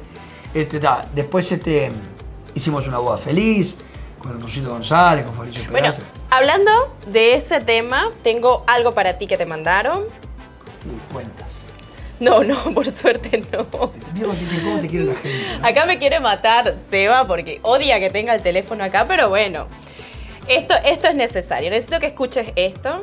este, 0.54 0.78
ta, 0.78 1.04
después 1.12 1.50
este, 1.50 1.90
hicimos 2.54 2.86
una 2.86 2.98
boda 2.98 3.18
feliz 3.18 3.76
con 4.18 4.40
Rosito 4.40 4.70
González, 4.70 5.24
con 5.24 5.34
Fabricio 5.34 5.62
Bueno, 5.70 5.92
Peraza. 5.92 6.02
hablando 6.30 6.70
de 7.06 7.34
ese 7.34 7.60
tema, 7.60 8.10
tengo 8.22 8.64
algo 8.66 8.92
para 8.92 9.18
ti 9.18 9.26
que 9.26 9.36
te 9.36 9.44
mandaron. 9.46 10.04
Uy, 10.04 11.00
cuentas. 11.12 11.62
No, 12.20 12.42
no, 12.44 12.56
por 12.74 12.90
suerte 12.90 13.42
no. 13.52 13.90
Diego 14.14 14.32
te 14.32 14.40
dice 14.40 14.60
cómo 14.62 14.78
te 14.80 14.88
quiere 14.88 15.06
la 15.06 15.14
gente. 15.14 15.58
¿no? 15.60 15.66
Acá 15.66 15.84
me 15.84 15.98
quiere 15.98 16.20
matar 16.20 16.74
Seba 16.90 17.26
porque 17.26 17.58
odia 17.62 17.98
que 18.00 18.10
tenga 18.10 18.34
el 18.34 18.42
teléfono 18.42 18.84
acá, 18.84 19.04
pero 19.06 19.28
bueno. 19.28 19.66
Esto, 20.46 20.74
esto 20.84 21.08
es 21.08 21.14
necesario. 21.14 21.70
Necesito 21.70 22.00
que 22.00 22.06
escuches 22.06 22.52
esto. 22.56 23.02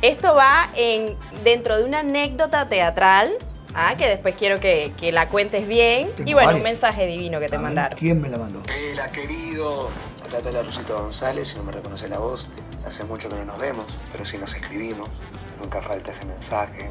Esto 0.00 0.34
va 0.34 0.70
en, 0.74 1.16
dentro 1.44 1.76
de 1.76 1.84
una 1.84 2.00
anécdota 2.00 2.66
teatral, 2.66 3.30
ah, 3.74 3.94
que 3.96 4.06
después 4.08 4.34
quiero 4.36 4.60
que, 4.60 4.92
que 4.98 5.12
la 5.12 5.28
cuentes 5.28 5.66
bien. 5.66 6.10
Tengo 6.16 6.30
y 6.30 6.34
bueno, 6.34 6.54
un 6.56 6.62
varias. 6.62 6.64
mensaje 6.64 7.06
divino 7.06 7.40
que 7.40 7.48
te 7.48 7.56
A 7.56 7.58
ver, 7.58 7.62
mandaron. 7.68 7.98
¿Quién 7.98 8.20
me 8.20 8.28
la 8.28 8.38
mandó? 8.38 8.62
Hola 8.92 9.10
querido, 9.12 9.90
acá 10.24 10.38
está 10.38 10.50
la 10.52 10.62
Rosita 10.62 10.94
González, 10.94 11.48
si 11.48 11.56
no 11.56 11.64
me 11.64 11.72
reconoce 11.72 12.08
la 12.08 12.18
voz, 12.18 12.46
hace 12.86 13.04
mucho 13.04 13.28
que 13.28 13.36
no 13.36 13.44
nos 13.44 13.58
vemos, 13.58 13.86
pero 14.10 14.24
sí 14.24 14.38
nos 14.38 14.54
escribimos, 14.54 15.08
nunca 15.60 15.80
falta 15.82 16.10
ese 16.10 16.24
mensaje 16.24 16.90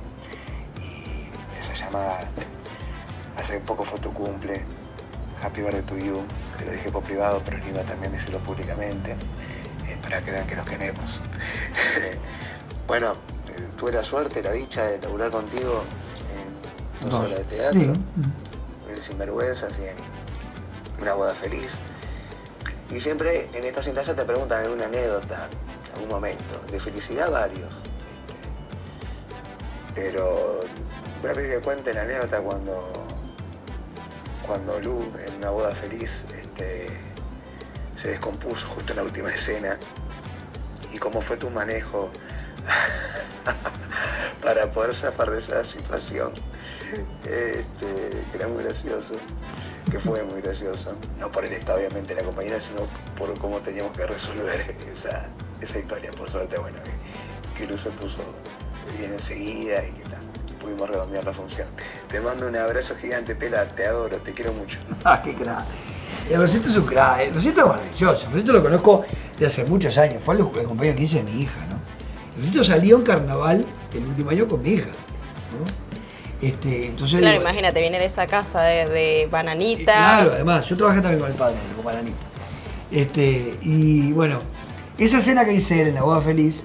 y 0.81 1.27
esa 1.59 1.73
llamada. 1.85 2.29
Hace 3.37 3.59
poco 3.59 3.83
fue 3.83 3.99
tu 3.99 4.13
cumple, 4.13 4.63
Happy 5.43 5.61
Birthday 5.61 5.81
to 5.83 5.97
you, 5.97 6.21
te 6.57 6.65
lo 6.65 6.71
dije 6.71 6.91
por 6.91 7.03
privado, 7.03 7.41
pero 7.45 7.57
es 7.57 7.65
lindo 7.65 7.81
también 7.81 8.11
decirlo 8.11 8.39
públicamente, 8.39 9.11
eh, 9.87 9.97
para 10.01 10.21
que 10.21 10.31
vean 10.31 10.45
que 10.47 10.55
nos 10.55 10.67
queremos. 10.67 11.19
bueno, 12.87 13.13
eh, 13.47 13.67
tuve 13.77 13.91
la 13.93 14.03
suerte, 14.03 14.43
la 14.43 14.51
dicha 14.51 14.83
de 14.85 14.99
laburar 14.99 15.31
contigo 15.31 15.83
dos 17.01 17.09
Dos. 17.11 17.25
horas 17.25 17.37
de 17.39 17.43
teatro, 17.45 17.79
Sí. 17.81 17.91
en 18.89 19.03
Sinvergüenzas 19.03 19.73
y 19.79 19.83
en 19.83 19.95
una 21.01 21.13
boda 21.13 21.33
feliz. 21.33 21.71
Y 22.89 22.99
siempre 22.99 23.49
en 23.53 23.63
estas 23.63 23.85
instancias 23.87 24.15
te 24.15 24.23
preguntan 24.23 24.63
alguna 24.65 24.85
anécdota, 24.85 25.47
algún 25.95 26.09
momento, 26.09 26.61
de 26.71 26.79
felicidad 26.79 27.31
varios. 27.31 27.73
Pero 29.95 30.59
voy 31.21 31.31
a 31.31 31.33
pedir 31.33 31.49
que 31.51 31.59
cuente 31.59 31.93
la 31.93 32.01
anécdota 32.01 32.41
cuando, 32.41 32.91
cuando 34.45 34.79
Lu 34.79 35.03
en 35.25 35.35
una 35.37 35.49
boda 35.51 35.71
feliz 35.75 36.25
este, 36.39 36.87
se 37.95 38.09
descompuso 38.09 38.67
justo 38.67 38.93
en 38.93 38.97
la 38.97 39.03
última 39.03 39.29
escena. 39.33 39.77
Y 40.93 40.97
cómo 40.97 41.21
fue 41.21 41.37
tu 41.37 41.49
manejo 41.49 42.09
para 44.43 44.71
poder 44.71 44.93
zafar 44.93 45.31
de 45.31 45.39
esa 45.39 45.63
situación. 45.63 46.33
Este, 47.23 48.09
que 48.31 48.37
era 48.37 48.47
muy 48.47 48.63
gracioso, 48.63 49.15
que 49.89 49.99
fue 49.99 50.23
muy 50.23 50.41
gracioso. 50.41 50.95
No 51.19 51.31
por 51.31 51.45
el 51.45 51.53
estado 51.53 51.79
obviamente 51.79 52.13
de 52.13 52.21
la 52.21 52.25
compañera, 52.25 52.59
sino 52.59 52.81
por 53.17 53.37
cómo 53.39 53.59
teníamos 53.59 53.95
que 53.97 54.05
resolver 54.05 54.75
esa, 54.93 55.27
esa 55.61 55.79
historia. 55.79 56.11
Por 56.11 56.29
suerte, 56.29 56.57
bueno, 56.57 56.77
que, 56.83 57.65
que 57.65 57.71
Luz 57.71 57.81
se 57.83 57.89
puso 57.91 58.17
bien 58.97 59.13
enseguida 59.13 59.83
y 59.85 59.91
que 59.91 60.03
pudimos 60.61 60.89
redondear 60.89 61.23
la 61.23 61.33
función. 61.33 61.67
Te 62.07 62.19
mando 62.19 62.47
un 62.47 62.55
abrazo 62.55 62.95
gigante, 62.95 63.35
Pela, 63.35 63.65
te 63.65 63.85
adoro, 63.85 64.17
te 64.17 64.33
quiero 64.33 64.53
mucho. 64.53 64.79
Ah, 65.03 65.21
qué 65.23 65.33
crack. 65.33 65.65
El 66.29 66.39
Rosito 66.39 66.67
es 66.67 66.75
un 66.75 66.85
crack. 66.85 67.21
El 67.21 67.33
Rosito 67.33 67.61
es 67.61 67.67
maravilloso. 67.67 68.25
El 68.27 68.31
Rosito 68.31 68.53
lo 68.53 68.61
conozco 68.61 69.05
de 69.39 69.45
hace 69.45 69.65
muchos 69.65 69.97
años. 69.97 70.21
Fue 70.23 70.35
el, 70.35 70.41
el 70.41 70.65
compañero 70.65 70.95
15 70.95 71.17
de 71.17 71.23
mi 71.23 71.41
hija, 71.41 71.65
¿no? 71.69 71.79
El 72.35 72.43
Rosito 72.43 72.63
salió 72.63 72.97
en 72.97 73.03
carnaval 73.03 73.65
el 73.93 74.05
último 74.05 74.29
año 74.29 74.47
con 74.47 74.61
mi 74.61 74.69
hija. 74.71 74.89
Este, 76.41 76.87
entonces, 76.87 77.19
Claro, 77.19 77.33
digo, 77.37 77.43
imagínate, 77.43 77.81
viene 77.81 77.99
de 77.99 78.05
esa 78.05 78.25
casa 78.25 78.63
de, 78.63 78.89
de 78.89 79.21
eh, 79.23 79.27
bananita. 79.27 79.93
Claro, 79.93 80.31
además, 80.33 80.67
yo 80.67 80.75
trabajé 80.75 81.01
también 81.01 81.19
con 81.19 81.31
el 81.31 81.37
padre, 81.37 81.55
con 81.75 81.85
Maranita. 81.85 82.17
Este, 82.91 83.57
y 83.61 84.11
bueno, 84.11 84.39
esa 84.97 85.19
escena 85.19 85.45
que 85.45 85.53
hice 85.53 85.81
él 85.81 85.87
en 85.89 85.95
la 85.95 86.03
boda 86.03 86.21
feliz, 86.21 86.63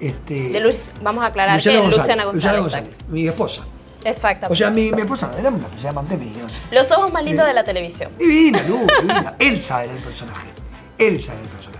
este, 0.00 0.50
De 0.50 0.60
Luz, 0.60 0.84
vamos 1.02 1.24
a 1.24 1.26
aclarar 1.26 1.56
Luciana 1.56 1.78
que 1.78 1.82
González, 1.82 1.98
Luciana 1.98 2.24
González. 2.24 2.34
Luciana 2.34 2.58
González, 2.60 2.88
exacto. 2.90 3.12
mi 3.12 3.26
esposa. 3.26 3.62
Exactamente. 4.04 4.52
O 4.52 4.56
sea, 4.56 4.70
mi, 4.70 4.92
mi 4.92 5.02
esposa 5.02 5.28
no, 5.32 5.36
era 5.36 5.48
una 5.48 5.68
se 5.76 5.82
llama 5.82 6.00
Antemi, 6.02 6.26
no 6.40 6.48
sé. 6.48 6.56
Los 6.70 6.90
ojos 6.92 7.12
más 7.12 7.24
lindos 7.24 7.46
de 7.46 7.54
la 7.54 7.64
televisión. 7.64 8.12
Divina, 8.16 8.62
Lu, 8.62 8.86
divina. 9.00 9.34
Elsa 9.38 9.84
era 9.84 9.92
el 9.92 10.02
personaje. 10.02 10.48
Elsa 10.96 11.32
era 11.32 11.42
el 11.42 11.48
personaje. 11.48 11.78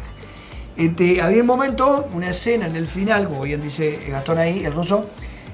Este, 0.77 1.23
había 1.23 1.41
un 1.41 1.47
momento, 1.47 2.09
una 2.13 2.31
escena 2.31 2.67
en 2.67 2.77
el 2.77 2.87
final, 2.87 3.29
como 3.29 3.43
bien 3.43 3.63
dice 3.63 4.01
Gastón 4.09 4.39
ahí, 4.39 4.65
el 4.65 4.73
ruso, 4.73 5.09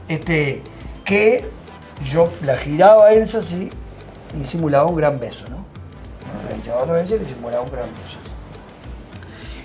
este, 0.09 0.63
que 1.05 1.45
yo 2.03 2.31
la 2.43 2.57
giraba 2.57 3.07
a 3.07 3.13
Elsa 3.13 3.39
así 3.39 3.71
y 4.41 4.45
simulaba 4.45 4.87
un 4.87 4.97
gran 4.97 5.19
beso, 5.21 5.45
¿no? 5.51 5.65
La 6.67 6.77
otra 6.79 6.95
vez 6.95 7.11
y 7.11 7.25
simulaba 7.25 7.63
un 7.63 7.71
gran 7.71 7.85
beso. 7.87 8.19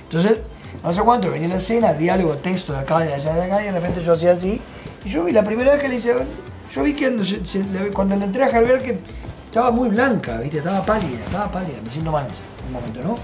Entonces, 0.04 0.40
no 0.84 0.94
sé 0.94 1.02
cuánto, 1.02 1.32
venía 1.32 1.48
la 1.50 1.56
escena, 1.58 1.94
diálogo, 1.94 2.36
texto 2.38 2.74
de 2.74 2.80
acá, 2.80 3.00
de 3.00 3.14
allá, 3.14 3.34
de 3.34 3.44
acá, 3.44 3.62
y 3.62 3.66
de 3.66 3.72
repente 3.72 4.02
yo 4.02 4.14
hacía 4.14 4.34
así. 4.34 4.62
Y 5.06 5.10
yo 5.10 5.24
vi 5.24 5.32
la 5.32 5.44
primera 5.44 5.72
vez 5.72 5.82
que 5.82 5.88
le 5.88 5.96
hice, 5.96 6.14
yo 6.74 6.84
vi 6.84 6.94
que 6.94 7.10
cuando, 7.94 8.16
le- 8.16 8.26
entré 8.26 8.44
a 8.44 8.52
Javier 8.52 8.82
que 8.82 9.00
estaba 9.46 9.72
muy 9.72 9.90
blanca, 9.90 10.38
¿viste? 10.40 10.58
Estaba 10.60 10.84
pálida, 10.84 11.20
estaba 11.26 11.52
pálida, 11.52 11.78
me 11.84 11.90
siento 11.92 12.12
mal 12.12 12.26
en 12.28 12.68
un 12.68 12.74
momento, 12.74 13.02
¿no? 13.02 13.16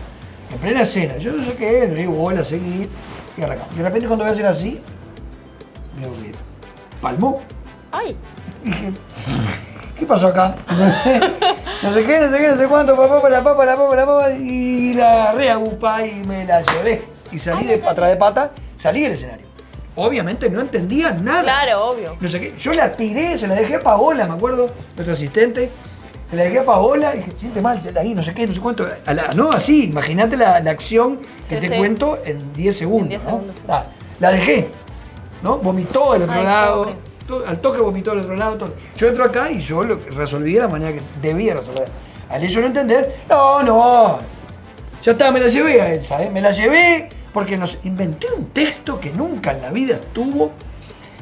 En 0.54 0.60
plena 0.60 0.82
escena, 0.82 1.18
yo 1.18 1.34
no 1.34 1.44
sé 1.46 1.54
qué, 1.56 1.88
le 1.88 1.96
digo, 1.96 2.14
bola, 2.14 2.44
seguí, 2.44 2.90
y 3.38 3.42
arrancamos. 3.42 3.74
Y 3.74 3.78
de 3.78 3.84
repente 3.84 4.08
cuando 4.08 4.24
voy 4.26 4.30
a 4.30 4.34
hacer 4.34 4.46
así, 4.46 4.82
veo 6.00 6.12
que 6.14 6.32
palmó. 7.02 7.42
Ay, 7.92 8.16
Dije, 8.66 8.92
¿qué 10.00 10.06
pasó 10.06 10.28
acá? 10.28 10.56
no 11.84 11.94
sé 11.94 12.04
qué, 12.06 12.20
no 12.20 12.32
sé 12.32 12.38
qué, 12.38 12.48
no 12.50 12.58
sé 12.58 12.68
cuánto, 12.68 12.96
papá, 12.96 13.22
para 13.22 13.38
la 13.38 13.44
papa, 13.44 13.66
la 13.66 13.76
papa, 13.78 13.96
la 13.96 14.06
papa, 14.06 14.32
y 14.32 14.94
la 14.96 15.32
reagupa 15.34 16.06
y 16.06 16.16
me 16.26 16.46
la 16.46 16.62
llevé. 16.62 17.04
Y 17.32 17.40
salí 17.40 17.66
de 17.66 17.76
atrás 17.88 18.10
de 18.10 18.16
pata, 18.18 18.52
salí 18.76 19.02
del 19.02 19.14
escenario. 19.14 19.46
Obviamente 19.98 20.50
no 20.50 20.60
entendía 20.62 21.12
nada. 21.12 21.44
claro, 21.44 21.86
obvio. 21.92 22.18
No 22.20 22.28
sé 22.28 22.40
qué. 22.42 22.54
Yo 22.58 22.74
la 22.74 22.92
tiré, 22.92 23.38
se 23.38 23.48
la 23.48 23.56
dejé 23.56 23.76
a 23.76 23.80
Paola, 23.82 24.26
me 24.28 24.34
acuerdo, 24.34 24.70
nuestra 24.96 25.14
asistente. 25.14 25.70
Se 26.30 26.36
la 26.36 26.44
dejé 26.44 26.60
a 26.60 26.66
Paola 26.66 27.14
y 27.16 27.20
dije, 27.20 27.32
siente 27.40 27.62
mal, 27.62 27.80
ahí, 27.98 28.14
no 28.16 28.24
sé 28.24 28.34
qué, 28.34 28.46
no 28.48 28.54
sé 28.54 28.60
cuánto. 28.60 28.86
A 29.06 29.14
la- 29.14 29.28
no, 29.36 29.52
así, 29.52 29.86
imagínate 29.86 30.36
la, 30.36 30.60
la 30.60 30.72
acción 30.72 31.20
que 31.48 31.56
Sí, 31.56 31.62
te 31.62 31.70
sí. 31.70 31.78
cuento 31.78 32.20
en 32.26 32.52
10 32.52 32.76
segundos. 32.78 33.04
En 33.04 33.10
10 33.10 33.24
¿no? 33.24 33.30
segundos, 33.30 33.56
sí. 33.58 33.64
Ah, 33.70 33.86
la 34.20 34.32
dejé, 34.32 34.70
¿no? 35.44 35.58
Vomitó 35.60 36.14
del 36.14 36.24
otro 36.24 36.34
Ay, 36.36 36.44
lado. 36.44 36.84
pobre. 36.84 36.96
Al 37.48 37.60
toque 37.60 37.82
vomitó 37.82 38.12
del 38.12 38.22
otro 38.22 38.36
lado. 38.36 38.58
todo. 38.58 38.74
Yo 38.98 39.08
entro 39.08 39.24
acá 39.24 39.52
y 39.52 39.62
yo 39.62 39.84
lo 39.84 40.00
resolví 40.12 40.54
de 40.54 40.60
la 40.60 40.68
manera 40.68 40.94
que 40.94 41.02
debía 41.22 41.56
resolver. 41.56 41.88
Al 42.30 42.44
ello 42.44 42.62
no 42.62 42.68
entender, 42.68 43.18
no, 43.30 43.64
no. 43.64 44.20
Ya 45.04 45.12
está, 45.12 45.32
me 45.32 45.40
la 45.40 45.48
llevé 45.48 45.82
a 45.82 45.94
esa, 45.94 46.24
¿eh? 46.24 46.30
Me 46.30 46.42
la 46.42 46.52
llevé 46.52 47.10
porque 47.34 47.58
nos 47.58 47.78
inventé 47.84 48.28
un 48.36 48.48
texto 48.48 49.00
que 49.00 49.12
nunca 49.12 49.52
en 49.52 49.62
la 49.62 49.70
vida 49.70 50.00
tuvo 50.14 50.54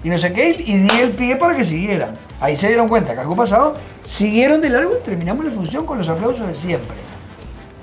y 0.04 0.10
no 0.10 0.18
sé 0.18 0.34
qué, 0.34 0.50
y 0.50 0.78
di 0.78 1.00
el 1.00 1.12
pie 1.12 1.38
para 1.38 1.56
que 1.56 1.64
siguieran. 1.64 2.14
Ahí 2.40 2.56
se 2.56 2.68
dieron 2.68 2.88
cuenta 2.90 3.14
que 3.14 3.22
algo 3.22 3.36
pasaba, 3.36 3.74
siguieron 4.04 4.60
de 4.60 4.70
largo 4.70 4.98
y 5.00 5.04
terminamos 5.04 5.46
la 5.46 5.52
función 5.52 5.86
con 5.86 5.98
los 5.98 6.10
aplausos 6.10 6.46
de 6.46 6.56
siempre. 6.56 6.98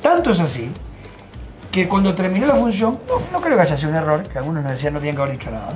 Tanto 0.02 0.30
es 0.30 0.40
así 0.40 0.70
que 1.70 1.88
cuando 1.88 2.14
terminó 2.14 2.46
la 2.46 2.56
función, 2.56 3.00
no, 3.09 3.20
no 3.33 3.40
creo 3.40 3.56
que 3.56 3.62
haya 3.62 3.76
sido 3.76 3.90
un 3.90 3.96
error, 3.96 4.22
que 4.22 4.38
algunos 4.38 4.62
nos 4.62 4.72
decían 4.72 4.92
no 4.92 5.00
tienen 5.00 5.16
que 5.16 5.22
haber 5.22 5.38
dicho 5.38 5.50
nada, 5.50 5.72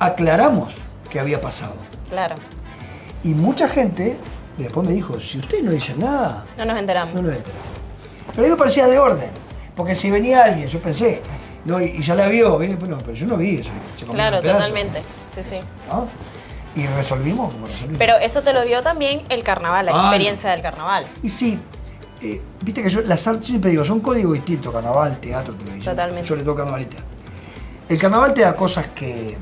aclaramos 0.00 0.74
que 1.12 1.20
había 1.20 1.40
pasado. 1.40 1.74
Claro. 2.08 2.36
Y 3.22 3.34
mucha 3.34 3.68
gente 3.68 4.16
después 4.56 4.86
me 4.88 4.94
dijo, 4.94 5.20
si 5.20 5.38
ustedes 5.38 5.62
no 5.62 5.70
dicen 5.70 5.98
nada, 6.00 6.42
No 6.56 6.64
nos 6.64 6.78
enteramos. 6.78 7.14
no 7.14 7.20
nos 7.22 7.36
enteramos. 7.36 7.62
Pero 8.30 8.40
a 8.40 8.44
mí 8.44 8.50
me 8.50 8.56
parecía 8.56 8.86
de 8.86 8.98
orden, 8.98 9.30
porque 9.76 9.94
si 9.94 10.10
venía 10.10 10.44
alguien, 10.44 10.66
yo 10.68 10.80
pensé, 10.80 11.20
no, 11.66 11.80
y, 11.80 11.84
y 11.84 12.02
ya 12.02 12.14
la 12.14 12.28
vio, 12.28 12.56
viene, 12.58 12.76
pero, 12.80 13.12
yo 13.12 13.26
no 13.26 13.36
vi 13.36 13.56
eso. 13.58 13.70
Claro, 14.14 14.40
totalmente. 14.40 15.02
Sí, 15.34 15.42
sí. 15.42 15.56
¿no? 15.88 16.08
Y 16.74 16.86
resolvimos 16.86 17.52
como 17.52 17.66
resolvimos. 17.66 17.98
Pero 17.98 18.16
eso 18.16 18.42
te 18.42 18.54
lo 18.54 18.62
dio 18.64 18.80
también 18.82 19.20
el 19.28 19.42
carnaval, 19.44 19.84
la 19.86 19.92
Ah, 19.94 20.00
experiencia 20.04 20.50
del 20.50 20.62
carnaval. 20.62 21.04
Y 21.22 21.28
sí, 21.28 21.58
eh, 22.22 22.40
viste 22.62 22.82
que 22.82 22.88
yo, 22.88 23.02
las 23.02 23.26
artes, 23.26 23.46
siempre 23.46 23.70
digo, 23.70 23.84
son 23.84 24.00
códigos 24.00 24.32
distintos, 24.32 24.72
carnaval, 24.72 25.18
teatro, 25.20 25.52
televisión. 25.54 25.94
Totalmente. 25.94 26.26
Sobre 26.28 26.42
todo 26.42 26.54
carnaval 26.56 26.80
y 26.82 26.86
teatro. 26.86 27.06
El 27.90 27.98
carnaval 27.98 28.32
te 28.32 28.40
da 28.40 28.56
cosas 28.56 28.86
que, 28.94 29.36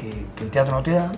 que- 0.00 0.26
que 0.36 0.44
el 0.44 0.50
teatro 0.50 0.74
no 0.76 0.82
te 0.82 0.92
da, 0.92 1.12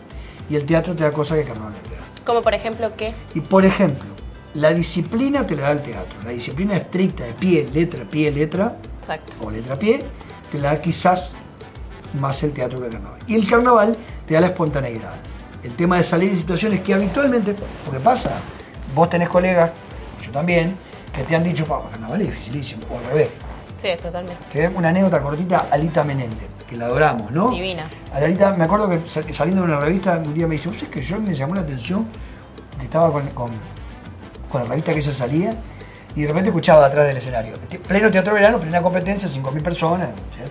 Y 0.50 0.56
el 0.56 0.66
teatro 0.66 0.94
te 0.94 1.04
da 1.04 1.12
cosas 1.12 1.36
que 1.36 1.42
el 1.42 1.48
carnaval 1.48 1.72
no 1.72 1.88
te 1.88 1.94
da. 1.94 2.02
Como 2.26 2.42
por 2.42 2.52
ejemplo, 2.52 2.90
¿qué? 2.96 3.14
Y 3.34 3.40
por 3.40 3.64
ejemplo, 3.64 4.10
la 4.54 4.74
disciplina 4.74 5.46
te 5.46 5.54
la 5.56 5.62
da 5.62 5.70
el 5.72 5.82
teatro. 5.82 6.18
La 6.24 6.30
disciplina 6.30 6.76
estricta 6.76 7.24
de 7.24 7.32
pie, 7.32 7.68
letra, 7.72 8.04
pie, 8.04 8.30
letra, 8.32 8.76
Exacto. 9.00 9.32
o 9.40 9.50
letra, 9.50 9.78
pie, 9.78 10.04
te 10.50 10.58
la 10.58 10.74
da 10.74 10.82
quizás 10.82 11.36
más 12.20 12.42
el 12.42 12.52
teatro 12.52 12.80
que 12.80 12.86
el 12.86 12.92
carnaval. 12.92 13.18
Y 13.26 13.34
el 13.36 13.48
carnaval 13.48 13.96
te 14.26 14.34
da 14.34 14.40
la 14.40 14.48
espontaneidad. 14.48 15.14
El 15.62 15.74
tema 15.74 15.96
de 15.96 16.04
salir 16.04 16.30
de 16.30 16.36
situaciones 16.36 16.80
que 16.80 16.92
habitualmente, 16.92 17.54
porque 17.84 18.00
pasa, 18.00 18.32
vos 18.94 19.08
tenés 19.08 19.28
colegas, 19.28 19.70
yo 20.22 20.32
también, 20.32 20.76
que 21.14 21.22
te 21.22 21.34
han 21.36 21.44
dicho, 21.44 21.64
"Pa, 21.64 21.80
carnaval 21.88 22.20
es 22.22 22.26
dificilísimo, 22.28 22.82
o 22.90 22.98
al 22.98 23.04
revés. 23.04 23.28
Sí, 23.82 23.88
totalmente. 24.00 24.42
Que 24.52 24.68
una 24.68 24.90
anécdota 24.90 25.20
cortita, 25.20 25.66
Alita 25.70 26.04
Menéndez, 26.04 26.48
que 26.68 26.76
la 26.76 26.86
adoramos, 26.86 27.30
¿no? 27.32 27.50
Divina. 27.50 27.84
A 28.14 28.18
Alita, 28.18 28.52
me 28.54 28.64
acuerdo 28.64 28.88
que 28.88 29.08
sal- 29.08 29.34
saliendo 29.34 29.62
de 29.66 29.72
una 29.72 29.80
revista, 29.80 30.16
un 30.24 30.32
día 30.32 30.46
me 30.46 30.52
dice, 30.54 30.68
¿vos 30.68 30.80
es 30.80 30.88
que 30.88 31.02
yo 31.02 31.20
me 31.20 31.34
llamó 31.34 31.56
la 31.56 31.62
atención 31.62 32.06
que 32.78 32.84
estaba 32.84 33.10
con, 33.12 33.26
con, 33.30 33.50
con 34.48 34.62
la 34.62 34.68
revista 34.68 34.92
que 34.92 35.00
ella 35.00 35.12
salía 35.12 35.56
y 36.14 36.22
de 36.22 36.28
repente 36.28 36.50
escuchaba 36.50 36.86
atrás 36.86 37.06
del 37.08 37.16
escenario, 37.16 37.54
pleno 37.88 38.10
teatro 38.10 38.34
verano, 38.34 38.58
plena 38.58 38.80
competencia, 38.80 39.28
5.000 39.28 39.62
personas. 39.62 40.08
¿sí? 40.10 40.50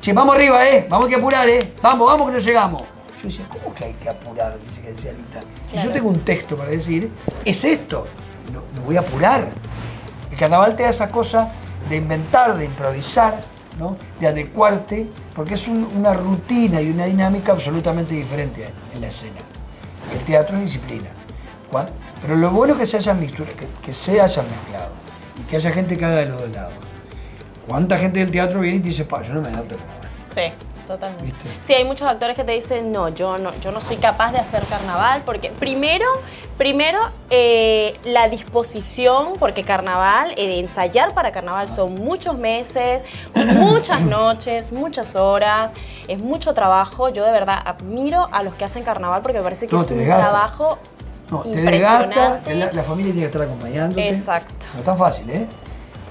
Che, 0.00 0.12
vamos 0.14 0.34
arriba, 0.36 0.66
¿eh? 0.66 0.86
Vamos 0.88 1.08
que 1.08 1.16
apurar, 1.16 1.46
¿eh? 1.48 1.74
Vamos, 1.82 2.06
vamos 2.06 2.28
que 2.28 2.32
no 2.32 2.38
llegamos. 2.38 2.82
Yo 3.20 3.28
decía, 3.28 3.44
¿cómo 3.50 3.74
que 3.74 3.84
hay 3.84 3.92
que 3.94 4.08
apurar? 4.08 4.56
Dice 4.66 4.80
que 4.80 4.88
decía 4.88 5.10
Alita. 5.10 5.40
Y 5.74 5.76
yo 5.84 5.90
tengo 5.92 6.08
un 6.08 6.20
texto 6.20 6.56
para 6.56 6.70
decir, 6.70 7.10
es 7.44 7.62
esto, 7.64 8.06
no, 8.50 8.62
no 8.74 8.80
voy 8.86 8.96
a 8.96 9.00
apurar. 9.00 9.48
El 10.30 10.38
carnaval 10.38 10.74
te 10.74 10.84
da 10.84 10.88
esa 10.88 11.10
cosa 11.10 11.52
de 11.88 11.96
inventar, 11.96 12.56
de 12.56 12.64
improvisar, 12.66 13.40
¿no? 13.78 13.96
de 14.20 14.26
adecuarte, 14.28 15.08
porque 15.34 15.54
es 15.54 15.66
un- 15.68 15.88
una 15.96 16.12
rutina 16.14 16.80
y 16.80 16.90
una 16.90 17.04
dinámica 17.06 17.52
absolutamente 17.52 18.14
diferente 18.14 18.68
en 18.94 19.00
la 19.00 19.06
escena. 19.08 19.38
El 20.12 20.22
teatro 20.24 20.56
es 20.56 20.64
disciplina. 20.64 21.08
Cuan- 21.70 21.88
Pero 22.20 22.36
lo 22.36 22.50
bueno 22.50 22.74
es 22.74 22.80
que 22.80 22.86
se 22.86 22.96
hayan 22.98 23.18
mixtura, 23.20 23.50
que, 23.52 23.66
que 23.84 23.94
se 23.94 24.20
hayan 24.20 24.44
mezclado 24.50 24.90
y 25.40 25.42
que 25.48 25.56
haya 25.56 25.70
gente 25.72 25.96
que 25.96 26.04
haga 26.04 26.16
de 26.16 26.26
los 26.26 26.40
dos 26.40 26.50
lados. 26.50 26.74
¿Cuánta 27.66 27.96
gente 27.96 28.18
del 28.18 28.30
teatro 28.30 28.60
viene 28.60 28.78
y 28.78 28.80
te 28.80 28.88
dice, 28.88 29.04
pa, 29.04 29.22
yo 29.22 29.34
no 29.34 29.40
me 29.40 29.48
adapto 29.48 29.76
al 29.76 29.80
carnaval"? 29.80 30.10
Sí, 30.34 30.52
totalmente. 30.94 31.24
¿Viste? 31.24 31.48
Sí, 31.66 31.74
hay 31.74 31.84
muchos 31.84 32.08
actores 32.08 32.36
que 32.36 32.44
te 32.44 32.52
dicen, 32.52 32.92
no, 32.92 33.08
yo 33.08 33.38
no, 33.38 33.50
yo 33.60 33.70
no 33.72 33.80
soy 33.80 33.96
capaz 33.96 34.32
de 34.32 34.38
hacer 34.38 34.62
carnaval, 34.64 35.22
porque 35.24 35.50
primero, 35.50 36.04
primero 36.58 36.98
eh, 37.30 37.98
la 38.04 38.28
disposición, 38.28 39.34
porque 39.38 39.62
carnaval, 39.64 40.32
eh, 40.36 40.58
ensayar 40.60 41.14
para 41.14 41.32
carnaval 41.32 41.68
son 41.68 41.94
muchos 41.94 42.36
meses, 42.36 43.02
muchas 43.34 44.00
noches, 44.18 44.72
muchas 44.72 45.14
horas, 45.16 45.70
es 46.08 46.20
mucho 46.20 46.54
trabajo. 46.54 47.08
Yo 47.08 47.24
de 47.24 47.32
verdad 47.32 47.58
admiro 47.64 48.28
a 48.32 48.42
los 48.42 48.54
que 48.54 48.64
hacen 48.64 48.82
carnaval 48.82 49.22
porque 49.22 49.38
me 49.38 49.44
parece 49.44 49.66
que 49.66 49.74
No, 49.76 49.82
es 49.82 49.90
un 49.90 49.98
desgasta. 49.98 50.28
trabajo 50.30 50.78
No, 51.30 51.40
te 51.42 51.50
desgasta, 51.50 52.40
la, 52.46 52.72
la 52.72 52.82
familia 52.82 53.12
tiene 53.12 53.20
que 53.20 53.26
estar 53.26 53.42
acompañándote. 53.42 54.08
Exacto. 54.08 54.66
No 54.74 54.80
es 54.80 54.84
tan 54.84 54.98
fácil, 54.98 55.30
¿eh? 55.30 55.46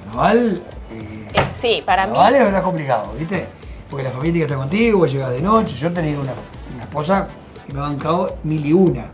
Carnaval... 0.06 0.62
eh, 0.92 1.28
Eh, 1.34 1.42
sí, 1.62 1.84
para 1.86 2.04
mí. 2.08 2.14
Carnaval 2.14 2.36
es 2.36 2.44
verdad 2.46 2.64
complicado, 2.64 3.12
¿viste? 3.18 3.48
Porque 3.90 4.04
la 4.04 4.12
familia 4.12 4.34
que 4.42 4.44
estar 4.44 4.58
contigo, 4.58 5.00
vos 5.00 5.12
llegás 5.12 5.32
de 5.32 5.42
noche. 5.42 5.76
Yo 5.76 5.88
he 5.88 5.92
tenido 5.92 6.22
una, 6.22 6.34
una 6.74 6.84
esposa 6.84 7.28
que 7.66 7.74
me 7.74 7.80
ha 7.80 7.84
bancado 7.84 8.38
mil 8.44 8.66
y 8.66 8.74
una, 8.74 9.06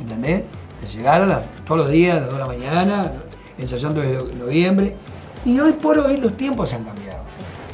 ¿entendés? 0.00 0.44
De 0.80 0.88
llegar 0.88 1.22
a 1.30 1.42
todos 1.64 1.82
los 1.82 1.90
días, 1.90 2.16
a 2.16 2.20
las 2.20 2.30
2 2.30 2.34
de 2.34 2.40
la 2.40 2.46
mañana, 2.46 3.12
ensayando 3.58 4.00
desde 4.00 4.34
noviembre. 4.34 4.96
Y 5.44 5.58
hoy 5.60 5.72
por 5.72 5.98
hoy 5.98 6.16
los 6.16 6.36
tiempos 6.36 6.70
se 6.70 6.76
han 6.76 6.84
cambiado. 6.84 7.20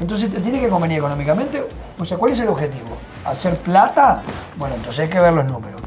Entonces 0.01 0.31
te 0.31 0.41
tiene 0.41 0.61
que 0.61 0.69
convenir 0.69 0.99
económicamente. 0.99 1.65
O 1.99 2.05
sea, 2.05 2.19
¿cuál 2.19 2.33
es 2.33 2.41
el 2.41 2.49
objetivo? 2.49 2.97
¿Hacer 3.25 3.57
plata? 3.59 4.23
Bueno, 4.59 4.75
entonces 4.75 5.01
hay 5.01 5.09
que 5.09 5.19
ver 5.21 5.33
los 5.33 5.47
números. 5.47 5.81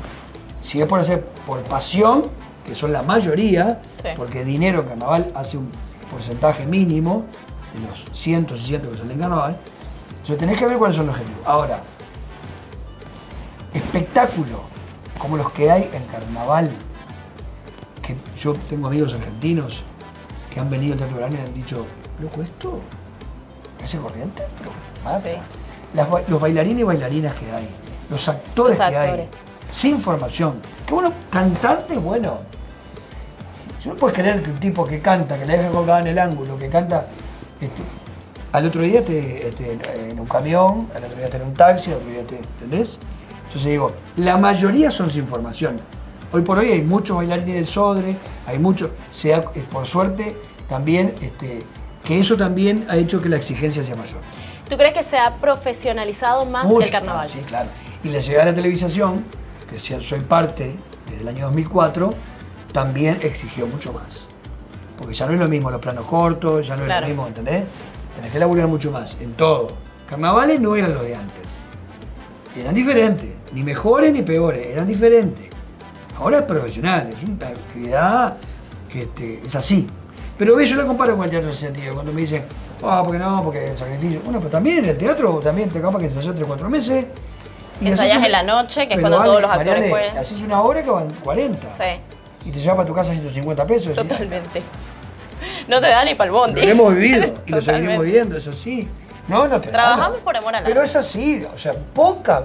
Si 0.62 0.82
es 0.82 0.88
por 0.88 1.00
hacer 1.00 1.26
por 1.46 1.60
pasión, 1.64 2.24
que 2.66 2.74
son 2.76 2.92
la 2.92 3.02
mayoría, 3.04 3.82
Sí. 4.02 4.10
porque 4.16 4.44
dinero 4.44 4.80
en 4.82 4.88
carnaval 4.88 5.32
hace 5.36 5.58
un 5.58 5.70
porcentaje 6.10 6.66
mínimo 6.66 7.26
de 7.74 7.88
los 7.88 8.18
cientos 8.18 8.62
y 8.62 8.66
cientos 8.66 8.92
que 8.92 8.98
salen 8.98 9.12
en 9.14 9.20
carnaval, 9.20 9.58
entonces 10.30 10.38
tenés 10.48 10.60
que 10.60 10.68
ver 10.68 10.78
cuáles 10.78 10.96
son 10.96 11.08
los 11.08 11.16
objetivos. 11.16 11.46
Ahora, 11.46 11.82
espectáculo 13.74 14.62
como 15.18 15.38
los 15.38 15.52
que 15.52 15.70
hay 15.70 15.90
en 15.94 16.04
carnaval, 16.06 16.70
que 18.02 18.16
yo 18.38 18.54
tengo 18.70 18.88
amigos 18.88 19.14
argentinos 19.14 19.82
que 20.54 20.60
han 20.60 20.70
venido 20.70 20.94
al 20.94 21.00
Teatro 21.00 21.18
Verano 21.18 21.36
y 21.44 21.48
han 21.48 21.54
dicho, 21.54 21.86
loco, 22.22 22.42
esto 22.42 22.80
es 23.84 23.94
el 23.94 24.02
corriente, 24.02 24.44
pero 24.58 24.72
mata". 25.04 25.22
Sí. 25.24 25.38
Las 25.94 26.10
ba- 26.10 26.22
los 26.28 26.40
bailarines 26.40 26.82
y 26.82 26.84
bailarinas 26.84 27.34
que 27.34 27.52
hay, 27.52 27.68
los 28.10 28.28
actores 28.30 28.78
Los 28.78 28.90
que 28.90 28.98
hay, 28.98 29.30
sin 29.72 30.00
formación. 30.00 30.62
Qué 30.86 30.94
bueno, 30.94 31.12
cantantes, 31.32 32.02
bueno. 32.02 32.38
Yo 33.84 33.92
no 33.92 33.96
puedes 33.98 34.16
creer 34.18 34.44
que 34.44 34.52
un 34.52 34.58
tipo 34.60 34.86
que 34.86 35.00
canta, 35.02 35.38
que 35.40 35.46
la 35.46 35.54
deja 35.56 35.70
colgada 35.70 36.02
en 36.02 36.08
el 36.08 36.20
ángulo, 36.20 36.58
que 36.58 36.70
canta. 36.70 37.06
este, 37.60 37.82
al 38.52 38.66
otro 38.66 38.82
día 38.82 39.04
te, 39.04 39.50
en 40.10 40.20
un 40.20 40.26
camión, 40.28 40.88
al 40.96 41.04
otro 41.04 41.16
día 41.18 41.26
está 41.26 41.38
en 41.38 41.44
un 41.44 41.54
taxi, 41.54 41.92
al 41.92 41.98
otro 41.98 42.10
día 42.10 42.24
te. 42.24 42.36
¿Entendés? 42.36 42.98
Entonces 43.48 43.70
digo, 43.72 43.94
la 44.18 44.38
mayoría 44.38 44.92
son 44.92 45.10
sin 45.12 45.26
formación. 45.28 45.78
Hoy 46.32 46.44
por 46.44 46.60
hoy 46.60 46.72
hay 46.72 46.82
muchos 46.84 47.18
bailarines 47.18 47.56
del 47.56 47.66
Sodre, 47.68 48.16
hay 48.46 48.60
muchos. 48.60 48.92
Por 49.72 49.88
suerte, 49.88 50.36
también, 50.68 51.16
este, 51.22 51.64
que 52.04 52.20
eso 52.20 52.38
también 52.38 52.86
ha 52.90 52.98
hecho 52.98 53.22
que 53.22 53.30
la 53.30 53.38
exigencia 53.38 53.84
sea 53.84 53.96
mayor. 53.96 54.20
¿Tú 54.70 54.78
crees 54.78 54.94
que 54.94 55.04
se 55.04 55.18
ha 55.18 55.36
profesionalizado 55.38 56.46
más 56.46 56.66
Mucho, 56.66 56.86
el 56.86 56.92
carnaval? 56.92 57.28
ah, 57.28 57.34
sí, 57.34 57.40
claro. 57.48 57.70
Y 58.04 58.10
la 58.10 58.20
llegada 58.20 58.44
a 58.44 58.46
la 58.52 58.54
televisación, 58.56 59.26
que 59.70 59.80
soy 59.80 60.20
parte 60.22 60.76
desde 61.10 61.22
el 61.22 61.28
año 61.28 61.46
2004, 61.46 62.14
también 62.72 63.18
exigió 63.24 63.66
mucho 63.66 63.92
más. 63.94 64.28
Porque 64.98 65.16
ya 65.16 65.26
no 65.26 65.34
es 65.34 65.40
lo 65.40 65.48
mismo 65.48 65.72
los 65.72 65.82
planos 65.82 66.06
cortos, 66.06 66.68
ya 66.68 66.76
no 66.76 66.86
Claro. 66.86 67.08
es 67.08 67.10
lo 67.10 67.16
mismo, 67.16 67.28
¿entendés? 67.28 67.64
Tenés 68.16 68.32
que 68.32 68.40
laburar 68.40 68.68
mucho 68.68 68.92
más, 68.92 69.18
en 69.22 69.34
todo. 69.34 69.72
Carnavales 70.10 70.60
no 70.60 70.76
eran 70.76 70.94
los 70.94 71.04
de 71.04 71.16
antes. 71.16 71.48
Eran 72.58 72.74
diferentes, 72.74 73.30
ni 73.54 73.64
mejores 73.64 74.12
ni 74.12 74.22
peores, 74.24 74.68
eran 74.68 74.88
diferentes. 74.88 75.48
Ahora 76.18 76.40
es 76.40 76.44
profesional, 76.44 77.10
es 77.16 77.30
una 77.30 77.48
actividad 77.48 78.38
que 78.92 79.04
este, 79.04 79.42
es 79.46 79.56
así. 79.56 79.88
Pero 80.38 80.56
ve, 80.56 80.66
yo 80.66 80.76
la 80.76 80.86
comparo 80.86 81.16
con 81.16 81.26
el 81.26 81.30
teatro 81.32 81.48
en 81.50 81.54
ese 81.54 81.68
sentido, 81.68 81.94
cuando 81.94 82.12
me 82.12 82.22
dicen, 82.22 82.44
ah, 82.84 83.02
porque 83.06 83.20
no, 83.20 83.44
porque 83.44 83.72
es 83.72 83.80
sacrificio. 83.80 84.20
Bueno, 84.24 84.40
pero 84.40 84.50
también 84.52 84.80
en 84.80 84.86
el 84.86 84.98
teatro, 84.98 85.40
también 85.40 85.70
te 85.70 85.80
capaz 85.80 86.00
que 86.00 86.06
ensayás 86.06 86.34
3 86.36 86.46
4 86.48 86.70
meses. 86.70 87.06
Ensayás 87.82 88.02
haces 88.02 88.18
un- 88.18 88.26
en 88.26 88.32
la 88.32 88.44
noche, 88.44 88.88
que 88.88 88.94
es 88.96 89.00
cuando 89.00 89.18
vale, 89.20 89.30
todos 89.30 89.42
los 89.44 89.52
actores 89.52 89.90
pueden. 89.90 90.18
Haces 90.18 90.42
una 90.42 90.62
hora 90.62 90.84
que 90.84 90.90
van 90.90 91.08
40. 91.24 91.68
Sí, 91.78 91.84
Y 92.50 92.52
te 92.52 92.60
lleva 92.60 92.76
para 92.78 92.88
tu 92.88 92.94
casa 92.94 93.14
150 93.14 93.66
pesos. 93.68 93.92
y- 93.94 93.96
totalmente. 93.96 94.62
No 95.70 95.80
te 95.80 95.88
da 95.88 96.04
ni 96.04 96.16
para 96.16 96.26
el 96.28 96.32
bondi. 96.32 96.62
Lo 96.62 96.68
hemos 96.72 96.96
vivido 96.96 97.34
y 97.46 97.52
lo 97.52 97.62
seguiremos 97.62 98.04
viviendo, 98.04 98.36
es 98.38 98.48
así. 98.48 98.88
No, 99.28 99.48
no 99.48 99.62
te 99.62 99.70
Trabajamos 99.70 100.18
por 100.18 100.36
amor 100.36 100.56
al 100.56 100.64
Pero 100.64 100.82
arte. 100.82 100.90
es 100.90 100.96
así, 100.96 101.46
o 101.54 101.58
sea, 101.58 101.74
poca 101.94 102.44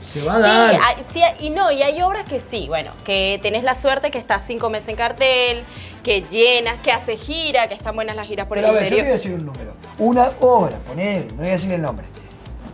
se 0.00 0.20
va 0.22 0.34
a 0.34 0.36
Sí, 0.36 0.42
dar. 0.42 0.70
hay- 0.82 1.04
sí, 1.08 1.22
y 1.38 1.48
no, 1.50 1.72
y 1.72 1.82
hay 1.82 2.02
obras 2.02 2.28
que 2.28 2.42
sí, 2.50 2.66
bueno, 2.68 2.90
que 3.04 3.38
tenés 3.42 3.64
la 3.64 3.74
suerte 3.74 4.10
que 4.10 4.18
estás 4.18 4.44
cinco 4.46 4.68
meses 4.68 4.90
en 4.90 4.96
cartel, 4.96 5.62
que 6.02 6.22
llenas, 6.30 6.78
que 6.82 6.92
hace 6.92 7.16
gira, 7.16 7.66
que 7.68 7.74
están 7.74 7.94
buenas 7.94 8.14
las 8.14 8.28
giras 8.28 8.46
por 8.46 8.58
Pero 8.58 8.68
a 8.68 8.70
el 8.72 8.76
ver, 8.76 8.84
yo 8.90 8.96
te 8.96 9.02
voy 9.02 9.08
a 9.08 9.12
decir 9.12 9.32
un 9.32 9.46
número. 9.46 9.72
Una 9.98 10.30
obra, 10.40 10.76
ponele, 10.86 11.26
no 11.30 11.36
voy 11.36 11.48
a 11.48 11.52
decir 11.52 11.72
el 11.72 11.80
nombre. 11.80 12.04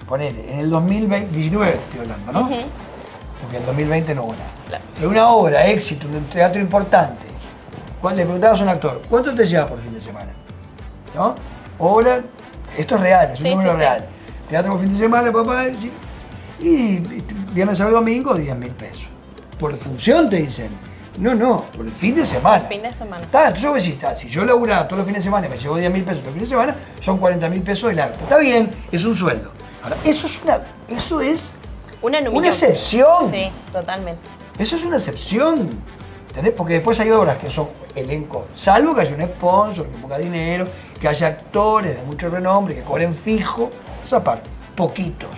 Ponele, 0.09 0.53
en 0.53 0.59
el 0.59 0.71
2019 0.71 1.75
estoy 1.75 2.01
hablando, 2.01 2.33
¿no? 2.33 2.49
Porque 3.41 3.57
en 3.59 3.65
2020 3.67 4.15
no 4.17 4.25
hubo 4.25 4.33
nada. 4.33 4.51
Claro. 4.67 4.85
Pero 4.97 5.09
una 5.11 5.29
obra, 5.31 5.67
éxito, 5.69 6.09
un 6.09 6.25
teatro 6.25 6.61
importante. 6.61 7.30
¿Cuál 8.01 8.17
le 8.17 8.23
preguntabas 8.25 8.61
a 8.61 8.63
un 8.63 8.69
actor, 8.71 9.03
¿cuánto 9.09 9.35
te 9.35 9.47
lleva 9.47 9.67
por 9.67 9.79
fin 9.81 9.93
de 9.93 10.01
semana? 10.01 10.31
¿No? 11.15 11.35
Obra, 11.79 12.21
esto 12.77 12.95
es 12.95 13.01
real, 13.01 13.31
es 13.33 13.41
un 13.41 13.45
Sí, 13.45 13.51
número 13.51 13.71
sí, 13.73 13.77
sí. 13.77 13.81
real. 13.81 14.07
Teatro 14.49 14.73
por 14.73 14.81
fin 14.81 14.93
de 14.93 14.99
semana, 14.99 15.33
papá, 15.33 15.65
sí. 15.81 15.91
y 16.61 16.99
viernes, 17.53 17.79
sábado 17.79 17.97
y 17.97 18.01
domingo, 18.01 18.35
10 18.35 18.57
mil 18.57 18.71
pesos. 18.71 19.07
Por 19.59 19.77
función 19.77 20.31
te 20.31 20.37
dicen. 20.37 20.69
No, 21.19 21.35
no, 21.35 21.65
por 21.77 21.85
el 21.85 21.93
fin 21.93 22.15
de 22.15 22.25
semana. 22.25 22.65
Fin 22.67 22.83
de 22.83 22.93
semana. 22.93 23.23
Está, 23.23 23.49
entonces 23.49 23.69
vos 23.69 23.75
decís, 23.79 23.93
está, 23.95 24.15
si 24.17 24.29
yo 24.29 24.45
laburaba 24.45 24.85
todos 24.89 24.99
los 24.99 25.07
fines 25.07 25.23
de 25.23 25.25
semana 25.25 25.47
y 25.49 25.51
me 25.51 25.59
llevo 25.59 25.77
10 25.77 25.93
mil 25.93 26.05
pesos 26.05 26.25
los 26.25 26.33
fines 26.33 26.49
de 26.49 26.55
semana, 26.55 26.77
son 27.01 27.19
40 27.19 27.49
mil 27.51 27.63
pesos 27.63 27.91
del 27.91 27.99
arte. 28.01 28.23
Está 28.23 28.39
bien, 28.39 28.71
es 28.91 29.05
un 29.05 29.15
sueldo. 29.15 29.51
Ahora, 29.83 29.97
eso 30.05 30.27
es 30.27 30.41
una, 30.43 30.61
eso 30.89 31.21
es 31.21 31.53
Una 32.01 32.21
una 32.31 32.49
excepción. 32.49 33.31
Sí, 33.31 33.51
totalmente. 33.73 34.23
Eso 34.59 34.77
es 34.77 34.85
una 34.85 34.97
excepción. 34.97 35.69
¿Entendés? 36.31 36.55
Porque 36.57 36.75
después 36.75 36.99
hay 37.01 37.11
obras 37.11 37.39
que 37.39 37.51
son 37.51 37.69
elenco, 37.95 38.47
salvo 38.55 38.95
que 38.95 39.01
haya 39.03 39.15
un 39.17 39.23
sponsor, 39.23 39.87
que 39.89 39.99
ponga 39.99 40.17
dinero, 40.19 40.69
que 41.01 41.09
haya 41.09 41.27
actores 41.27 41.97
de 41.97 42.03
mucho 42.05 42.29
renombre, 42.31 42.77
que 42.77 42.83
cobren 42.83 43.15
fijo, 43.15 43.71
esa 44.05 44.23
parte, 44.23 44.49
poquitos. 44.77 45.31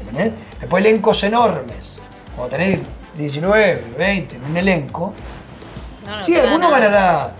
¿Entendés? 0.00 0.32
Después 0.60 0.84
elencos 0.84 1.22
enormes. 1.24 1.98
Cuando 2.36 2.56
tenés 2.56 2.80
19, 3.16 3.84
20 3.96 4.36
en 4.36 4.44
un 4.44 4.56
elenco, 4.56 5.14
No, 6.06 6.18
no 6.18 6.22
sí, 6.22 6.36
alguno 6.38 6.58
nada. 6.70 6.78
ganará 6.80 7.32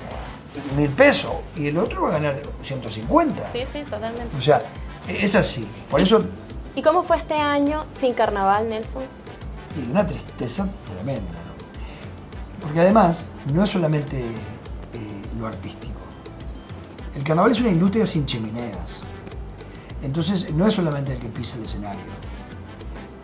mil 0.76 0.88
pesos 0.90 1.32
y 1.56 1.66
el 1.68 1.76
otro 1.76 2.02
va 2.02 2.08
a 2.08 2.12
ganar 2.12 2.36
150. 2.62 3.48
Sí, 3.52 3.64
sí, 3.70 3.82
totalmente. 3.82 4.34
O 4.38 4.40
sea, 4.40 4.62
es 5.06 5.34
así. 5.34 5.68
Por 5.90 6.00
eso 6.00 6.24
¿Y 6.76 6.82
cómo 6.82 7.02
fue 7.04 7.18
este 7.18 7.34
año 7.34 7.84
sin 8.00 8.14
carnaval, 8.14 8.68
Nelson? 8.68 9.02
y 9.76 9.90
una 9.90 10.06
tristeza 10.06 10.66
tremenda. 10.94 11.22
Porque 12.64 12.80
además 12.80 13.28
no 13.52 13.62
es 13.62 13.70
solamente 13.70 14.18
eh, 14.20 15.22
lo 15.38 15.46
artístico. 15.46 15.92
El 17.14 17.22
carnaval 17.22 17.52
es 17.52 17.60
una 17.60 17.68
industria 17.70 18.06
sin 18.06 18.26
chimeneas. 18.26 19.02
Entonces 20.02 20.52
no 20.52 20.66
es 20.66 20.74
solamente 20.74 21.12
el 21.12 21.18
que 21.20 21.28
pisa 21.28 21.56
el 21.56 21.64
escenario, 21.64 22.00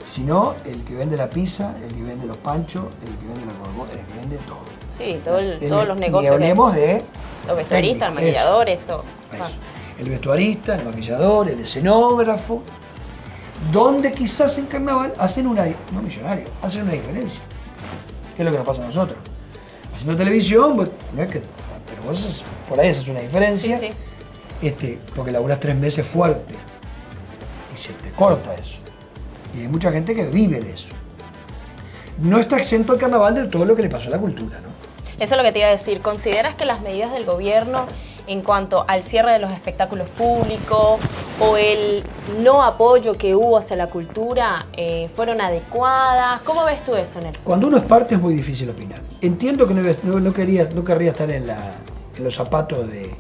sino 0.05 0.55
el 0.64 0.82
que 0.84 0.95
vende 0.95 1.16
la 1.16 1.28
pizza, 1.28 1.74
el 1.82 1.95
que 1.95 2.03
vende 2.03 2.26
los 2.26 2.36
panchos, 2.38 2.84
el 3.07 3.14
que 3.16 3.26
vende 3.26 3.47
la 3.47 3.59
gorgona, 3.59 3.93
el 3.93 4.07
que 4.07 4.14
vende 4.20 4.36
todo. 4.47 4.61
Sí, 4.97 5.20
todo 5.24 5.38
el- 5.38 5.62
El- 5.62 5.68
todos 5.68 5.88
los 5.88 5.99
negocios. 5.99 6.30
de- 6.30 6.34
hablemos 6.36 6.74
de 6.74 7.03
los 7.47 7.57
vestuaristas, 7.57 8.09
técnico, 8.09 8.14
maquilladores, 8.14 8.86
todo. 8.86 9.05
eso. 9.32 9.45
Ah. 9.45 9.49
El 9.99 10.09
vestuarista, 10.09 10.76
el 10.76 10.84
maquillador, 10.86 11.51
el 11.51 11.61
escenógrafo, 11.61 12.62
donde 13.72 14.12
quizás 14.12 14.57
en 14.57 14.66
carnaval 14.66 15.12
hacen 15.18 15.47
una, 15.47 15.66
no 15.93 16.01
millonario, 16.03 16.47
hacen 16.62 16.82
una 16.82 16.93
diferencia. 16.93 17.41
¿Qué 18.34 18.43
es 18.43 18.47
lo 18.47 18.53
que 18.53 18.59
nos 18.59 18.66
pasa 18.66 18.82
a 18.82 18.86
nosotros? 18.86 19.18
Haciendo 20.01 20.16
televisión, 20.16 20.76
no 21.14 21.22
es 21.22 21.30
que, 21.30 21.42
pero 21.86 22.03
vos 22.07 22.18
haces- 22.24 22.42
por 22.66 22.80
ahí 22.80 22.88
haces 22.88 23.07
una 23.07 23.20
diferencia, 23.20 23.78
Sí, 23.78 23.88
sí. 23.88 24.66
Este, 24.66 24.98
porque 25.14 25.30
laburás 25.30 25.61
tres 25.61 25.76
meses 25.76 26.07
fuerte 26.07 26.55
y 27.74 27.78
se 27.78 27.92
te 27.92 28.11
corta 28.12 28.55
eso. 28.55 28.76
Y 29.55 29.61
hay 29.61 29.68
mucha 29.68 29.92
gente 29.92 30.14
que 30.14 30.24
vive 30.24 30.59
de 30.59 30.72
eso. 30.72 30.88
No 32.18 32.38
está 32.38 32.57
exento 32.57 32.94
el 32.94 32.98
carnaval 32.98 33.34
de 33.34 33.44
todo 33.48 33.66
lo 33.66 33.76
que 33.76 33.82
le 33.82 33.90
pasó 33.90 34.09
a 34.09 34.12
la 34.12 34.18
cultura, 34.18 34.59
¿no? 34.61 34.68
Eso 35.22 35.34
es 35.34 35.36
lo 35.38 35.42
que 35.42 35.53
te 35.53 35.59
iba 35.59 35.68
a 35.68 35.72
decir. 35.72 36.01
¿Consideras 36.01 36.55
que 36.55 36.64
las 36.64 36.80
medidas 36.80 37.12
del 37.12 37.26
gobierno 37.26 37.84
en 38.31 38.43
cuanto 38.43 38.85
al 38.87 39.03
cierre 39.03 39.33
de 39.33 39.41
los 39.41 39.51
espectáculos 39.51 40.09
públicos 40.11 41.01
o 41.41 41.57
el 41.57 42.05
no 42.45 42.62
apoyo 42.62 43.14
que 43.14 43.35
hubo 43.35 43.59
hacia 43.59 43.74
la 43.76 43.89
cultura 43.89 44.66
eh, 44.72 45.11
fueron 45.16 45.41
adecuadas? 45.41 46.41
¿Cómo 46.43 46.64
ves 46.64 46.85
tú 46.85 46.95
eso, 46.95 47.20
Nelson? 47.20 47.45
Cuando 47.45 47.66
uno 47.66 47.78
es 47.78 47.83
parte 47.83 48.14
es 48.14 48.20
muy 48.20 48.35
difícil 48.35 48.70
opinar. 48.70 49.01
Entiendo 49.20 49.66
que 49.66 49.74
no, 49.74 50.33
quería, 50.33 50.68
no 50.72 50.85
querría 50.85 51.11
estar 51.11 51.28
en, 51.31 51.49
la- 51.49 51.72
en 52.16 52.22
los 52.22 52.37
zapatos 52.37 52.89
de, 52.89 53.11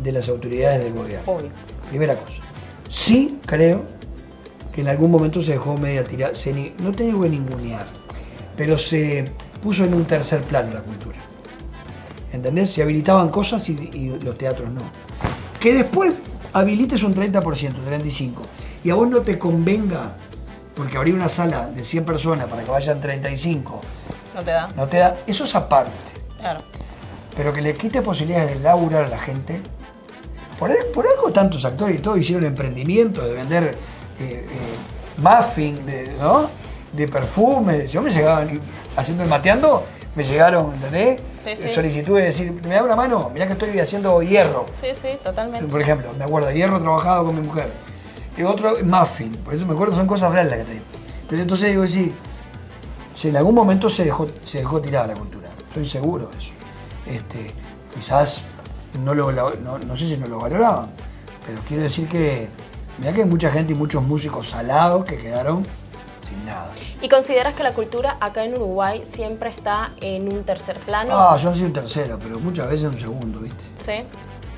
de 0.00 0.12
las 0.12 0.28
autoridades 0.28 0.84
del 0.84 0.92
gobierno. 0.92 1.32
Obvio. 1.32 1.50
Primera 1.88 2.14
cosa. 2.14 2.40
Sí 2.88 3.40
creo 3.44 3.82
que 4.72 4.82
en 4.82 4.88
algún 4.88 5.10
momento 5.10 5.42
se 5.42 5.50
dejó 5.52 5.76
media 5.76 6.04
tirada, 6.04 6.36
se 6.36 6.72
no 6.78 6.92
te 6.92 7.02
digo 7.02 7.26
ningunear, 7.26 7.86
pero 8.56 8.78
se 8.78 9.24
puso 9.60 9.84
en 9.84 9.92
un 9.94 10.04
tercer 10.04 10.40
plano 10.42 10.72
la 10.72 10.82
cultura. 10.82 11.18
¿Entendés? 12.32 12.70
Se 12.72 12.82
habilitaban 12.82 13.28
cosas 13.28 13.68
y, 13.68 13.72
y 13.92 14.18
los 14.22 14.36
teatros 14.38 14.70
no. 14.70 14.80
Que 15.60 15.74
después 15.74 16.14
habilites 16.52 17.02
un 17.02 17.14
30%, 17.14 17.42
35%, 17.42 18.32
y 18.84 18.90
a 18.90 18.94
vos 18.94 19.08
no 19.08 19.20
te 19.20 19.38
convenga, 19.38 20.14
porque 20.74 20.96
abrir 20.96 21.14
una 21.14 21.28
sala 21.28 21.66
de 21.66 21.84
100 21.84 22.04
personas 22.04 22.46
para 22.46 22.62
que 22.64 22.70
vayan 22.70 23.00
35, 23.00 23.80
¿No 24.34 24.42
te 24.42 24.50
da? 24.50 24.68
no 24.76 24.86
te 24.86 24.96
da, 24.98 25.16
eso 25.26 25.44
es 25.44 25.54
aparte 25.54 25.90
Claro. 26.38 26.60
pero 27.36 27.52
que 27.52 27.60
le 27.62 27.74
quite 27.74 28.00
posibilidades 28.02 28.54
de 28.56 28.60
laburar 28.60 29.04
a 29.04 29.08
la 29.08 29.18
gente. 29.18 29.60
Por, 30.58 30.70
por 30.92 31.06
algo 31.06 31.30
tantos 31.32 31.64
actores 31.64 31.98
y 31.98 32.02
todo 32.02 32.16
hicieron 32.16 32.44
emprendimientos 32.44 33.24
de 33.24 33.34
vender 33.34 33.64
eh, 34.18 34.46
eh, 34.48 34.48
muffin, 35.18 35.84
de, 35.86 36.16
¿no? 36.20 36.48
de 36.92 37.08
perfume. 37.08 37.86
Yo 37.88 38.00
me 38.02 38.10
llegaban, 38.10 38.60
haciendo 38.96 39.22
el 39.24 39.28
mateando, 39.30 39.84
me 40.14 40.24
llegaron, 40.24 40.72
¿entendés? 40.74 41.20
Sí, 41.42 41.56
sí. 41.56 41.72
Solicitudes 41.74 42.22
de 42.22 42.26
decir, 42.26 42.66
¿me 42.66 42.74
da 42.74 42.84
una 42.84 42.94
mano? 42.94 43.30
Mirá 43.32 43.46
que 43.46 43.54
estoy 43.54 43.78
haciendo 43.80 44.22
hierro. 44.22 44.66
Sí, 44.72 44.88
sí, 44.92 45.08
totalmente. 45.22 45.66
Por 45.66 45.80
ejemplo, 45.80 46.12
me 46.16 46.24
acuerdo, 46.24 46.50
hierro 46.52 46.80
trabajado 46.80 47.24
con 47.24 47.34
mi 47.34 47.46
mujer. 47.46 47.68
Y 48.36 48.42
otro, 48.42 48.76
muffin. 48.84 49.32
Por 49.36 49.54
eso 49.54 49.66
me 49.66 49.72
acuerdo, 49.72 49.94
son 49.94 50.06
cosas 50.06 50.32
reales 50.32 50.52
las 50.52 50.60
que 50.60 50.64
te 50.64 50.72
digo. 50.72 50.84
Pero 51.28 51.42
entonces 51.42 51.70
digo, 51.70 51.86
sí, 51.88 52.12
si 53.14 53.28
en 53.28 53.36
algún 53.36 53.54
momento 53.54 53.90
se 53.90 54.04
dejó, 54.04 54.28
se 54.44 54.58
dejó 54.58 54.80
tirada 54.80 55.08
la 55.08 55.14
cultura. 55.14 55.48
Estoy 55.68 55.88
seguro 55.88 56.28
de 56.28 56.38
eso. 56.38 56.52
Este, 57.06 57.50
quizás 57.94 58.42
no, 59.02 59.14
lo, 59.14 59.32
no, 59.32 59.78
no 59.78 59.96
sé 59.96 60.08
si 60.08 60.16
no 60.16 60.26
lo 60.26 60.38
valoraban, 60.38 60.90
pero 61.46 61.60
quiero 61.66 61.82
decir 61.82 62.08
que, 62.08 62.48
mirá 62.98 63.12
que 63.12 63.22
hay 63.22 63.28
mucha 63.28 63.50
gente 63.50 63.72
y 63.72 63.76
muchos 63.76 64.02
músicos 64.02 64.50
salados 64.50 65.04
que 65.04 65.18
quedaron 65.18 65.66
sin 66.32 66.46
nada. 66.46 66.70
¿Y 67.00 67.08
consideras 67.08 67.54
que 67.54 67.62
la 67.62 67.72
cultura 67.72 68.16
acá 68.20 68.44
en 68.44 68.54
Uruguay 68.54 69.02
siempre 69.12 69.50
está 69.50 69.92
en 70.00 70.32
un 70.32 70.44
tercer 70.44 70.78
plano? 70.78 71.16
Ah, 71.16 71.36
yo 71.36 71.52
soy 71.52 71.64
un 71.64 71.72
tercero, 71.72 72.18
pero 72.22 72.38
muchas 72.38 72.68
veces 72.68 72.90
un 72.90 72.98
segundo, 72.98 73.40
¿viste? 73.40 73.64
Sí. 73.78 74.04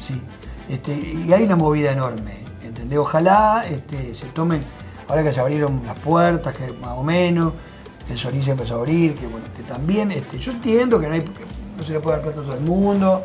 Sí, 0.01 0.21
este, 0.69 0.93
y 0.93 1.33
hay 1.33 1.45
una 1.45 1.57
movida 1.57 1.93
enorme, 1.93 2.39
¿entendés? 2.63 2.99
Ojalá 2.99 3.65
este, 3.69 4.15
se 4.15 4.27
tomen, 4.27 4.63
ahora 5.09 5.23
que 5.23 5.33
se 5.33 5.41
abrieron 5.41 5.83
las 5.87 5.99
puertas, 5.99 6.55
que 6.55 6.73
más 6.73 6.99
o 6.99 7.03
menos, 7.03 7.55
que 8.07 8.13
el 8.13 8.19
Solís 8.19 8.45
se 8.45 8.51
empezó 8.51 8.75
a 8.75 8.79
abrir, 8.79 9.15
que 9.15 9.27
bueno, 9.27 9.47
que 9.57 9.63
también, 9.63 10.13
este, 10.13 10.39
yo 10.39 10.53
entiendo 10.53 11.01
que 11.01 11.09
no, 11.09 11.15
hay, 11.15 11.23
que 11.23 11.45
no 11.79 11.85
se 11.85 11.93
le 11.93 12.01
puede 12.01 12.17
dar 12.17 12.25
plata 12.25 12.41
a 12.41 12.45
todo 12.45 12.55
el 12.55 12.61
mundo, 12.61 13.23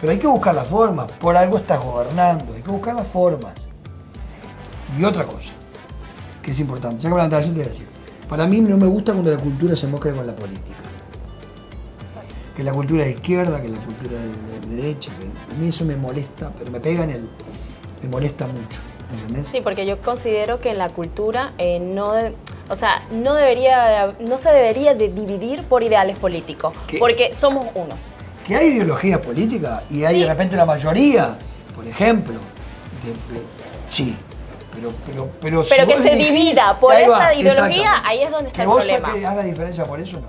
pero 0.00 0.12
hay 0.12 0.18
que 0.18 0.26
buscar 0.26 0.54
las 0.54 0.68
formas, 0.68 1.10
por 1.12 1.36
algo 1.36 1.56
estás 1.56 1.82
gobernando, 1.82 2.52
hay 2.54 2.62
que 2.62 2.70
buscar 2.70 2.94
las 2.94 3.08
formas. 3.08 3.54
Y 4.98 5.04
otra 5.04 5.26
cosa, 5.26 5.52
que 6.48 6.52
es 6.52 6.60
importante, 6.60 7.02
ya 7.02 7.10
que 7.10 7.14
me 7.14 7.20
la 7.20 7.28
te 7.28 7.50
voy 7.50 7.60
a 7.60 7.64
decir, 7.66 7.86
para 8.26 8.46
mí 8.46 8.58
no 8.62 8.78
me 8.78 8.86
gusta 8.86 9.12
cuando 9.12 9.30
la 9.30 9.36
cultura 9.36 9.76
se 9.76 9.86
mezcla 9.86 10.12
con 10.14 10.26
la 10.26 10.34
política 10.34 10.76
que 12.56 12.64
la 12.64 12.72
cultura 12.72 13.04
de 13.04 13.10
izquierda, 13.10 13.60
que 13.60 13.68
la 13.68 13.76
cultura 13.76 14.16
de, 14.18 14.66
de 14.74 14.82
derecha, 14.82 15.10
que 15.18 15.26
a 15.26 15.58
mí 15.60 15.68
eso 15.68 15.84
me 15.84 15.94
molesta, 15.94 16.50
pero 16.58 16.70
me 16.70 16.80
pega 16.80 17.04
en 17.04 17.10
el. 17.10 17.28
me 18.02 18.08
molesta 18.08 18.46
mucho, 18.46 18.78
¿entendés? 19.12 19.46
Sí, 19.48 19.60
porque 19.60 19.84
yo 19.84 20.00
considero 20.00 20.58
que 20.58 20.70
en 20.70 20.78
la 20.78 20.88
cultura 20.88 21.52
eh, 21.58 21.78
no, 21.80 22.14
de- 22.14 22.34
o 22.70 22.74
sea, 22.76 23.02
no 23.12 23.34
debería, 23.34 24.14
no 24.20 24.38
se 24.38 24.48
debería 24.48 24.94
de 24.94 25.08
dividir 25.12 25.64
por 25.64 25.82
ideales 25.82 26.18
políticos, 26.18 26.72
¿Qué? 26.86 26.98
porque 26.98 27.34
somos 27.34 27.66
uno. 27.74 27.94
Que 28.46 28.56
hay 28.56 28.68
ideología 28.68 29.20
política 29.20 29.82
y 29.90 30.04
hay 30.04 30.14
Sí. 30.14 30.20
de 30.22 30.26
repente 30.28 30.56
la 30.56 30.64
mayoría, 30.64 31.36
por 31.76 31.86
ejemplo, 31.86 32.32
de- 32.32 33.42
sí. 33.90 34.16
Pero, 34.78 34.92
pero, 35.06 35.28
pero, 35.40 35.64
si 35.64 35.74
que 35.74 35.84
vos 35.84 35.94
se 35.96 36.12
elegís- 36.12 36.30
divida 36.32 36.78
por 36.78 36.94
esa 36.94 37.10
va, 37.10 37.34
ideología, 37.34 38.02
ahí 38.06 38.22
es 38.22 38.30
donde 38.30 38.46
está 38.48 38.56
que 38.56 38.62
el 38.62 38.68
vos 38.68 38.76
problema. 38.78 39.08
saque- 39.08 39.26
haga 39.26 39.42
diferencia 39.42 39.84
por 39.84 40.00
eso, 40.00 40.20
no. 40.20 40.26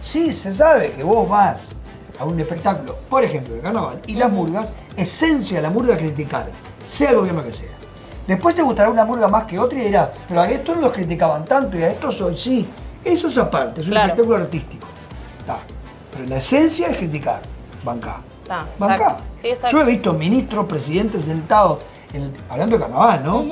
Sí, 0.00 0.32
se 0.34 0.52
sabe 0.52 0.92
que 0.92 1.02
vos 1.04 1.28
vas 1.28 1.76
a 2.18 2.24
un 2.24 2.38
espectáculo, 2.40 2.96
por 3.08 3.22
ejemplo, 3.22 3.54
de 3.54 3.60
carnaval, 3.60 4.00
y 4.06 4.14
las 4.14 4.30
murgas, 4.32 4.72
esencia 4.96 5.58
de 5.58 5.62
la 5.62 5.70
murga 5.70 5.96
criticar, 5.96 6.48
sea 6.86 7.10
el 7.10 7.16
gobierno 7.16 7.44
que 7.44 7.52
sea. 7.52 7.70
Después 8.26 8.54
te 8.56 8.62
gustará 8.62 8.90
una 8.90 9.04
murga 9.04 9.28
más 9.28 9.44
que 9.44 9.58
otra 9.58 9.78
y 9.78 9.82
dirás, 9.86 10.08
pero 10.28 10.40
a 10.40 10.50
estos 10.50 10.74
no 10.76 10.82
los 10.82 10.92
criticaban 10.92 11.44
tanto 11.44 11.76
y 11.78 11.82
a 11.82 11.90
estos 11.90 12.20
hoy 12.20 12.36
sí. 12.36 12.68
Eso 13.04 13.28
es 13.28 13.38
aparte, 13.38 13.80
es 13.80 13.86
un 13.86 13.92
Claro. 13.92 14.06
espectáculo 14.08 14.36
artístico. 14.38 14.86
Está. 15.40 15.58
Pero 16.12 16.28
la 16.28 16.36
esencia 16.38 16.88
es 16.88 16.96
criticar. 16.96 17.40
Bancá. 17.84 18.18
Está, 18.42 18.64
Bancá. 18.78 19.16
exacto. 19.42 19.66
Sí. 19.68 19.72
Yo 19.72 19.80
he 19.80 19.84
visto 19.84 20.12
ministros, 20.12 20.66
presidentes 20.66 21.24
sentados, 21.24 21.78
en 22.12 22.22
el- 22.22 22.32
hablando 22.48 22.76
de 22.76 22.82
carnaval, 22.82 23.22
¿no? 23.24 23.42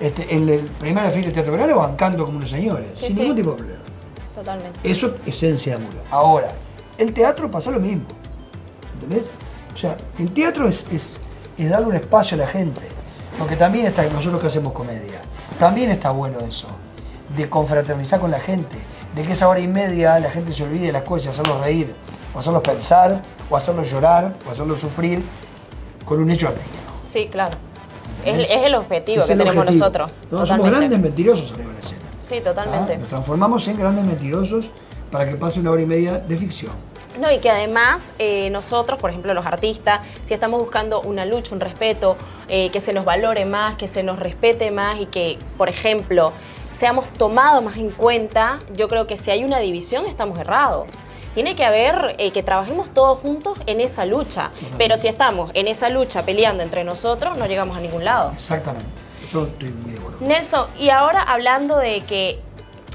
Este, 0.00 0.34
en 0.34 0.48
el 0.48 0.60
primera 0.60 1.10
fila 1.10 1.24
del 1.26 1.32
Teatro 1.34 1.52
Verano 1.52 1.76
bancando 1.78 2.24
como 2.24 2.38
unos 2.38 2.50
señores, 2.50 2.88
Sí, 2.96 3.06
sin 3.06 3.16
sí. 3.16 3.20
ningún 3.22 3.36
tipo 3.36 3.50
de 3.50 3.56
problema. 3.56 3.80
Totalmente. 4.34 4.80
Eso 4.88 5.14
es 5.26 5.34
esencia 5.36 5.76
de 5.76 5.84
murga. 5.84 6.00
Ahora, 6.10 6.48
el 6.96 7.12
teatro 7.12 7.50
pasa 7.50 7.70
lo 7.70 7.80
mismo. 7.80 8.04
¿Entendés? 8.94 9.26
O 9.74 9.76
sea, 9.76 9.96
el 10.18 10.32
teatro 10.32 10.68
es, 10.68 10.84
es, 10.92 11.16
es 11.56 11.70
darle 11.70 11.86
un 11.88 11.96
espacio 11.96 12.36
a 12.36 12.38
la 12.38 12.46
gente. 12.46 12.80
Porque 13.38 13.56
también 13.56 13.86
está, 13.86 14.02
nosotros 14.10 14.40
que 14.40 14.48
hacemos 14.48 14.72
comedia, 14.72 15.20
también 15.58 15.90
está 15.90 16.10
bueno 16.10 16.38
eso, 16.40 16.66
de 17.36 17.48
confraternizar 17.48 18.18
con 18.20 18.30
la 18.32 18.40
gente, 18.40 18.76
de 19.14 19.22
que 19.22 19.32
esa 19.32 19.48
hora 19.48 19.60
y 19.60 19.68
media 19.68 20.18
la 20.18 20.30
gente 20.30 20.52
se 20.52 20.64
olvide 20.64 20.86
de 20.86 20.92
las 20.92 21.02
cosas 21.04 21.26
y 21.26 21.28
hacerlos 21.30 21.60
reír, 21.60 21.92
o 22.34 22.40
hacerlos 22.40 22.62
pensar, 22.62 23.22
o 23.48 23.56
hacerlos 23.56 23.88
llorar, 23.90 24.32
o 24.48 24.50
hacerlos 24.50 24.80
sufrir 24.80 25.22
con 26.04 26.20
un 26.20 26.30
hecho 26.30 26.48
artístico. 26.48 26.82
Sí, 27.08 27.28
claro. 27.30 27.56
Es, 28.24 28.50
es 28.50 28.64
el 28.64 28.74
objetivo 28.74 29.20
Es 29.20 29.26
que 29.26 29.32
el 29.32 29.38
tenemos 29.38 29.58
objetivo. 29.58 29.84
nosotros. 29.84 30.10
No, 30.30 30.46
somos 30.46 30.70
grandes 30.70 30.98
mentirosos 30.98 31.52
arriba 31.52 31.68
de 31.68 31.74
la 31.74 31.80
escena. 31.80 32.00
Sí, 32.28 32.40
totalmente. 32.40 32.94
¿Ah? 32.94 32.98
Nos 32.98 33.08
transformamos 33.08 33.68
en 33.68 33.78
grandes 33.78 34.04
mentirosos 34.04 34.70
para 35.10 35.28
que 35.28 35.36
pase 35.36 35.60
una 35.60 35.70
hora 35.70 35.82
y 35.82 35.86
media 35.86 36.18
de 36.18 36.36
ficción. 36.36 36.72
No, 37.18 37.32
y 37.32 37.38
que 37.38 37.50
además 37.50 38.12
eh, 38.18 38.48
nosotros, 38.50 39.00
por 39.00 39.10
ejemplo, 39.10 39.34
los 39.34 39.44
artistas, 39.46 40.04
si 40.24 40.34
estamos 40.34 40.60
buscando 40.60 41.00
una 41.00 41.24
lucha, 41.24 41.54
un 41.54 41.60
respeto, 41.60 42.16
eh, 42.48 42.70
que 42.70 42.80
se 42.80 42.92
nos 42.92 43.04
valore 43.04 43.44
más, 43.44 43.74
que 43.76 43.88
se 43.88 44.02
nos 44.02 44.18
respete 44.18 44.70
más 44.70 45.00
y 45.00 45.06
que, 45.06 45.38
por 45.56 45.68
ejemplo, 45.68 46.32
seamos 46.78 47.06
tomados 47.14 47.64
más 47.64 47.76
en 47.76 47.90
cuenta, 47.90 48.58
yo 48.76 48.86
creo 48.86 49.06
que 49.08 49.16
si 49.16 49.30
hay 49.32 49.42
una 49.42 49.58
división 49.58 50.06
estamos 50.06 50.38
errados. 50.38 50.86
Tiene 51.34 51.54
que 51.54 51.64
haber 51.64 52.16
eh, 52.18 52.32
que 52.32 52.42
trabajemos 52.42 52.92
todos 52.92 53.18
juntos 53.20 53.58
en 53.66 53.80
esa 53.80 54.04
lucha. 54.04 54.50
Pero 54.76 54.96
si 54.96 55.08
estamos 55.08 55.50
en 55.54 55.68
esa 55.68 55.88
lucha 55.88 56.24
peleando 56.24 56.62
entre 56.62 56.84
nosotros, 56.84 57.36
no 57.36 57.46
llegamos 57.46 57.76
a 57.76 57.80
ningún 57.80 58.04
lado. 58.04 58.32
Exactamente. 58.32 58.86
Yo 59.32 59.44
estoy 59.46 59.68
muy 59.70 59.92
de 59.92 59.98
acuerdo. 59.98 60.18
Nelson, 60.20 60.66
y 60.78 60.88
ahora 60.90 61.22
hablando 61.22 61.76
de 61.78 62.00
que 62.00 62.40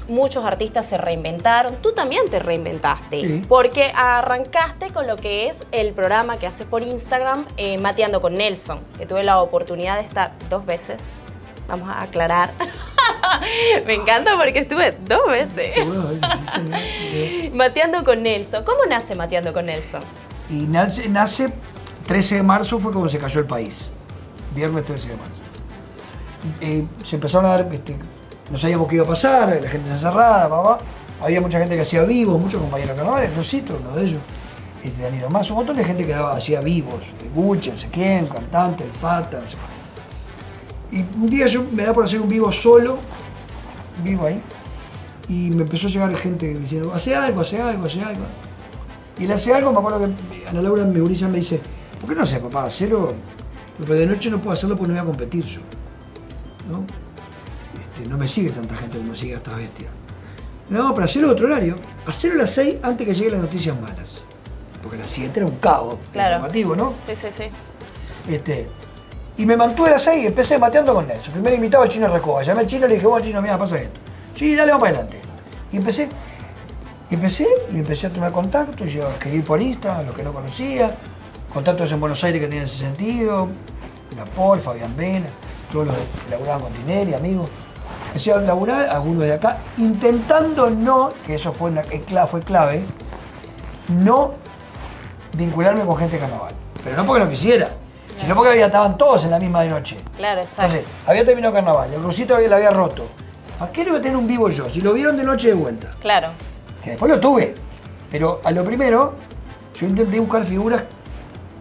muchos 0.08 0.44
artistas 0.44 0.84
se 0.84 0.98
reinventaron, 0.98 1.76
tú 1.76 1.92
también 1.92 2.28
te 2.28 2.38
reinventaste, 2.38 3.20
Sí. 3.20 3.42
porque 3.48 3.90
arrancaste 3.94 4.90
con 4.90 5.06
lo 5.06 5.16
que 5.16 5.48
es 5.48 5.64
el 5.72 5.92
programa 5.94 6.36
que 6.36 6.46
haces 6.46 6.66
por 6.66 6.82
Instagram, 6.82 7.46
eh, 7.56 7.78
Mateando 7.78 8.20
con 8.20 8.34
Nelson, 8.34 8.80
que 8.98 9.06
tuve 9.06 9.24
la 9.24 9.40
oportunidad 9.40 9.96
de 9.96 10.02
estar 10.02 10.32
dos 10.50 10.66
veces, 10.66 11.00
vamos 11.68 11.88
a 11.88 12.02
aclarar, 12.02 12.50
Me 13.86 13.94
encanta 13.94 14.36
porque 14.36 14.60
estuve 14.60 14.96
dos 15.06 15.26
veces. 15.28 15.74
Mateando 17.54 18.04
con 18.04 18.22
Nelson. 18.22 18.64
¿Cómo 18.64 18.84
nace 18.88 19.14
Mateando 19.14 19.52
con 19.52 19.66
Nelson? 19.66 20.02
Y 20.50 20.66
nace, 20.66 21.08
nace 21.08 21.52
13 22.06 22.36
de 22.36 22.42
marzo 22.42 22.78
fue 22.78 22.92
cuando 22.92 23.08
se 23.08 23.18
cayó 23.18 23.40
el 23.40 23.46
país. 23.46 23.90
Viernes 24.54 24.84
13 24.84 25.08
de 25.08 25.16
marzo. 25.16 25.32
Eh, 26.60 26.84
se 27.02 27.16
empezaron 27.16 27.46
a 27.46 27.56
dar, 27.56 27.68
este, 27.72 27.96
no 28.50 28.58
sabíamos 28.58 28.88
qué 28.88 28.96
iba 28.96 29.04
a 29.04 29.08
pasar, 29.08 29.48
la 29.60 29.68
gente 29.68 29.86
se 29.86 29.94
encerrada, 29.94 30.48
papá. 30.48 30.78
Había 31.22 31.40
mucha 31.40 31.58
gente 31.58 31.74
que 31.74 31.82
hacía 31.82 32.02
vivos, 32.02 32.38
muchos 32.38 32.60
compañeros 32.60 32.96
de 32.96 33.02
carnaval, 33.02 33.30
Rosito, 33.34 33.78
uno 33.80 33.96
de 33.96 34.04
ellos, 34.04 34.20
este, 34.82 35.02
Danilo 35.02 35.30
Más, 35.30 35.48
un 35.48 35.56
montón 35.56 35.76
de 35.76 35.84
gente 35.84 36.04
que 36.04 36.12
daba, 36.12 36.36
hacía 36.36 36.60
vivos, 36.60 37.00
Gucci, 37.34 37.70
no 37.70 37.78
sé 37.78 37.88
quién, 37.90 38.26
cantante, 38.26 38.84
el 38.84 38.90
Fata, 38.90 39.40
no 39.40 39.48
sé 39.48 39.56
qué. 39.56 39.73
Y 40.94 41.00
un 41.20 41.28
día 41.28 41.46
yo 41.48 41.64
me 41.72 41.84
da 41.84 41.92
por 41.92 42.04
hacer 42.04 42.20
un 42.20 42.28
vivo 42.28 42.50
solo, 42.52 42.98
vivo 44.02 44.26
ahí, 44.26 44.40
y 45.28 45.50
me 45.50 45.62
empezó 45.62 45.88
a 45.88 45.90
llegar 45.90 46.16
gente 46.16 46.54
diciendo, 46.54 46.92
hace 46.94 47.14
algo, 47.16 47.40
hace 47.40 47.60
algo, 47.60 47.84
hace 47.86 48.00
algo. 48.00 48.22
Y 49.18 49.26
le 49.26 49.34
hace 49.34 49.52
algo, 49.52 49.72
me 49.72 49.78
acuerdo 49.78 49.98
que 50.00 50.46
Ana 50.48 50.62
Laura 50.62 50.84
Meuriza 50.84 51.28
me 51.28 51.38
dice, 51.38 51.60
¿por 52.00 52.08
qué 52.08 52.14
no 52.14 52.22
haces, 52.22 52.38
papá? 52.38 52.64
Hacerlo, 52.64 53.12
pero 53.80 53.94
de 53.94 54.06
noche 54.06 54.30
no 54.30 54.38
puedo 54.38 54.52
hacerlo 54.52 54.76
porque 54.76 54.92
no 54.92 54.94
voy 54.94 55.02
a 55.02 55.06
competir 55.12 55.44
yo. 55.44 55.60
¿No? 56.70 56.84
Este, 57.80 58.08
no 58.08 58.16
me 58.16 58.26
sigue 58.28 58.50
tanta 58.50 58.76
gente 58.76 58.96
como 58.98 59.14
sigue 59.16 59.34
a 59.34 59.38
esta 59.38 59.54
bestia. 59.56 59.88
No, 60.70 60.94
pero 60.94 61.04
hacerlo 61.06 61.30
otro 61.32 61.46
horario. 61.46 61.74
Hacerlo 62.06 62.38
a 62.38 62.42
las 62.42 62.50
6 62.52 62.76
antes 62.82 63.06
que 63.06 63.14
lleguen 63.14 63.32
las 63.34 63.42
noticias 63.42 63.78
malas. 63.80 64.24
Porque 64.82 64.96
a 64.96 65.00
las 65.00 65.10
7 65.10 65.32
era 65.40 65.46
un 65.46 65.56
caos 65.56 65.98
Claro. 66.12 66.36
informativo, 66.36 66.74
¿no? 66.76 66.94
Sí, 67.06 67.14
sí, 67.16 67.26
sí. 67.30 67.44
Este, 68.32 68.68
y 69.36 69.46
me 69.46 69.56
mantuve 69.56 69.90
a 69.90 69.98
6 69.98 70.24
y 70.24 70.26
empecé 70.26 70.58
mateando 70.58 70.94
con 70.94 71.06
Nelson. 71.06 71.32
Primero 71.32 71.56
invitaba 71.56 71.84
al 71.84 71.90
chino 71.90 72.08
Recoba. 72.08 72.42
Llamé 72.42 72.60
al 72.60 72.66
chino 72.66 72.86
y 72.86 72.88
le 72.88 72.94
dije, 72.94 73.06
bueno, 73.06 73.26
chino, 73.26 73.42
mira, 73.42 73.58
pasa 73.58 73.76
esto. 73.76 73.98
Sí, 74.34 74.54
dale, 74.54 74.72
vamos 74.72 74.88
adelante. 74.88 75.20
Y 75.72 75.76
empecé. 75.76 76.08
Y 77.10 77.14
empecé, 77.14 77.46
y 77.72 77.76
empecé 77.76 78.06
a 78.06 78.10
tomar 78.10 78.32
contactos, 78.32 78.90
yo 78.90 79.06
a 79.06 79.12
escribir 79.12 79.44
por 79.44 79.60
Insta, 79.60 79.98
a 79.98 80.02
los 80.02 80.14
que 80.14 80.22
no 80.22 80.32
conocía, 80.32 80.96
contactos 81.52 81.92
en 81.92 82.00
Buenos 82.00 82.24
Aires 82.24 82.40
que 82.40 82.48
tenían 82.48 82.64
ese 82.64 82.78
sentido, 82.78 83.48
la 84.16 84.24
Paul, 84.24 84.58
Fabián 84.58 84.96
Vena, 84.96 85.26
todos 85.70 85.88
los 85.88 85.96
que 85.96 86.30
laburaban 86.30 86.62
con 86.62 86.72
Tinelli, 86.72 87.12
amigos. 87.12 87.48
Empecé 88.06 88.32
a 88.32 88.38
laburar, 88.38 88.88
algunos 88.88 89.24
de 89.24 89.34
acá, 89.34 89.58
intentando 89.76 90.70
no, 90.70 91.12
que 91.26 91.34
eso 91.34 91.52
fue, 91.52 91.70
una, 91.70 91.82
fue 92.26 92.40
clave, 92.40 92.84
no 93.88 94.32
vincularme 95.36 95.84
con 95.84 95.96
gente 95.98 96.16
de 96.16 96.22
carnaval. 96.22 96.54
Pero 96.82 96.96
no 96.96 97.06
porque 97.06 97.24
no 97.24 97.30
quisiera, 97.30 97.70
sino 98.16 98.34
porque 98.34 98.50
había, 98.50 98.66
estaban 98.66 98.96
todos 98.96 99.24
en 99.24 99.30
la 99.30 99.38
misma 99.38 99.62
de 99.62 99.70
noche. 99.70 99.96
Claro, 100.16 100.40
exacto. 100.40 100.62
Entonces, 100.62 100.86
había 101.06 101.24
terminado 101.24 101.54
carnaval, 101.54 101.92
el 101.92 102.02
rusito 102.02 102.36
había, 102.36 102.48
la 102.48 102.56
había 102.56 102.70
roto. 102.70 103.06
¿Para 103.58 103.72
qué 103.72 103.84
le 103.84 103.90
voy 103.90 104.00
a 104.00 104.02
tener 104.02 104.16
un 104.16 104.26
vivo 104.26 104.48
yo? 104.50 104.68
Si 104.70 104.80
lo 104.80 104.92
vieron 104.92 105.16
de 105.16 105.24
noche 105.24 105.48
de 105.48 105.54
vuelta. 105.54 105.90
Claro. 106.00 106.28
Que 106.82 106.90
después 106.90 107.10
lo 107.10 107.20
tuve. 107.20 107.54
Pero 108.10 108.40
a 108.44 108.50
lo 108.50 108.64
primero, 108.64 109.14
yo 109.78 109.86
intenté 109.86 110.20
buscar 110.20 110.44
figuras 110.44 110.84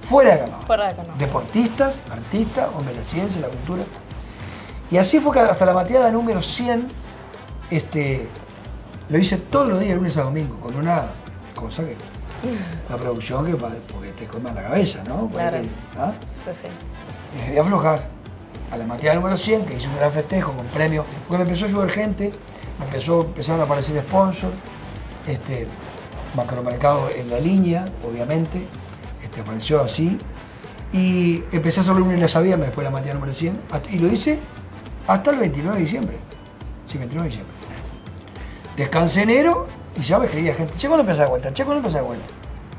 fuera 0.07 0.33
de 0.33 0.39
carnaval. 0.39 0.65
Fuera 0.65 0.87
de 0.87 0.95
carnaval. 0.95 1.19
Deportistas, 1.19 2.01
artistas, 2.11 2.69
hombre 2.75 2.93
de 2.93 2.99
la 2.99 3.05
ciencia, 3.05 3.41
la 3.41 3.47
cultura. 3.47 3.83
Y 4.91 4.97
así 4.97 5.19
fue 5.19 5.33
que 5.33 5.39
hasta 5.39 5.65
la 5.65 5.73
mateada 5.73 6.11
número 6.11 6.43
100, 6.43 6.87
este, 7.71 8.27
lo 9.09 9.17
hice 9.17 9.37
todos 9.37 9.69
los 9.69 9.79
días, 9.79 9.95
lunes 9.95 10.17
a 10.17 10.23
domingo, 10.23 10.59
con 10.59 10.75
una 10.75 11.05
cosa 11.55 11.83
que. 11.83 11.95
La 12.89 12.97
producción 12.97 13.45
que 13.45 13.53
porque 13.55 14.11
te 14.17 14.25
come 14.25 14.51
la 14.53 14.63
cabeza, 14.63 15.03
¿no? 15.07 15.27
Claro. 15.29 15.57
¿ah? 15.97 16.13
Sí, 16.45 16.51
sí. 16.63 16.67
dejé 17.37 17.51
de 17.53 17.59
aflojar. 17.59 18.07
A 18.71 18.77
la 18.77 18.85
materia 18.85 19.13
número 19.13 19.37
100, 19.37 19.65
que 19.65 19.75
hice 19.77 19.87
un 19.87 19.95
gran 19.97 20.11
festejo 20.11 20.51
con 20.53 20.65
premios, 20.67 21.05
porque 21.27 21.43
me 21.43 21.47
empezó 21.49 21.65
a 21.65 21.67
ayudar 21.67 21.89
gente, 21.91 22.31
me 22.79 22.85
empezó, 22.85 23.21
empezaron 23.21 23.61
a 23.61 23.65
aparecer 23.65 24.01
sponsors, 24.01 24.55
este, 25.27 25.67
macromercado 26.35 27.09
en 27.11 27.29
la 27.29 27.39
línea, 27.39 27.85
obviamente, 28.03 28.65
este, 29.23 29.41
apareció 29.41 29.83
así, 29.83 30.17
y 30.91 31.43
empecé 31.51 31.81
a 31.81 31.83
hacerlo 31.83 31.99
lunes 31.99 32.35
a 32.35 32.39
viernes 32.41 32.67
después 32.69 32.83
de 32.83 32.89
la 32.89 32.95
materia 32.95 33.13
número 33.13 33.33
100, 33.33 33.59
hasta- 33.71 33.89
y 33.91 33.99
lo 33.99 34.07
hice 34.11 34.39
hasta 35.07 35.29
el 35.31 35.37
29 35.37 35.77
de 35.77 35.83
diciembre. 35.83 36.17
Sí, 36.87 36.97
29 36.97 37.29
de 37.29 37.29
diciembre. 37.29 37.55
Descansé 38.75 39.21
enero 39.21 39.67
y 39.97 40.01
ya 40.01 40.17
me 40.19 40.25
escribía 40.25 40.53
gente, 40.55 40.73
che, 40.77 40.87
¿cuándo 40.87 41.01
empezás 41.01 41.25
de 41.25 41.29
vuelta? 41.29 41.53
Che, 41.53 41.63
¿cuándo 41.63 41.79
empezás 41.79 42.01
de 42.01 42.07
vuelta? 42.07 42.25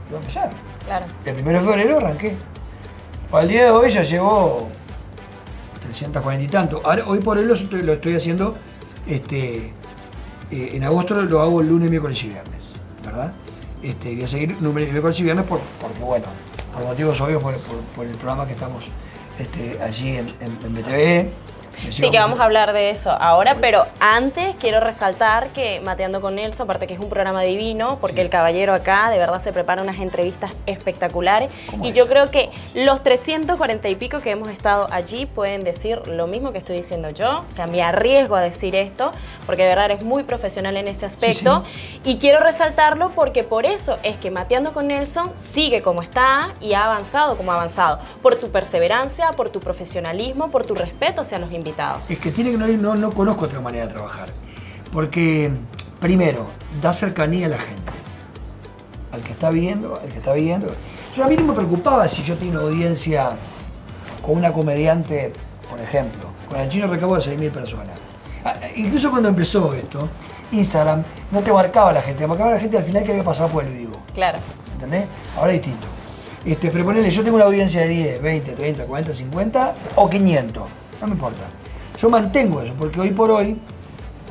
Y 0.08 0.10
voy 0.10 0.16
a 0.16 0.20
empezar. 0.20 0.50
Claro. 0.86 1.06
El 1.24 1.34
1 1.40 1.50
de 1.50 1.60
febrero 1.60 1.96
arranqué. 1.98 2.34
Al 3.32 3.48
día 3.48 3.64
de 3.64 3.70
hoy 3.70 3.90
ya 3.90 4.02
llevo 4.02 4.68
340 5.88 6.44
y 6.44 6.48
tanto. 6.48 6.80
Ahora, 6.84 7.04
hoy 7.06 7.20
por 7.20 7.38
hoy 7.38 7.44
lo 7.44 7.54
estoy, 7.54 7.82
lo 7.82 7.94
estoy 7.94 8.16
haciendo, 8.16 8.54
este, 9.06 9.72
eh, 10.50 10.70
en 10.72 10.84
agosto 10.84 11.14
lo 11.14 11.40
hago 11.40 11.62
lunes, 11.62 11.90
miércoles 11.90 12.22
y 12.22 12.28
viernes, 12.28 12.64
¿verdad? 13.04 13.32
Este, 13.82 14.14
voy 14.14 14.24
a 14.24 14.28
seguir 14.28 14.56
lunes, 14.60 14.90
miércoles 14.90 15.18
y 15.20 15.22
viernes 15.24 15.44
por- 15.46 15.60
porque, 15.80 16.00
bueno, 16.00 16.26
por 16.72 16.84
motivos 16.84 17.20
obvios, 17.20 17.42
por, 17.42 17.54
por- 17.58 17.80
por 17.96 18.06
el 18.06 18.14
programa 18.14 18.46
que 18.46 18.52
estamos 18.52 18.84
este, 19.38 19.78
allí 19.82 20.16
en, 20.16 20.26
en, 20.40 20.58
en 20.64 20.74
BTV. 20.74 21.30
Sí, 21.90 22.10
que 22.10 22.18
vamos 22.18 22.40
a 22.40 22.44
hablar 22.44 22.72
de 22.72 22.90
eso 22.90 23.10
ahora, 23.10 23.56
pero 23.60 23.84
antes 24.00 24.56
quiero 24.58 24.80
resaltar 24.80 25.48
que 25.48 25.80
Mateando 25.80 26.20
con 26.20 26.34
Nelson, 26.36 26.64
aparte 26.64 26.86
que 26.86 26.94
es 26.94 27.00
un 27.00 27.08
programa 27.08 27.42
divino, 27.42 27.98
porque 28.00 28.16
Sí. 28.16 28.20
el 28.22 28.30
caballero 28.30 28.72
acá 28.74 29.10
de 29.10 29.18
verdad 29.18 29.42
se 29.42 29.52
prepara 29.52 29.82
unas 29.82 29.98
entrevistas 29.98 30.52
espectaculares 30.66 31.50
¿Cómo 31.70 31.84
y 31.84 31.88
es? 31.90 31.94
yo 31.94 32.06
creo 32.08 32.30
que 32.30 32.50
los 32.74 33.02
340 33.02 33.88
y 33.88 33.94
pico 33.96 34.20
que 34.20 34.30
hemos 34.30 34.48
estado 34.48 34.86
allí 34.90 35.26
pueden 35.26 35.64
decir 35.64 36.06
lo 36.06 36.26
mismo 36.26 36.52
que 36.52 36.58
estoy 36.58 36.76
diciendo 36.76 37.10
yo, 37.10 37.44
o 37.50 37.54
sea, 37.54 37.66
me 37.66 37.82
arriesgo 37.82 38.36
a 38.36 38.40
decir 38.40 38.74
esto, 38.74 39.10
porque 39.46 39.62
de 39.62 39.68
verdad 39.68 39.86
eres 39.86 40.02
muy 40.02 40.22
profesional 40.22 40.76
en 40.76 40.88
ese 40.88 41.06
aspecto 41.06 41.64
y 42.04 42.18
quiero 42.18 42.40
resaltarlo 42.40 43.10
porque 43.10 43.44
por 43.44 43.66
eso 43.66 43.98
es 44.02 44.16
que 44.16 44.30
Mateando 44.30 44.72
con 44.72 44.88
Nelson 44.88 45.32
sigue 45.36 45.82
como 45.82 46.02
está 46.02 46.50
y 46.60 46.74
ha 46.74 46.84
avanzado 46.84 47.36
como 47.36 47.52
ha 47.52 47.56
avanzado, 47.56 47.98
por 48.22 48.36
tu 48.36 48.50
perseverancia, 48.50 49.30
por 49.32 49.50
tu 49.50 49.60
profesionalismo, 49.60 50.48
por 50.48 50.64
tu 50.64 50.74
respeto 50.74 51.22
hacia 51.22 51.38
los 51.38 51.50
invitados. 51.50 51.63
Es 52.08 52.18
que 52.18 52.30
tiene 52.30 52.50
que 52.50 52.58
no, 52.58 52.66
no, 52.66 52.94
no 52.94 53.10
conozco 53.12 53.46
otra 53.46 53.60
manera 53.60 53.86
de 53.86 53.92
trabajar. 53.92 54.28
Porque, 54.92 55.50
primero, 56.00 56.46
da 56.80 56.92
cercanía 56.92 57.46
a 57.46 57.50
la 57.50 57.58
gente. 57.58 57.92
Al 59.12 59.20
que 59.22 59.32
está 59.32 59.50
viendo, 59.50 60.00
al 60.00 60.08
que 60.08 60.18
está 60.18 60.32
viendo. 60.32 60.74
Yo, 61.16 61.24
a 61.24 61.28
mí 61.28 61.36
no 61.36 61.44
me 61.44 61.52
preocupaba 61.52 62.08
si 62.08 62.22
yo 62.22 62.36
tenía 62.36 62.54
una 62.54 62.62
audiencia 62.62 63.30
con 64.24 64.36
una 64.36 64.52
comediante, 64.52 65.32
por 65.70 65.80
ejemplo. 65.80 66.28
Con 66.48 66.60
el 66.60 66.68
chino 66.68 66.86
recabo 66.86 67.16
de 67.16 67.22
6.000 67.22 67.50
personas. 67.50 67.96
Ah, 68.44 68.54
Incluso 68.76 69.10
cuando 69.10 69.28
empezó 69.28 69.72
esto, 69.74 70.08
Instagram 70.52 71.02
no 71.30 71.40
te 71.40 71.52
marcaba 71.52 71.92
la 71.92 72.02
gente, 72.02 72.20
te 72.20 72.26
marcaba 72.26 72.50
la 72.52 72.60
gente 72.60 72.76
al 72.76 72.84
final 72.84 73.04
que 73.04 73.12
había 73.12 73.24
pasado 73.24 73.48
por 73.48 73.64
el 73.64 73.72
vivo. 73.72 74.02
Claro. 74.14 74.38
¿Entendés? 74.74 75.06
Ahora 75.36 75.52
es 75.52 75.62
distinto. 75.62 75.86
Este, 76.44 76.70
pero 76.70 76.84
ponele, 76.84 77.10
yo 77.10 77.22
tengo 77.22 77.36
una 77.36 77.46
audiencia 77.46 77.82
de 77.82 77.88
10, 77.88 78.22
20, 78.22 78.52
30, 78.52 78.84
40, 78.84 79.14
50 79.14 79.74
o 79.96 80.10
500. 80.10 80.62
No 81.04 81.08
me 81.08 81.14
importa. 81.16 81.42
Yo 81.98 82.08
mantengo 82.08 82.62
eso, 82.62 82.72
porque 82.78 82.98
hoy 82.98 83.10
por 83.10 83.30
hoy, 83.30 83.58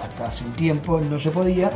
hasta 0.03 0.25
hace 0.25 0.43
un 0.43 0.53
tiempo 0.53 0.99
no 0.99 1.19
se 1.19 1.29
podía, 1.29 1.69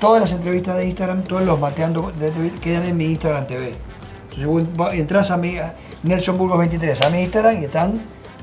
todas 0.00 0.20
las 0.20 0.30
entrevistas 0.30 0.76
de 0.76 0.84
Instagram, 0.84 1.24
todos 1.24 1.42
los 1.42 1.58
mateando 1.58 2.12
de 2.12 2.28
entrevistas 2.28 2.60
quedan 2.60 2.84
en 2.84 2.96
mi 2.96 3.06
Instagram 3.06 3.48
TV. 3.48 3.74
Entonces 4.30 4.76
vos 4.76 4.94
entras 4.94 5.32
a 5.32 5.36
mi 5.36 5.58
a 5.58 5.74
Nelson 6.04 6.38
Burgos 6.38 6.56
23, 6.58 7.02
a 7.02 7.10
mi 7.10 7.22
Instagram 7.22 7.60
y 7.60 7.64
están 7.64 8.00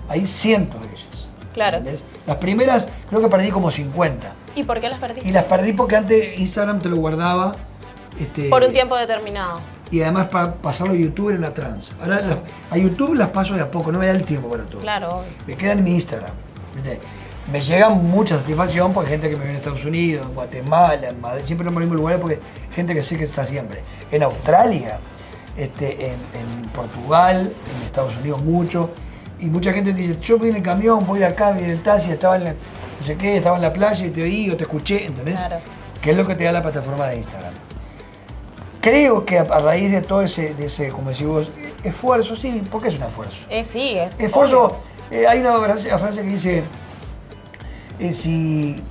ahí 0.10 0.28
cientos 0.28 0.82
de 0.82 0.88
ellas. 0.88 1.30
Claro. 1.54 1.78
¿entendés? 1.78 2.04
Las 2.28 2.38
primeras 2.38 2.90
creo 3.10 3.22
que 3.22 3.30
perdí 3.30 3.50
como 3.50 3.72
50. 3.72 4.34
¿Y 4.54 4.64
por 4.64 4.82
qué 4.82 4.90
las 4.90 5.00
perdiste? 5.00 5.30
Y 5.30 5.32
las 5.32 5.46
perdí 5.46 5.72
porque 5.72 5.96
antes 5.96 6.38
Instagram 6.38 6.80
te 6.80 6.90
lo 6.90 6.98
guardaba. 6.98 7.56
Este, 8.20 8.50
Por 8.50 8.64
un 8.64 8.74
tiempo 8.74 8.98
determinado. 8.98 9.62
Y 9.98 10.02
además 10.04 10.28
para 10.28 10.54
pasarlo 10.54 10.94
a 10.94 10.96
YouTube 10.96 11.30
era 11.30 11.38
una 11.40 11.54
trans. 11.54 11.94
Ahora 12.02 12.22
las- 12.22 12.38
a 12.72 12.78
YouTube 12.78 13.14
las 13.16 13.30
paso 13.30 13.54
de 13.54 13.62
a 13.62 13.70
poco, 13.72 13.92
no 13.92 14.00
me 14.00 14.08
da 14.08 14.14
el 14.14 14.24
tiempo 14.24 14.50
para 14.50 14.64
todo. 14.64 14.82
Claro. 14.82 15.24
Me 15.48 15.56
quedan 15.56 15.80
en 15.80 15.84
mi 15.84 15.96
Instagram. 15.96 16.32
¿viste? 16.76 17.00
Me 17.52 17.62
llega 17.62 17.90
mucha 17.90 18.38
satisfacción 18.38 18.92
hay 19.00 19.06
gente 19.08 19.30
que 19.30 19.36
me 19.38 19.44
ve 19.46 19.52
en 19.52 19.56
Estados 19.58 19.86
Unidos, 19.86 20.26
en 20.28 20.34
Guatemala, 20.34 21.10
en 21.10 21.22
Madrid, 21.22 21.44
siempre 21.46 21.68
en 21.68 21.74
los 21.74 21.80
mismos 21.82 21.98
lugares 22.00 22.20
porque 22.20 22.40
gente 22.74 22.94
que 22.94 23.04
sé 23.04 23.18
que 23.18 23.24
está 23.26 23.46
siempre. 23.46 23.82
En 24.12 24.24
Australia, 24.24 24.98
este, 25.56 26.08
en, 26.08 26.14
en 26.14 26.70
Portugal, 26.76 27.54
en 27.76 27.86
Estados 27.86 28.16
Unidos 28.18 28.42
mucho. 28.44 28.92
Y 29.40 29.46
mucha 29.48 29.72
gente 29.74 29.94
dice, 29.94 30.18
yo 30.22 30.38
voy 30.40 30.50
en 30.50 30.56
el 30.56 30.64
camión, 30.64 31.06
voy 31.06 31.22
acá, 31.24 31.52
en 31.52 31.70
el 31.70 31.84
taxi, 31.84 32.10
estaba 32.12 32.38
en 32.38 32.46
la, 32.46 32.52
no 32.52 33.06
sé 33.06 33.16
qué, 33.16 33.38
estaba 33.38 33.58
en 33.58 33.62
la 33.62 33.74
playa 33.74 34.06
y 34.06 34.10
te 34.10 34.24
vi 34.24 34.50
o 34.50 34.58
te 34.58 34.64
escuché, 34.64 35.06
¿entendés? 35.06 35.36
Claro. 35.40 35.58
Que 36.02 36.12
es 36.12 36.18
lo 36.18 36.26
que 36.26 36.36
te 36.36 36.46
da 36.46 36.52
la 36.52 36.62
plataforma 36.62 37.06
de 37.08 37.18
Instagram. 37.18 37.54
Creo 38.86 39.26
que 39.26 39.40
a, 39.40 39.42
a 39.42 39.60
raíz 39.62 39.92
de 39.92 40.02
todo 40.02 40.22
ese, 40.22 40.54
de 40.54 40.68
ese, 40.68 40.90
como 40.90 41.10
decís 41.10 41.26
vos, 41.26 41.50
esfuerzo, 41.84 42.36
sí, 42.36 42.62
porque 42.72 42.90
es 42.90 42.96
un 42.96 43.02
esfuerzo. 43.02 43.44
Eh, 43.50 43.64
sí, 43.64 43.98
es. 43.98 44.14
Esfuerzo, 44.20 44.78
eh, 45.10 45.26
hay 45.28 45.40
una 45.40 45.58
frase, 45.58 45.88
una 45.88 45.98
frase 45.98 46.22
que 46.22 46.28
dice, 46.28 46.64
eh, 48.00 48.14
si, 48.14 48.84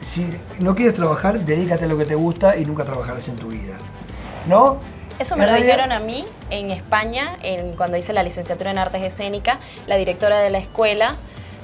si 0.00 0.38
no 0.60 0.76
quieres 0.76 0.94
trabajar, 0.94 1.40
dedícate 1.40 1.86
a 1.86 1.88
lo 1.88 1.98
que 1.98 2.04
te 2.04 2.14
gusta 2.14 2.56
y 2.56 2.64
nunca 2.64 2.84
trabajarás 2.84 3.26
en 3.28 3.34
tu 3.34 3.48
vida. 3.48 3.74
¿No? 4.46 4.76
Eso 5.18 5.36
me 5.36 5.44
lo 5.44 5.54
dijeron 5.54 5.90
a 5.90 5.98
mí 5.98 6.24
en 6.50 6.70
España, 6.70 7.36
en, 7.42 7.72
cuando 7.72 7.96
hice 7.96 8.12
la 8.12 8.22
licenciatura 8.22 8.70
en 8.70 8.78
artes 8.78 9.02
escénicas, 9.02 9.58
la 9.88 9.96
directora 9.96 10.38
de 10.38 10.50
la 10.50 10.58
escuela 10.58 11.16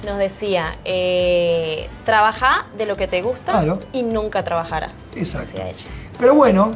nos 0.05 0.17
decía, 0.17 0.75
eh, 0.83 1.87
trabaja 2.03 2.65
de 2.77 2.85
lo 2.85 2.97
que 2.97 3.07
te 3.07 3.21
gusta 3.21 3.53
Claro. 3.53 3.79
y 3.93 4.03
nunca 4.03 4.43
trabajarás. 4.43 4.97
Exacto. 5.15 5.61
Pero 6.19 6.33
bueno, 6.35 6.71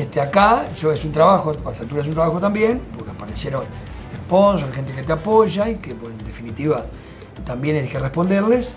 este, 0.00 0.20
acá 0.20 0.66
yo 0.76 0.92
es 0.92 1.04
un 1.04 1.12
trabajo, 1.12 1.50
a 1.50 1.70
esta 1.72 1.82
altura 1.82 2.02
es 2.02 2.08
un 2.08 2.14
trabajo 2.14 2.38
también, 2.40 2.80
porque 2.96 3.10
aparecieron 3.10 3.64
sponsors, 4.26 4.74
gente 4.74 4.92
que 4.92 5.02
te 5.02 5.12
apoya 5.12 5.68
y 5.68 5.76
que 5.76 5.94
bueno, 5.94 6.16
en 6.20 6.26
definitiva 6.26 6.86
también 7.44 7.76
hay 7.76 7.88
que 7.88 7.98
responderles. 7.98 8.74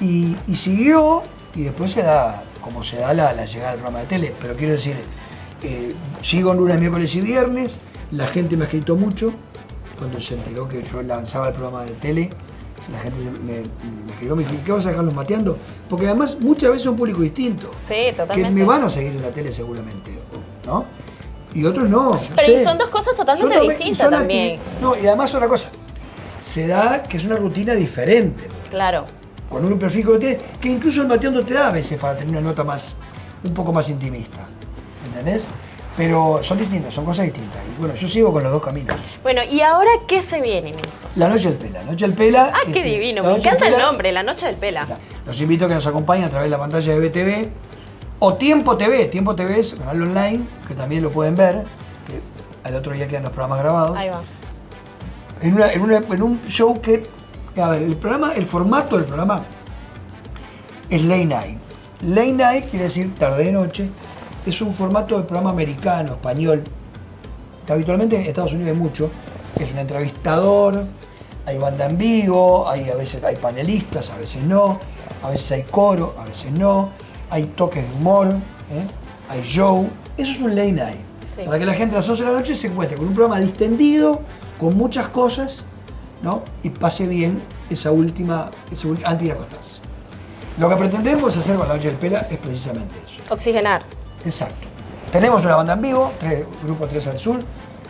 Y, 0.00 0.36
y 0.46 0.56
siguió 0.56 1.22
y 1.54 1.62
después 1.62 1.92
se 1.92 2.02
da, 2.02 2.42
como 2.60 2.84
se 2.84 2.96
da 2.98 3.14
la, 3.14 3.32
la 3.32 3.46
llegada 3.46 3.70
del 3.72 3.80
programa 3.80 4.00
de 4.00 4.06
tele. 4.06 4.34
Pero 4.40 4.54
quiero 4.56 4.74
decir, 4.74 4.96
eh, 5.62 5.94
sigo 6.22 6.52
lunes, 6.54 6.78
miércoles 6.78 7.14
y 7.14 7.20
viernes, 7.22 7.76
la 8.10 8.26
gente 8.26 8.56
me 8.56 8.64
ha 8.64 8.66
escrito 8.66 8.96
mucho 8.96 9.32
cuando 9.98 10.20
se 10.20 10.34
enteró 10.34 10.68
que 10.68 10.82
yo 10.82 11.00
lanzaba 11.02 11.48
el 11.48 11.54
programa 11.54 11.84
de 11.84 11.92
tele. 11.92 12.30
La 12.92 13.00
gente 13.00 13.20
se- 13.22 13.30
me, 13.30 13.54
me 13.54 14.12
escribió, 14.12 14.36
me 14.36 14.44
dijo, 14.44 14.54
¿qué 14.64 14.70
vas 14.72 14.86
a 14.86 14.90
dejarlos 14.90 15.12
mateando? 15.14 15.56
Porque 15.88 16.06
además 16.06 16.36
muchas 16.40 16.70
veces 16.70 16.82
es 16.82 16.88
un 16.88 16.96
público 16.96 17.20
distinto 17.22 17.70
Sí, 17.88 17.94
que 17.94 18.12
totalmente. 18.12 18.50
me 18.52 18.64
van 18.64 18.82
a 18.84 18.88
seguir 18.88 19.12
en 19.12 19.22
la 19.22 19.30
tele 19.30 19.50
seguramente, 19.50 20.12
¿no? 20.66 20.84
Y 21.54 21.64
otros 21.64 21.88
no. 21.88 22.10
no 22.10 22.20
Pero 22.34 22.52
y 22.52 22.62
son 22.62 22.76
dos 22.76 22.88
cosas 22.88 23.14
totalmente 23.16 23.56
Son 23.56 23.68
distintas 23.68 24.10
también. 24.10 24.60
No, 24.80 24.94
y 24.94 25.06
además 25.06 25.34
otra 25.34 25.48
cosa, 25.48 25.68
se 26.42 26.66
da 26.66 27.02
que 27.02 27.16
es 27.16 27.24
una 27.24 27.36
rutina 27.36 27.74
diferente, 27.74 28.46
Claro. 28.70 29.04
con 29.48 29.64
un 29.64 29.78
perfil 29.78 30.04
que 30.04 30.12
lo 30.12 30.18
tiene, 30.18 30.38
que 30.60 30.68
incluso 30.68 31.00
el 31.00 31.08
mateando 31.08 31.44
te 31.44 31.54
da 31.54 31.68
a 31.68 31.72
veces 31.72 31.98
para 31.98 32.14
tener 32.14 32.30
una 32.30 32.40
nota 32.40 32.62
más, 32.62 32.96
un 33.42 33.54
poco 33.54 33.72
más 33.72 33.88
intimista, 33.88 34.46
¿entendés? 35.06 35.46
Pero 35.96 36.40
son 36.42 36.58
distintas, 36.58 36.92
son 36.92 37.06
cosas 37.06 37.24
distintas. 37.24 37.58
Y 37.74 37.80
bueno, 37.80 37.94
yo 37.94 38.06
sigo 38.06 38.30
con 38.30 38.42
los 38.42 38.52
dos 38.52 38.62
caminos. 38.62 38.94
Bueno, 39.22 39.42
¿y 39.42 39.62
ahora 39.62 39.90
qué 40.06 40.20
se 40.20 40.42
viene? 40.42 40.74
La 41.14 41.26
Noche 41.26 41.48
del 41.48 41.56
Pela. 41.56 41.78
La 41.82 41.90
Noche 41.90 42.06
del 42.06 42.14
Pela. 42.14 42.52
Ah, 42.52 42.58
qué 42.66 42.80
este, 42.80 42.82
divino. 42.82 43.22
Me 43.22 43.36
encanta 43.36 43.66
el 43.66 43.78
nombre, 43.78 44.12
La 44.12 44.22
Noche 44.22 44.44
del 44.44 44.56
Pela. 44.56 44.86
Los 45.24 45.40
invito 45.40 45.64
a 45.64 45.68
que 45.68 45.74
nos 45.74 45.86
acompañen 45.86 46.26
a 46.26 46.28
través 46.28 46.50
de 46.50 46.50
la 46.50 46.58
pantalla 46.58 46.92
de 46.92 47.08
BTV 47.08 47.48
o 48.18 48.34
Tiempo 48.34 48.76
TV. 48.76 49.06
Tiempo 49.06 49.34
TV 49.34 49.60
es 49.60 49.74
canal 49.74 50.02
online 50.02 50.44
que 50.68 50.74
también 50.74 51.02
lo 51.02 51.10
pueden 51.10 51.34
ver. 51.36 51.64
Que 52.06 52.20
al 52.68 52.74
otro 52.74 52.92
día 52.92 53.06
quedan 53.08 53.24
los 53.24 53.32
programas 53.32 53.58
grabados. 53.60 53.96
Ahí 53.96 54.08
va. 54.08 54.22
En, 55.42 55.54
una- 55.54 55.72
en 55.72 55.80
una- 55.82 55.96
en 55.98 56.22
un 56.22 56.40
show 56.46 56.80
que. 56.80 57.06
A 57.60 57.68
ver, 57.70 57.82
el 57.82 57.96
programa, 57.96 58.32
el 58.34 58.44
formato 58.46 58.96
del 58.96 59.06
programa 59.06 59.42
es 60.90 61.02
late 61.02 61.24
night. 61.26 61.58
Late 62.02 62.32
night 62.32 62.70
quiere 62.70 62.84
decir 62.84 63.14
tarde 63.14 63.44
de 63.44 63.52
noche. 63.52 63.88
Es 64.44 64.60
un 64.60 64.72
formato 64.74 65.16
de 65.16 65.24
programa 65.24 65.50
americano, 65.50 66.12
español. 66.12 66.62
Que 67.66 67.72
habitualmente 67.72 68.16
en 68.16 68.26
Estados 68.26 68.52
Unidos 68.52 68.72
hay 68.72 68.78
mucho. 68.78 69.10
Es 69.58 69.72
un 69.72 69.78
entrevistador, 69.78 70.86
hay 71.46 71.58
banda 71.58 71.86
en 71.86 71.96
vivo, 71.96 72.68
hay, 72.68 72.90
a 72.90 72.94
veces 72.94 73.24
hay 73.24 73.36
panelistas, 73.36 74.10
a 74.10 74.18
veces 74.18 74.42
no, 74.42 74.78
a 75.22 75.30
veces 75.30 75.50
hay 75.52 75.62
coro, 75.62 76.14
a 76.20 76.24
veces 76.26 76.52
no, 76.52 76.90
hay 77.30 77.44
toques 77.44 77.88
de 77.88 77.94
humor, 77.96 78.28
¿eh? 78.28 78.86
hay 79.28 79.42
show. 79.42 79.88
Eso 80.16 80.30
es 80.32 80.40
un 80.40 80.54
late 80.54 80.72
night. 80.72 81.00
Sí. 81.36 81.42
Para 81.44 81.58
que 81.58 81.66
la 81.66 81.74
gente 81.74 81.94
a 81.96 81.98
las 81.98 82.08
11 82.08 82.22
de 82.24 82.30
la 82.30 82.36
noche 82.38 82.54
se 82.54 82.68
encuentre 82.68 82.96
con 82.96 83.08
un 83.08 83.14
programa 83.14 83.38
distendido, 83.40 84.22
con 84.58 84.76
muchas 84.76 85.08
cosas, 85.08 85.66
¿no? 86.22 86.42
Y 86.62 86.70
pase 86.70 87.06
bien 87.06 87.42
esa 87.68 87.90
última, 87.90 88.50
ese 88.72 88.88
ul- 88.88 89.00
antes 89.04 89.18
de 89.20 89.24
ir 89.26 89.32
a 89.32 89.34
acostarse. 89.34 89.80
Lo 90.58 90.68
que 90.70 90.76
pretendemos 90.76 91.36
hacer 91.36 91.56
con 91.56 91.68
la 91.68 91.74
noche 91.74 91.88
del 91.88 91.96
pela 91.98 92.26
es 92.30 92.38
precisamente 92.38 92.94
eso. 93.06 93.20
Oxigenar. 93.34 93.82
Exacto. 94.24 94.66
Tenemos 95.12 95.44
una 95.44 95.56
banda 95.56 95.74
en 95.74 95.82
vivo, 95.82 96.10
tres, 96.18 96.46
Grupo 96.64 96.86
3 96.86 97.06
al 97.08 97.18
Sur, 97.18 97.38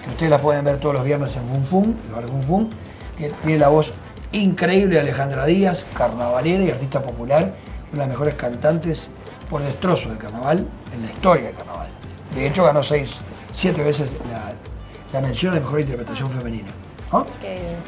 que 0.03 0.11
ustedes 0.11 0.31
la 0.31 0.39
pueden 0.39 0.65
ver 0.65 0.79
todos 0.79 0.95
los 0.97 1.05
viernes 1.05 1.37
en 1.37 1.47
Fun 1.49 1.65
Fun, 1.65 1.97
el 2.09 2.13
bar 2.15 2.25
Fun 2.29 2.43
Fun, 2.43 2.71
que 3.17 3.31
tiene 3.45 3.59
la 3.61 3.69
voz 3.69 3.93
increíble 4.33 4.97
de 4.97 5.01
Alejandra 5.03 5.47
Díaz, 5.47 5.87
carnavalera 5.97 6.65
y 6.65 6.71
artista 6.71 7.01
popular, 7.01 7.55
una 7.93 7.93
de 7.93 7.99
las 7.99 8.09
mejores 8.09 8.35
cantantes 8.35 9.09
por 9.49 9.63
destrozo 9.63 10.09
del 10.09 10.19
carnaval 10.19 10.67
en 10.95 11.07
la 11.07 11.13
historia 11.13 11.47
del 11.47 11.55
carnaval. 11.55 11.89
De 12.35 12.47
hecho, 12.47 12.65
ganó 12.65 12.83
seis, 12.83 13.15
siete 13.53 13.83
veces 13.83 14.11
la, 14.31 14.53
la 15.13 15.27
mención 15.27 15.55
de 15.55 15.61
mejor 15.61 15.81
interpretación 15.81 16.31
femenina. 16.31 16.69
¿no? 17.13 17.25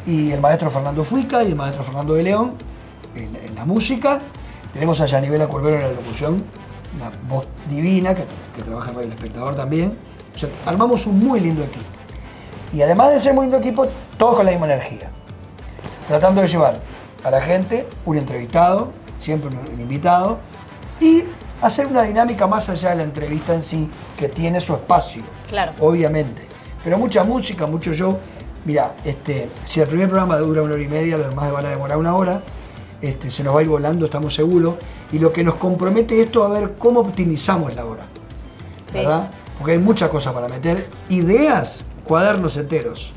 Y 0.07 0.31
el 0.31 0.41
maestro 0.41 0.71
Fernando 0.71 1.05
Fuica 1.05 1.43
y 1.43 1.49
el 1.49 1.57
maestro 1.57 1.83
Fernando 1.85 2.15
de 2.15 2.23
León 2.23 2.55
en, 3.15 3.37
en 3.37 3.55
la 3.55 3.65
música. 3.65 4.21
Tenemos 4.73 5.01
a 5.01 5.07
Yanivela 5.07 5.47
Curbero 5.47 5.77
en 5.77 5.83
la 5.83 5.89
locución, 5.91 6.45
una 6.97 7.11
voz 7.29 7.47
divina 7.69 8.15
que, 8.15 8.25
que 8.55 8.63
trabaja 8.63 8.93
Radio 8.93 9.07
El 9.07 9.13
Espectador 9.13 9.57
también. 9.57 9.99
O 10.35 10.39
sea, 10.39 10.49
armamos 10.67 11.07
un 11.07 11.19
muy 11.19 11.41
lindo 11.41 11.65
equipo. 11.65 11.85
Y 12.73 12.83
además 12.83 13.11
de 13.11 13.21
ser 13.21 13.35
muy 13.35 13.47
lindo 13.47 13.59
equipo, 13.59 13.87
todos 14.17 14.37
con 14.37 14.45
la 14.45 14.53
misma 14.53 14.67
energía. 14.67 15.11
Tratando 16.07 16.43
de 16.43 16.49
llevar 16.49 16.81
a 17.25 17.31
la 17.31 17.41
gente 17.41 17.87
un 18.05 18.19
entrevistado, 18.19 18.93
siempre 19.19 19.51
un 19.51 19.81
invitado, 19.81 20.39
y 21.01 21.25
hacer 21.63 21.87
una 21.87 22.03
dinámica 22.03 22.47
más 22.47 22.69
allá 22.69 22.91
de 22.91 22.97
la 22.97 23.03
entrevista 23.03 23.55
en 23.55 23.63
sí, 23.63 23.89
que 24.17 24.29
tiene 24.29 24.61
su 24.61 24.75
espacio 24.75 25.23
Claro. 25.49 25.73
obviamente. 25.81 26.47
Pero 26.85 26.99
mucha 26.99 27.25
música, 27.25 27.67
mucho 27.67 27.93
show. 27.93 28.19
Mira, 28.65 28.95
este, 29.05 29.49
si 29.65 29.81
el 29.81 29.89
primer 29.89 30.09
programa 30.09 30.37
dura 30.39 30.63
una 30.63 30.75
hora 30.75 30.83
y 30.83 30.89
media, 30.89 31.17
los 31.17 31.29
demás 31.31 31.51
van 31.53 31.67
a 31.67 31.71
demorar 31.71 31.99
una 31.99 32.15
hora. 32.15 32.43
Este, 33.01 33.31
se 33.31 33.43
nos 33.45 33.55
va 33.55 33.61
a 33.61 33.63
ir 33.63 33.69
volando, 33.69 34.05
estamos 34.07 34.35
seguros. 34.35 34.77
Y 35.13 35.19
lo 35.19 35.33
que 35.33 35.43
nos 35.45 35.55
compromete 35.57 36.21
esto 36.21 36.45
a 36.45 36.49
ver 36.49 36.75
cómo 36.79 37.01
optimizamos 37.01 37.75
la 37.75 37.85
hora. 37.85 38.03
Sí. 38.93 38.99
¿Verdad? 38.99 39.31
Porque 39.59 39.73
hay 39.73 39.79
muchas 39.79 40.09
cosas 40.11 40.33
para 40.33 40.49
meter. 40.49 40.89
Ideas, 41.09 41.85
cuadernos 42.05 42.57
enteros. 42.57 43.13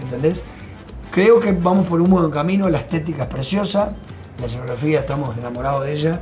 ¿Entendés? 0.00 0.40
Creo 1.10 1.40
que 1.40 1.52
vamos 1.52 1.86
por 1.86 2.00
un 2.00 2.10
buen 2.10 2.30
camino, 2.30 2.68
la 2.68 2.78
estética 2.78 3.22
es 3.24 3.28
preciosa, 3.28 3.92
la 4.38 4.46
escenografía 4.46 5.00
estamos 5.00 5.36
enamorados 5.38 5.84
de 5.84 5.92
ella. 5.94 6.20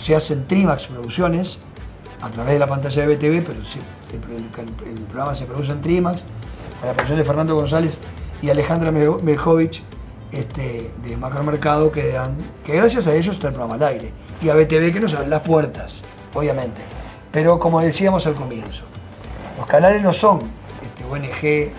Se 0.00 0.16
hacen 0.16 0.44
Trimax 0.44 0.86
Producciones 0.86 1.58
a 2.22 2.28
través 2.30 2.54
de 2.54 2.58
la 2.58 2.66
pantalla 2.66 3.06
de 3.06 3.16
BTV, 3.16 3.46
pero 3.46 3.64
sí, 3.64 3.78
el, 4.12 4.36
el- 4.36 4.88
el 4.96 5.00
programa 5.04 5.34
se 5.34 5.44
produce 5.46 5.72
en 5.72 5.80
Trimax, 5.82 6.22
con 6.80 6.88
la 6.88 6.92
producción 6.94 7.18
de 7.18 7.24
Fernando 7.24 7.54
González 7.54 7.98
y 8.42 8.50
Alejandra 8.50 8.90
Mel- 8.90 9.22
Meljovic 9.22 9.82
este, 10.32 10.90
de 11.04 11.16
Macromercado, 11.16 11.90
que, 11.92 12.12
dan, 12.12 12.36
que 12.64 12.76
gracias 12.76 13.06
a 13.06 13.14
ellos 13.14 13.36
está 13.36 13.48
el 13.48 13.54
programa 13.54 13.74
al 13.74 13.92
aire. 13.92 14.12
Y 14.42 14.48
a 14.48 14.54
BTV 14.54 14.92
que 14.92 15.00
nos 15.00 15.12
abre 15.14 15.28
las 15.28 15.42
puertas, 15.42 16.02
obviamente. 16.34 16.80
Pero 17.32 17.58
como 17.58 17.80
decíamos 17.80 18.26
al 18.26 18.34
comienzo, 18.34 18.82
los 19.58 19.66
canales 19.66 20.02
no 20.02 20.12
son 20.12 20.40
este, 20.82 21.04
ONG 21.04 21.72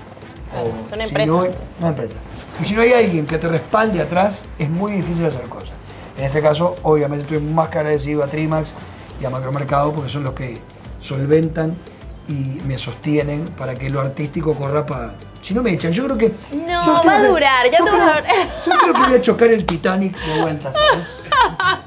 o 0.54 0.88
Son 0.90 1.00
si 1.00 1.04
empresas. 1.06 1.28
no 1.28 1.42
hay- 1.42 1.52
no 1.80 1.88
empresas. 1.88 2.18
Y 2.62 2.66
si 2.66 2.74
no 2.74 2.82
hay 2.82 2.94
alguien 2.94 3.26
que 3.26 3.38
te 3.38 3.48
respalde 3.48 4.02
atrás, 4.02 4.46
es 4.60 4.70
muy 4.70 4.92
difícil 4.94 5.26
hacer 5.26 5.42
cosas. 5.44 5.61
En 6.22 6.28
este 6.28 6.40
caso, 6.40 6.76
obviamente, 6.84 7.24
estoy 7.24 7.40
más 7.40 7.70
que 7.70 7.80
agradecido 7.80 8.24
a 8.24 8.28
Trimax 8.28 8.74
y 9.20 9.26
a 9.26 9.32
Macromercado 9.32 9.92
porque 9.92 10.08
son 10.12 10.24
los 10.24 10.34
que 10.34 10.60
solventan 11.00 11.74
y 12.28 12.62
me 12.68 12.78
sostienen 12.78 13.46
para 13.58 13.74
que 13.74 13.90
lo 13.90 14.00
artístico 14.00 14.54
corra 14.54 14.86
para. 14.86 15.16
Si 15.42 15.56
no 15.56 15.64
me 15.64 15.72
echan, 15.72 15.92
yo 15.92 16.04
creo 16.06 16.18
que. 16.20 16.32
No, 16.56 17.02
va 17.04 17.18
a 17.18 17.22
que- 17.22 17.28
durar, 17.28 17.66
ya 17.72 17.78
te 17.80 17.84
creo- 17.90 17.94
vas 17.98 18.18
a. 18.18 18.22
Yo 18.70 18.72
creo 18.82 18.94
que 18.94 19.00
voy 19.00 19.14
a 19.16 19.22
chocar 19.24 19.48
el 19.48 19.66
Titanic 19.66 20.16
de 20.24 20.42
vuelta, 20.42 20.72
¿sabes? 20.72 21.08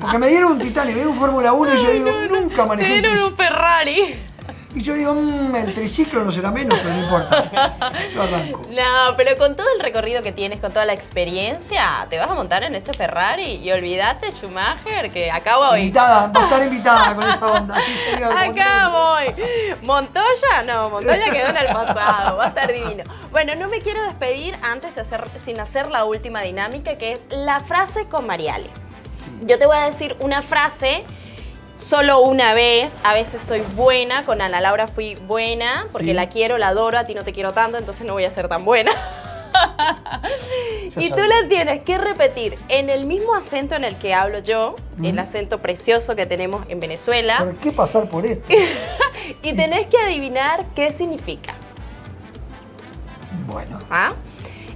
Porque 0.00 0.18
me 0.18 0.26
dieron 0.26 0.50
un 0.54 0.58
Titanic, 0.58 0.88
me 0.88 0.94
dieron 0.96 1.12
un 1.12 1.20
Fórmula 1.20 1.52
1 1.52 1.74
y 1.76 1.84
yo 1.84 1.90
digo, 1.92 2.10
nunca 2.28 2.64
manejé 2.66 2.92
un 2.96 3.02
dieron 3.02 3.22
un 3.26 3.36
Ferrari. 3.36 4.18
Y 4.74 4.82
yo 4.82 4.94
digo, 4.94 5.14
"Mm, 5.14 5.54
el 5.54 5.72
triciclo 5.72 6.24
no 6.24 6.32
será 6.32 6.50
menos, 6.50 6.76
pero 6.80 6.94
no 6.94 7.00
importa. 7.04 7.44
Yo 8.12 8.22
arranco. 8.22 8.62
No, 8.74 9.16
pero 9.16 9.36
con 9.36 9.54
todo 9.56 9.66
el 9.76 9.80
recorrido 9.80 10.20
que 10.22 10.32
tienes, 10.32 10.60
con 10.60 10.72
toda 10.72 10.84
la 10.84 10.92
experiencia, 10.94 12.06
te 12.10 12.18
vas 12.18 12.28
a 12.28 12.34
montar 12.34 12.64
en 12.64 12.74
ese 12.74 12.92
Ferrari 12.92 13.56
y 13.62 13.70
olvídate, 13.70 14.32
Schumacher, 14.32 15.12
que 15.12 15.30
acá 15.30 15.56
voy. 15.58 15.80
Invitada, 15.80 16.26
va 16.26 16.40
a 16.40 16.44
estar 16.44 16.62
invitada 16.66 17.14
con 17.14 17.22
esa 17.30 17.46
onda. 17.46 17.76
Sí, 17.86 17.94
señor. 18.10 18.36
Acá 18.36 18.88
voy. 18.88 19.34
Montoya, 19.82 20.62
no, 20.66 20.90
Montoya 20.90 21.30
quedó 21.30 21.48
en 21.50 21.56
el 21.56 21.66
pasado, 21.66 22.36
va 22.38 22.44
a 22.46 22.48
estar 22.48 22.72
divino. 22.72 23.04
Bueno, 23.30 23.54
no 23.54 23.68
me 23.68 23.78
quiero 23.78 24.02
despedir 24.02 24.56
antes 24.62 24.96
de 24.96 25.02
hacer, 25.02 25.24
sin 25.44 25.60
hacer 25.60 25.90
la 25.90 26.04
última 26.04 26.40
dinámica, 26.42 26.96
que 26.98 27.12
es 27.12 27.20
la 27.30 27.60
frase 27.60 28.06
con 28.06 28.26
Mariale. 28.26 28.70
Yo 29.42 29.58
te 29.58 29.66
voy 29.66 29.76
a 29.76 29.82
decir 29.90 30.16
una 30.20 30.42
frase 30.42 31.04
solo 31.76 32.20
una 32.20 32.54
vez, 32.54 32.96
a 33.04 33.14
veces 33.14 33.42
soy 33.42 33.60
buena, 33.74 34.24
con 34.24 34.40
Ana 34.40 34.60
Laura 34.60 34.86
fui 34.86 35.14
buena, 35.14 35.86
porque 35.92 36.08
Sí. 36.08 36.12
la 36.14 36.28
quiero, 36.28 36.58
la 36.58 36.68
adoro, 36.68 36.98
a 36.98 37.04
ti 37.04 37.14
no 37.14 37.24
te 37.24 37.32
quiero 37.32 37.52
tanto, 37.52 37.78
entonces 37.78 38.06
no 38.06 38.12
voy 38.14 38.24
a 38.24 38.30
ser 38.30 38.48
tan 38.48 38.64
buena. 38.64 38.92
Y 40.96 41.10
tú 41.10 41.18
la 41.18 41.48
tienes 41.48 41.82
que 41.82 41.98
repetir 41.98 42.56
en 42.68 42.88
el 42.88 43.04
mismo 43.06 43.34
acento 43.34 43.74
en 43.74 43.82
el 43.84 43.96
que 43.96 44.14
hablo 44.14 44.38
yo, 44.38 44.76
el 45.02 45.18
acento 45.18 45.58
precioso 45.58 46.14
que 46.14 46.24
tenemos 46.26 46.64
en 46.68 46.78
Venezuela, 46.78 47.38
¿Por 47.38 47.56
qué 47.58 47.72
pasar 47.72 48.08
por 48.08 48.24
esto? 48.26 48.46
y 49.42 49.52
tenés 49.54 49.88
que 49.88 49.98
adivinar 49.98 50.64
qué 50.76 50.92
significa. 50.92 51.54
Bueno, 53.46 53.78
¿ah? 53.90 54.12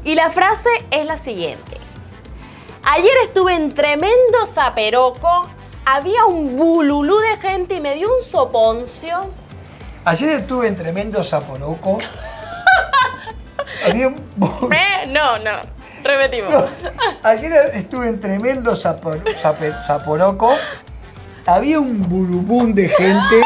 Y 0.05 0.15
la 0.15 0.31
frase 0.31 0.69
es 0.91 1.07
la 1.07 1.17
siguiente. 1.17 1.77
Ayer 2.85 3.13
estuve 3.25 3.55
en 3.55 3.75
tremendo 3.75 4.47
zaperoco, 4.47 5.49
había 5.95 6.25
un 6.27 6.57
bululú 6.57 7.19
de 7.19 7.37
gente 7.39 7.75
y 7.77 7.81
me 7.81 7.95
dio 7.95 8.09
un 8.15 8.23
soponcio. 8.23 9.21
ayer 10.05 10.31
estuve 10.41 10.69
en 10.69 10.77
tremendo 10.77 11.23
Zaporoco. 11.25 11.99
Había 13.87 14.09
un, 14.09 14.17
Eh, 14.73 15.07
No, 15.09 15.39
no. 15.39 15.51
Repetimos. 16.03 16.53
No, 16.53 16.65
ayer 17.23 17.53
estuve 17.75 18.09
en 18.09 18.19
tremendo 18.21 18.75
zape- 18.77 19.85
zaporoco. 19.87 20.55
Había 21.47 21.79
un 21.81 22.03
bulubún 22.09 22.75
de 22.75 22.89
gente. 22.89 23.43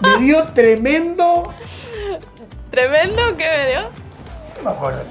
Me 0.00 0.16
dio 0.18 0.44
tremendo. 0.54 1.52
Tremendo 2.70 3.36
que 3.36 3.48
me 3.48 3.66
dio. 3.70 3.80
No 3.82 4.62
me 4.64 4.70
acuerdo. 4.70 5.02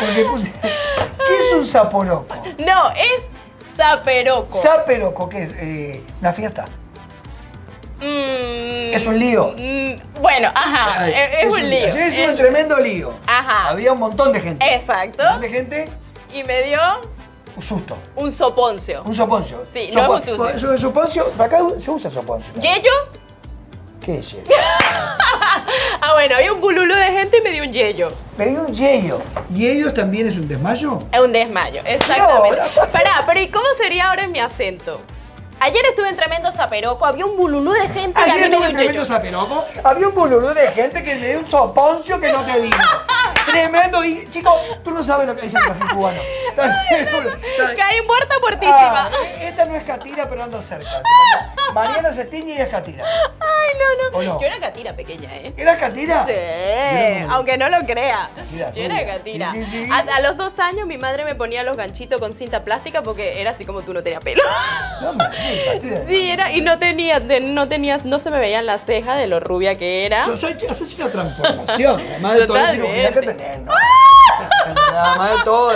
Porque 0.00 0.24
puse- 0.26 0.52
¿Qué 0.60 1.38
es 1.38 1.54
un 1.54 1.66
zaporoco? 1.66 2.34
No, 2.58 2.90
es 2.90 3.22
zaperoco. 3.78 4.58
Zaperoco, 4.60 5.28
¿qué 5.28 5.42
es? 5.44 5.52
Eh, 5.56 6.02
una 6.20 6.32
fiesta. 6.32 6.64
Mm, 8.00 8.94
Es 8.94 9.06
un 9.06 9.18
lío. 9.18 9.54
mm, 9.56 10.20
bueno, 10.20 10.48
ajá, 10.54 11.02
Ay, 11.02 11.12
es, 11.14 11.44
es 11.44 11.52
un 11.52 11.68
lío. 11.70 11.86
Estuve 11.86 12.24
Es- 12.24 12.30
un 12.30 12.36
tremendo 12.36 12.78
lío. 12.78 13.12
Ajá. 13.26 13.70
Había 13.70 13.92
un 13.92 13.98
montón 14.00 14.32
de 14.32 14.40
gente. 14.40 14.74
Exacto. 14.74 15.22
Un 15.22 15.28
montón 15.30 15.42
de 15.42 15.48
gente, 15.56 15.88
Y 16.32 16.42
me 16.44 16.62
dio 16.62 16.80
un 17.56 17.62
susto. 17.62 17.96
un 18.16 18.30
soponcio. 18.32 19.02
Un 19.04 19.14
soponcio. 19.14 19.64
Sí, 19.72 19.90
no 19.92 20.02
es 20.18 20.28
un 20.28 20.36
susto. 20.38 20.78
Soponcio, 20.78 21.32
acá 21.38 21.58
se 21.78 21.90
usa 21.90 22.10
soponcio. 22.10 22.52
¿Yello? 22.60 22.90
¿Qué 24.08 24.20
es 24.20 24.26
eso? 24.28 24.38
Ah, 26.00 26.14
bueno, 26.14 26.36
había 26.36 26.52
un 26.52 26.60
bululú 26.62 26.94
de 26.94 27.06
gente 27.12 27.38
y 27.38 27.40
me 27.42 27.50
dio 27.50 27.62
un 27.62 27.72
yello. 27.72 28.10
Me 28.38 28.46
dio 28.46 28.62
un 28.62 28.72
yello. 28.74 29.20
¿Y 29.54 29.66
ellos 29.68 29.92
también 29.92 30.26
es 30.28 30.36
un 30.36 30.48
desmayo? 30.48 31.00
Es 31.12 31.20
un 31.20 31.30
desmayo, 31.32 31.82
exactamente. 31.84 32.58
No. 32.74 32.90
Pará, 32.90 33.24
pero 33.26 33.40
¿y 33.40 33.48
cómo 33.48 33.66
sería 33.76 34.08
ahora 34.08 34.22
en 34.22 34.32
mi 34.32 34.38
acento? 34.38 35.02
Ayer 35.60 35.84
estuve 35.90 36.08
en 36.08 36.16
tremendo 36.16 36.50
zaperoco, 36.52 37.04
había 37.04 37.26
un 37.26 37.36
bululú 37.36 37.72
de 37.72 37.88
gente 37.88 38.18
y 38.18 38.30
a 38.30 38.34
mí 38.34 38.40
Ayer 38.40 38.42
me 38.44 38.48
dio 38.48 38.58
un 38.60 38.64
un 38.66 38.72
tremendo 38.76 38.92
yello. 39.02 39.04
zaperoco. 39.04 39.64
Había 39.84 40.08
un 40.08 40.14
bululú 40.14 40.48
de 40.54 40.68
gente 40.68 41.04
que 41.04 41.16
me 41.16 41.28
dio 41.28 41.40
un 41.40 41.46
soponcio 41.46 42.18
que 42.20 42.32
no 42.32 42.44
te 42.46 42.60
digo. 42.60 42.76
tremendo. 43.62 44.04
Y, 44.04 44.28
chicos, 44.30 44.52
tú 44.84 44.90
no 44.90 45.02
sabes 45.04 45.26
lo 45.26 45.34
que 45.36 45.42
dice 45.42 45.58
el 45.58 45.64
café 45.64 45.94
cubano. 45.94 46.20
Caí 47.76 48.02
muerta 48.06 48.34
muertísima. 48.40 49.06
Ah, 49.06 49.10
esta 49.40 49.64
no 49.64 49.74
es 49.76 49.82
catira, 49.84 50.28
pero 50.28 50.44
anda 50.44 50.60
cerca. 50.62 51.02
Mariana 51.74 52.12
se 52.12 52.24
tiñe 52.24 52.54
y 52.54 52.58
es 52.58 52.68
catira. 52.68 53.04
Ay, 53.04 53.78
no, 53.78 54.10
no. 54.10 54.18
¿O 54.18 54.22
no? 54.22 54.40
Yo 54.40 54.46
era 54.46 54.58
catira 54.58 54.94
pequeña, 54.94 55.28
¿eh? 55.36 55.52
¿Era 55.56 55.76
catira? 55.76 56.24
Sí, 56.26 56.32
Yo 57.22 57.30
aunque 57.30 57.58
no 57.58 57.68
lo 57.68 57.78
crea. 57.80 58.30
Mira, 58.50 58.72
Yo 58.72 58.82
era 58.82 59.06
catira. 59.06 59.50
Sí, 59.52 59.64
sí, 59.64 59.84
sí. 59.84 59.88
A, 59.92 59.98
a 60.16 60.20
los 60.20 60.36
dos 60.36 60.58
años 60.58 60.86
mi 60.86 60.96
madre 60.96 61.24
me 61.24 61.34
ponía 61.34 61.62
los 61.62 61.76
ganchitos 61.76 62.18
con 62.18 62.32
cinta 62.32 62.64
plástica 62.64 63.02
porque 63.02 63.40
era 63.40 63.50
así 63.50 63.64
como 63.64 63.82
tú 63.82 63.92
no 63.92 64.02
tenías 64.02 64.24
pelo. 64.24 64.42
No, 65.02 65.12
me 65.12 65.24
catira. 65.24 66.06
Sí, 66.08 66.30
era, 66.30 66.52
y 66.52 66.62
no 66.62 66.78
tenía, 66.78 67.20
no 67.20 67.68
tenías, 67.68 68.04
no 68.04 68.18
se 68.18 68.30
me 68.30 68.38
veían 68.38 68.64
las 68.66 68.84
cejas 68.84 69.18
de 69.18 69.26
lo 69.26 69.38
rubia 69.40 69.76
que 69.76 70.06
era. 70.06 70.26
O 70.26 70.36
sea, 70.36 70.48
hay 70.48 70.56
que 70.56 70.68
hacer 70.68 70.86
una 70.96 71.10
transformación. 71.10 72.00
Además 72.00 72.34
de 72.34 72.46
toda 72.46 72.62
la 72.62 72.70
cirugía 72.72 73.12
que 73.48 73.58
Totalmente. 73.58 73.64
tenés, 73.64 74.17
¿no? 74.74 74.98
Además 74.98 75.30
de 75.38 75.44
todo. 75.44 75.72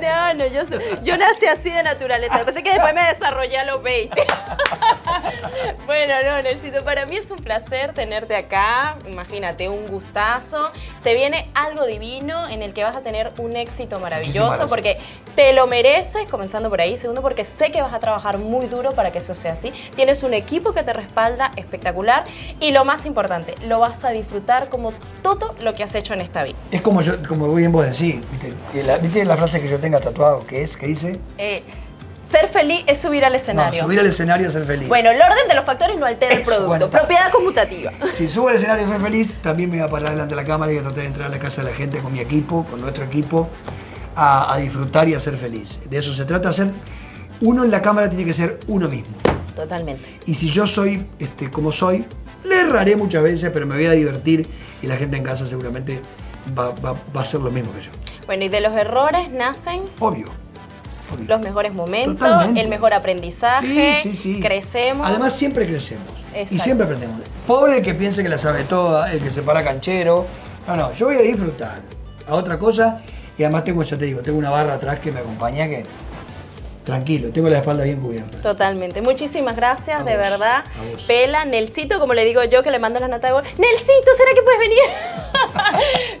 No, 0.00 0.34
no, 0.34 0.46
yo, 0.46 0.62
yo 1.02 1.16
nací 1.16 1.46
así 1.46 1.70
de 1.70 1.82
naturaleza. 1.82 2.38
Lo 2.38 2.52
que 2.52 2.62
después 2.72 2.94
me 2.94 3.04
desarrollé 3.06 3.58
a 3.58 3.64
los 3.64 3.82
20. 3.82 4.24
bueno, 5.86 6.14
no, 6.24 6.42
Nelsito, 6.42 6.84
para 6.84 7.06
mí 7.06 7.16
es 7.16 7.30
un 7.30 7.38
placer 7.38 7.92
tenerte 7.92 8.34
acá. 8.36 8.96
Imagínate, 9.06 9.68
un 9.68 9.86
gustazo. 9.86 10.70
Se 11.02 11.14
viene 11.14 11.50
algo 11.54 11.84
divino 11.86 12.48
en 12.48 12.62
el 12.62 12.72
que 12.72 12.84
vas 12.84 12.96
a 12.96 13.00
tener 13.00 13.32
un 13.38 13.56
éxito 13.56 13.98
maravilloso 14.00 14.66
porque 14.68 14.98
te 15.36 15.52
lo 15.52 15.66
mereces, 15.66 16.28
comenzando 16.30 16.70
por 16.70 16.80
ahí. 16.80 16.96
Segundo, 16.96 17.22
porque 17.22 17.44
sé 17.44 17.70
que 17.72 17.82
vas 17.82 17.92
a 17.92 17.98
trabajar 17.98 18.38
muy 18.38 18.66
duro 18.66 18.92
para 18.92 19.10
que 19.12 19.18
eso 19.18 19.34
sea 19.34 19.52
así. 19.54 19.72
Tienes 19.96 20.22
un 20.22 20.34
equipo 20.34 20.72
que 20.72 20.82
te 20.82 20.92
respalda 20.92 21.50
espectacular. 21.56 22.24
Y 22.60 22.72
lo 22.72 22.84
más 22.84 23.06
importante, 23.06 23.54
lo 23.66 23.80
vas 23.80 24.04
a 24.04 24.10
disfrutar 24.10 24.68
como 24.68 24.92
todo 25.22 25.54
lo 25.60 25.74
que 25.74 25.82
has 25.84 25.94
hecho 25.94 26.14
en 26.14 26.20
esta 26.20 26.42
vida. 26.44 26.56
Es 26.70 26.82
como 26.82 27.00
yo, 27.00 27.14
como 27.26 27.46
bien 27.64 27.72
vos 27.72 27.84
decís, 27.86 28.20
¿viste? 28.30 28.84
La, 28.84 28.98
¿viste 28.98 29.24
la 29.24 29.36
frase 29.36 29.60
que 29.60 29.68
yo 29.68 29.78
tenga 29.78 29.98
tatuado? 29.98 30.46
que 30.46 30.62
es? 30.62 30.76
que 30.76 30.86
dice? 30.86 31.18
Eh, 31.38 31.62
ser 32.30 32.48
feliz 32.48 32.84
es 32.86 32.98
subir 32.98 33.24
al 33.24 33.34
escenario. 33.34 33.80
No, 33.80 33.86
subir 33.86 34.00
al 34.00 34.06
escenario 34.06 34.48
a 34.48 34.52
ser 34.52 34.64
feliz. 34.64 34.86
Bueno, 34.86 35.10
el 35.10 35.16
orden 35.20 35.48
de 35.48 35.54
los 35.54 35.64
factores 35.64 35.98
no 35.98 36.04
altera 36.04 36.34
el 36.34 36.42
producto. 36.42 36.66
bueno. 36.66 36.90
Propiedad 36.90 37.30
conmutativa. 37.32 37.90
Si 38.12 38.28
subo 38.28 38.48
al 38.48 38.56
escenario 38.56 38.84
a 38.84 38.88
ser 38.88 39.00
feliz, 39.00 39.36
también 39.40 39.70
me 39.70 39.78
voy 39.78 39.86
a 39.86 39.90
parar 39.90 40.10
delante 40.10 40.34
de 40.34 40.42
la 40.42 40.46
cámara 40.46 40.72
y 40.72 40.74
voy 40.74 40.80
a 40.80 40.86
tratar 40.88 41.02
de 41.02 41.08
entrar 41.08 41.28
a 41.28 41.30
la 41.30 41.38
casa 41.38 41.62
de 41.62 41.70
la 41.70 41.76
gente 41.76 42.00
con 42.00 42.12
mi 42.12 42.20
equipo, 42.20 42.64
con 42.64 42.82
nuestro 42.82 43.04
equipo, 43.04 43.48
a, 44.14 44.52
a 44.52 44.58
disfrutar 44.58 45.08
y 45.08 45.14
a 45.14 45.20
ser 45.20 45.38
feliz. 45.38 45.78
De 45.88 45.96
eso 45.96 46.12
se 46.12 46.26
trata, 46.26 46.52
ser 46.52 46.68
uno 47.40 47.64
en 47.64 47.70
la 47.70 47.80
cámara 47.80 48.10
tiene 48.10 48.26
que 48.26 48.34
ser 48.34 48.60
uno 48.66 48.90
mismo. 48.90 49.14
Totalmente. 49.56 50.20
Y 50.26 50.34
si 50.34 50.50
yo 50.50 50.66
soy 50.66 51.06
este, 51.18 51.50
como 51.50 51.72
soy, 51.72 52.04
le 52.44 52.60
erraré 52.60 52.96
muchas 52.96 53.22
veces, 53.22 53.50
pero 53.54 53.64
me 53.66 53.74
voy 53.76 53.86
a 53.86 53.92
divertir 53.92 54.46
y 54.82 54.86
la 54.86 54.96
gente 54.96 55.16
en 55.16 55.22
casa 55.22 55.46
seguramente 55.46 56.00
va, 56.58 56.70
va- 56.70 56.92
va 56.92 57.20
a 57.20 57.22
hacer 57.22 57.40
lo 57.40 57.50
mismo 57.50 57.72
que 57.72 57.82
yo. 57.82 57.90
Bueno, 58.26 58.44
y 58.44 58.48
de 58.48 58.60
los 58.60 58.72
errores 58.74 59.30
nacen 59.30 59.82
Obvio. 60.00 60.26
los 61.28 61.40
mejores 61.40 61.74
momentos, 61.74 62.26
Totalmente. 62.28 62.60
el 62.60 62.68
mejor 62.68 62.94
aprendizaje, 62.94 63.96
Sí, 64.02 64.10
sí, 64.10 64.16
sí. 64.34 64.40
crecemos. 64.40 65.06
Además, 65.06 65.32
siempre 65.34 65.66
crecemos. 65.66 66.06
Y 66.50 66.58
siempre 66.58 66.84
aprendemos. 66.84 67.20
Pobre 67.46 67.78
el 67.78 67.82
que 67.84 67.94
piense 67.94 68.22
que 68.22 68.28
la 68.28 68.38
sabe 68.38 68.64
toda, 68.64 69.12
el 69.12 69.20
que 69.22 69.30
se 69.30 69.42
para 69.42 69.62
canchero. 69.62 70.26
No, 70.66 70.74
no, 70.76 70.92
yo 70.94 71.06
voy 71.06 71.16
a 71.16 71.20
disfrutar 71.20 71.76
a 72.26 72.34
otra 72.34 72.58
cosa. 72.58 73.00
Y 73.38 73.42
además 73.44 73.64
tengo, 73.64 73.82
ya 73.82 73.96
te 73.98 74.04
digo, 74.06 74.20
tengo 74.22 74.38
una 74.38 74.50
barra 74.50 74.74
atrás 74.74 74.98
que 75.00 75.12
me 75.12 75.20
acompaña 75.20 75.66
que. 75.68 75.84
Tranquilo, 76.84 77.30
tengo 77.30 77.48
la 77.48 77.58
espalda 77.58 77.84
bien 77.84 78.00
cubierta. 78.00 78.38
Totalmente. 78.42 79.00
Muchísimas 79.00 79.56
gracias, 79.56 80.00
A 80.00 80.04
de 80.04 80.16
vos, 80.16 80.30
verdad. 80.30 80.64
Pela, 81.06 81.44
Nelsito, 81.46 81.98
como 81.98 82.12
le 82.12 82.24
digo 82.24 82.44
yo, 82.44 82.62
que 82.62 82.70
le 82.70 82.78
mando 82.78 83.00
la 83.00 83.08
nota 83.08 83.28
de 83.28 83.32
voz. 83.32 83.44
Nelsito, 83.44 84.10
¿será 84.16 84.34
que 84.34 84.42
puedes 84.42 84.60
venir? 84.60 84.78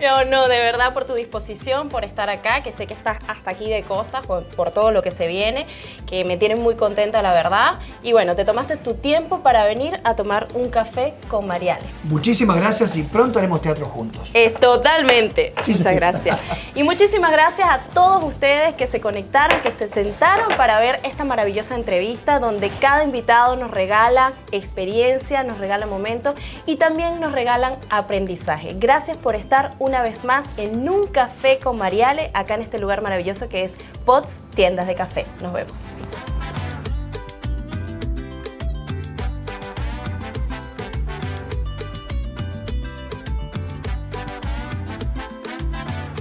no, 0.00 0.24
no, 0.24 0.48
de 0.48 0.58
verdad, 0.58 0.94
por 0.94 1.04
tu 1.04 1.14
disposición, 1.14 1.88
por 1.88 2.04
estar 2.04 2.30
acá, 2.30 2.62
que 2.62 2.72
sé 2.72 2.86
que 2.86 2.94
estás 2.94 3.18
hasta 3.28 3.50
aquí 3.50 3.68
de 3.68 3.82
cosas, 3.82 4.26
por, 4.26 4.44
por 4.44 4.70
todo 4.70 4.90
lo 4.90 5.02
que 5.02 5.10
se 5.10 5.26
viene, 5.26 5.66
que 6.06 6.24
me 6.24 6.38
tiene 6.38 6.56
muy 6.56 6.76
contenta, 6.76 7.20
la 7.20 7.34
verdad. 7.34 7.78
Y 8.02 8.12
bueno, 8.12 8.34
te 8.34 8.46
tomaste 8.46 8.78
tu 8.78 8.94
tiempo 8.94 9.40
para 9.40 9.64
venir 9.64 10.00
a 10.04 10.16
tomar 10.16 10.48
un 10.54 10.70
café 10.70 11.14
con 11.28 11.46
Mariale. 11.46 11.84
Muchísimas 12.04 12.56
gracias 12.56 12.96
y 12.96 13.02
pronto 13.02 13.38
haremos 13.38 13.60
teatro 13.60 13.86
juntos. 13.86 14.30
Es 14.32 14.54
totalmente. 14.54 15.52
Muchas 15.66 15.94
gracias. 15.94 16.38
Y 16.74 16.82
muchísimas 16.82 17.30
gracias 17.30 17.68
a 17.68 17.78
todos 17.92 18.24
ustedes 18.24 18.74
que 18.74 18.86
se 18.86 19.00
conectaron, 19.00 19.60
que 19.60 19.70
se 19.70 19.88
sentaron 19.88 20.53
para 20.56 20.78
ver 20.78 21.00
esta 21.02 21.24
maravillosa 21.24 21.74
entrevista 21.74 22.38
donde 22.38 22.68
cada 22.68 23.04
invitado 23.04 23.56
nos 23.56 23.70
regala 23.70 24.32
experiencia, 24.52 25.42
nos 25.42 25.58
regala 25.58 25.86
momentos 25.86 26.34
y 26.66 26.76
también 26.76 27.20
nos 27.20 27.32
regalan 27.32 27.76
aprendizaje. 27.90 28.74
Gracias 28.78 29.16
por 29.16 29.34
estar 29.34 29.72
una 29.78 30.02
vez 30.02 30.24
más 30.24 30.46
en 30.56 30.88
un 30.88 31.06
café 31.06 31.58
con 31.58 31.76
Mariale, 31.76 32.30
acá 32.34 32.54
en 32.54 32.62
este 32.62 32.78
lugar 32.78 33.02
maravilloso 33.02 33.48
que 33.48 33.64
es 33.64 33.74
Pots 34.04 34.44
Tiendas 34.54 34.86
de 34.86 34.94
Café. 34.94 35.26
Nos 35.40 35.52
vemos. 35.52 36.33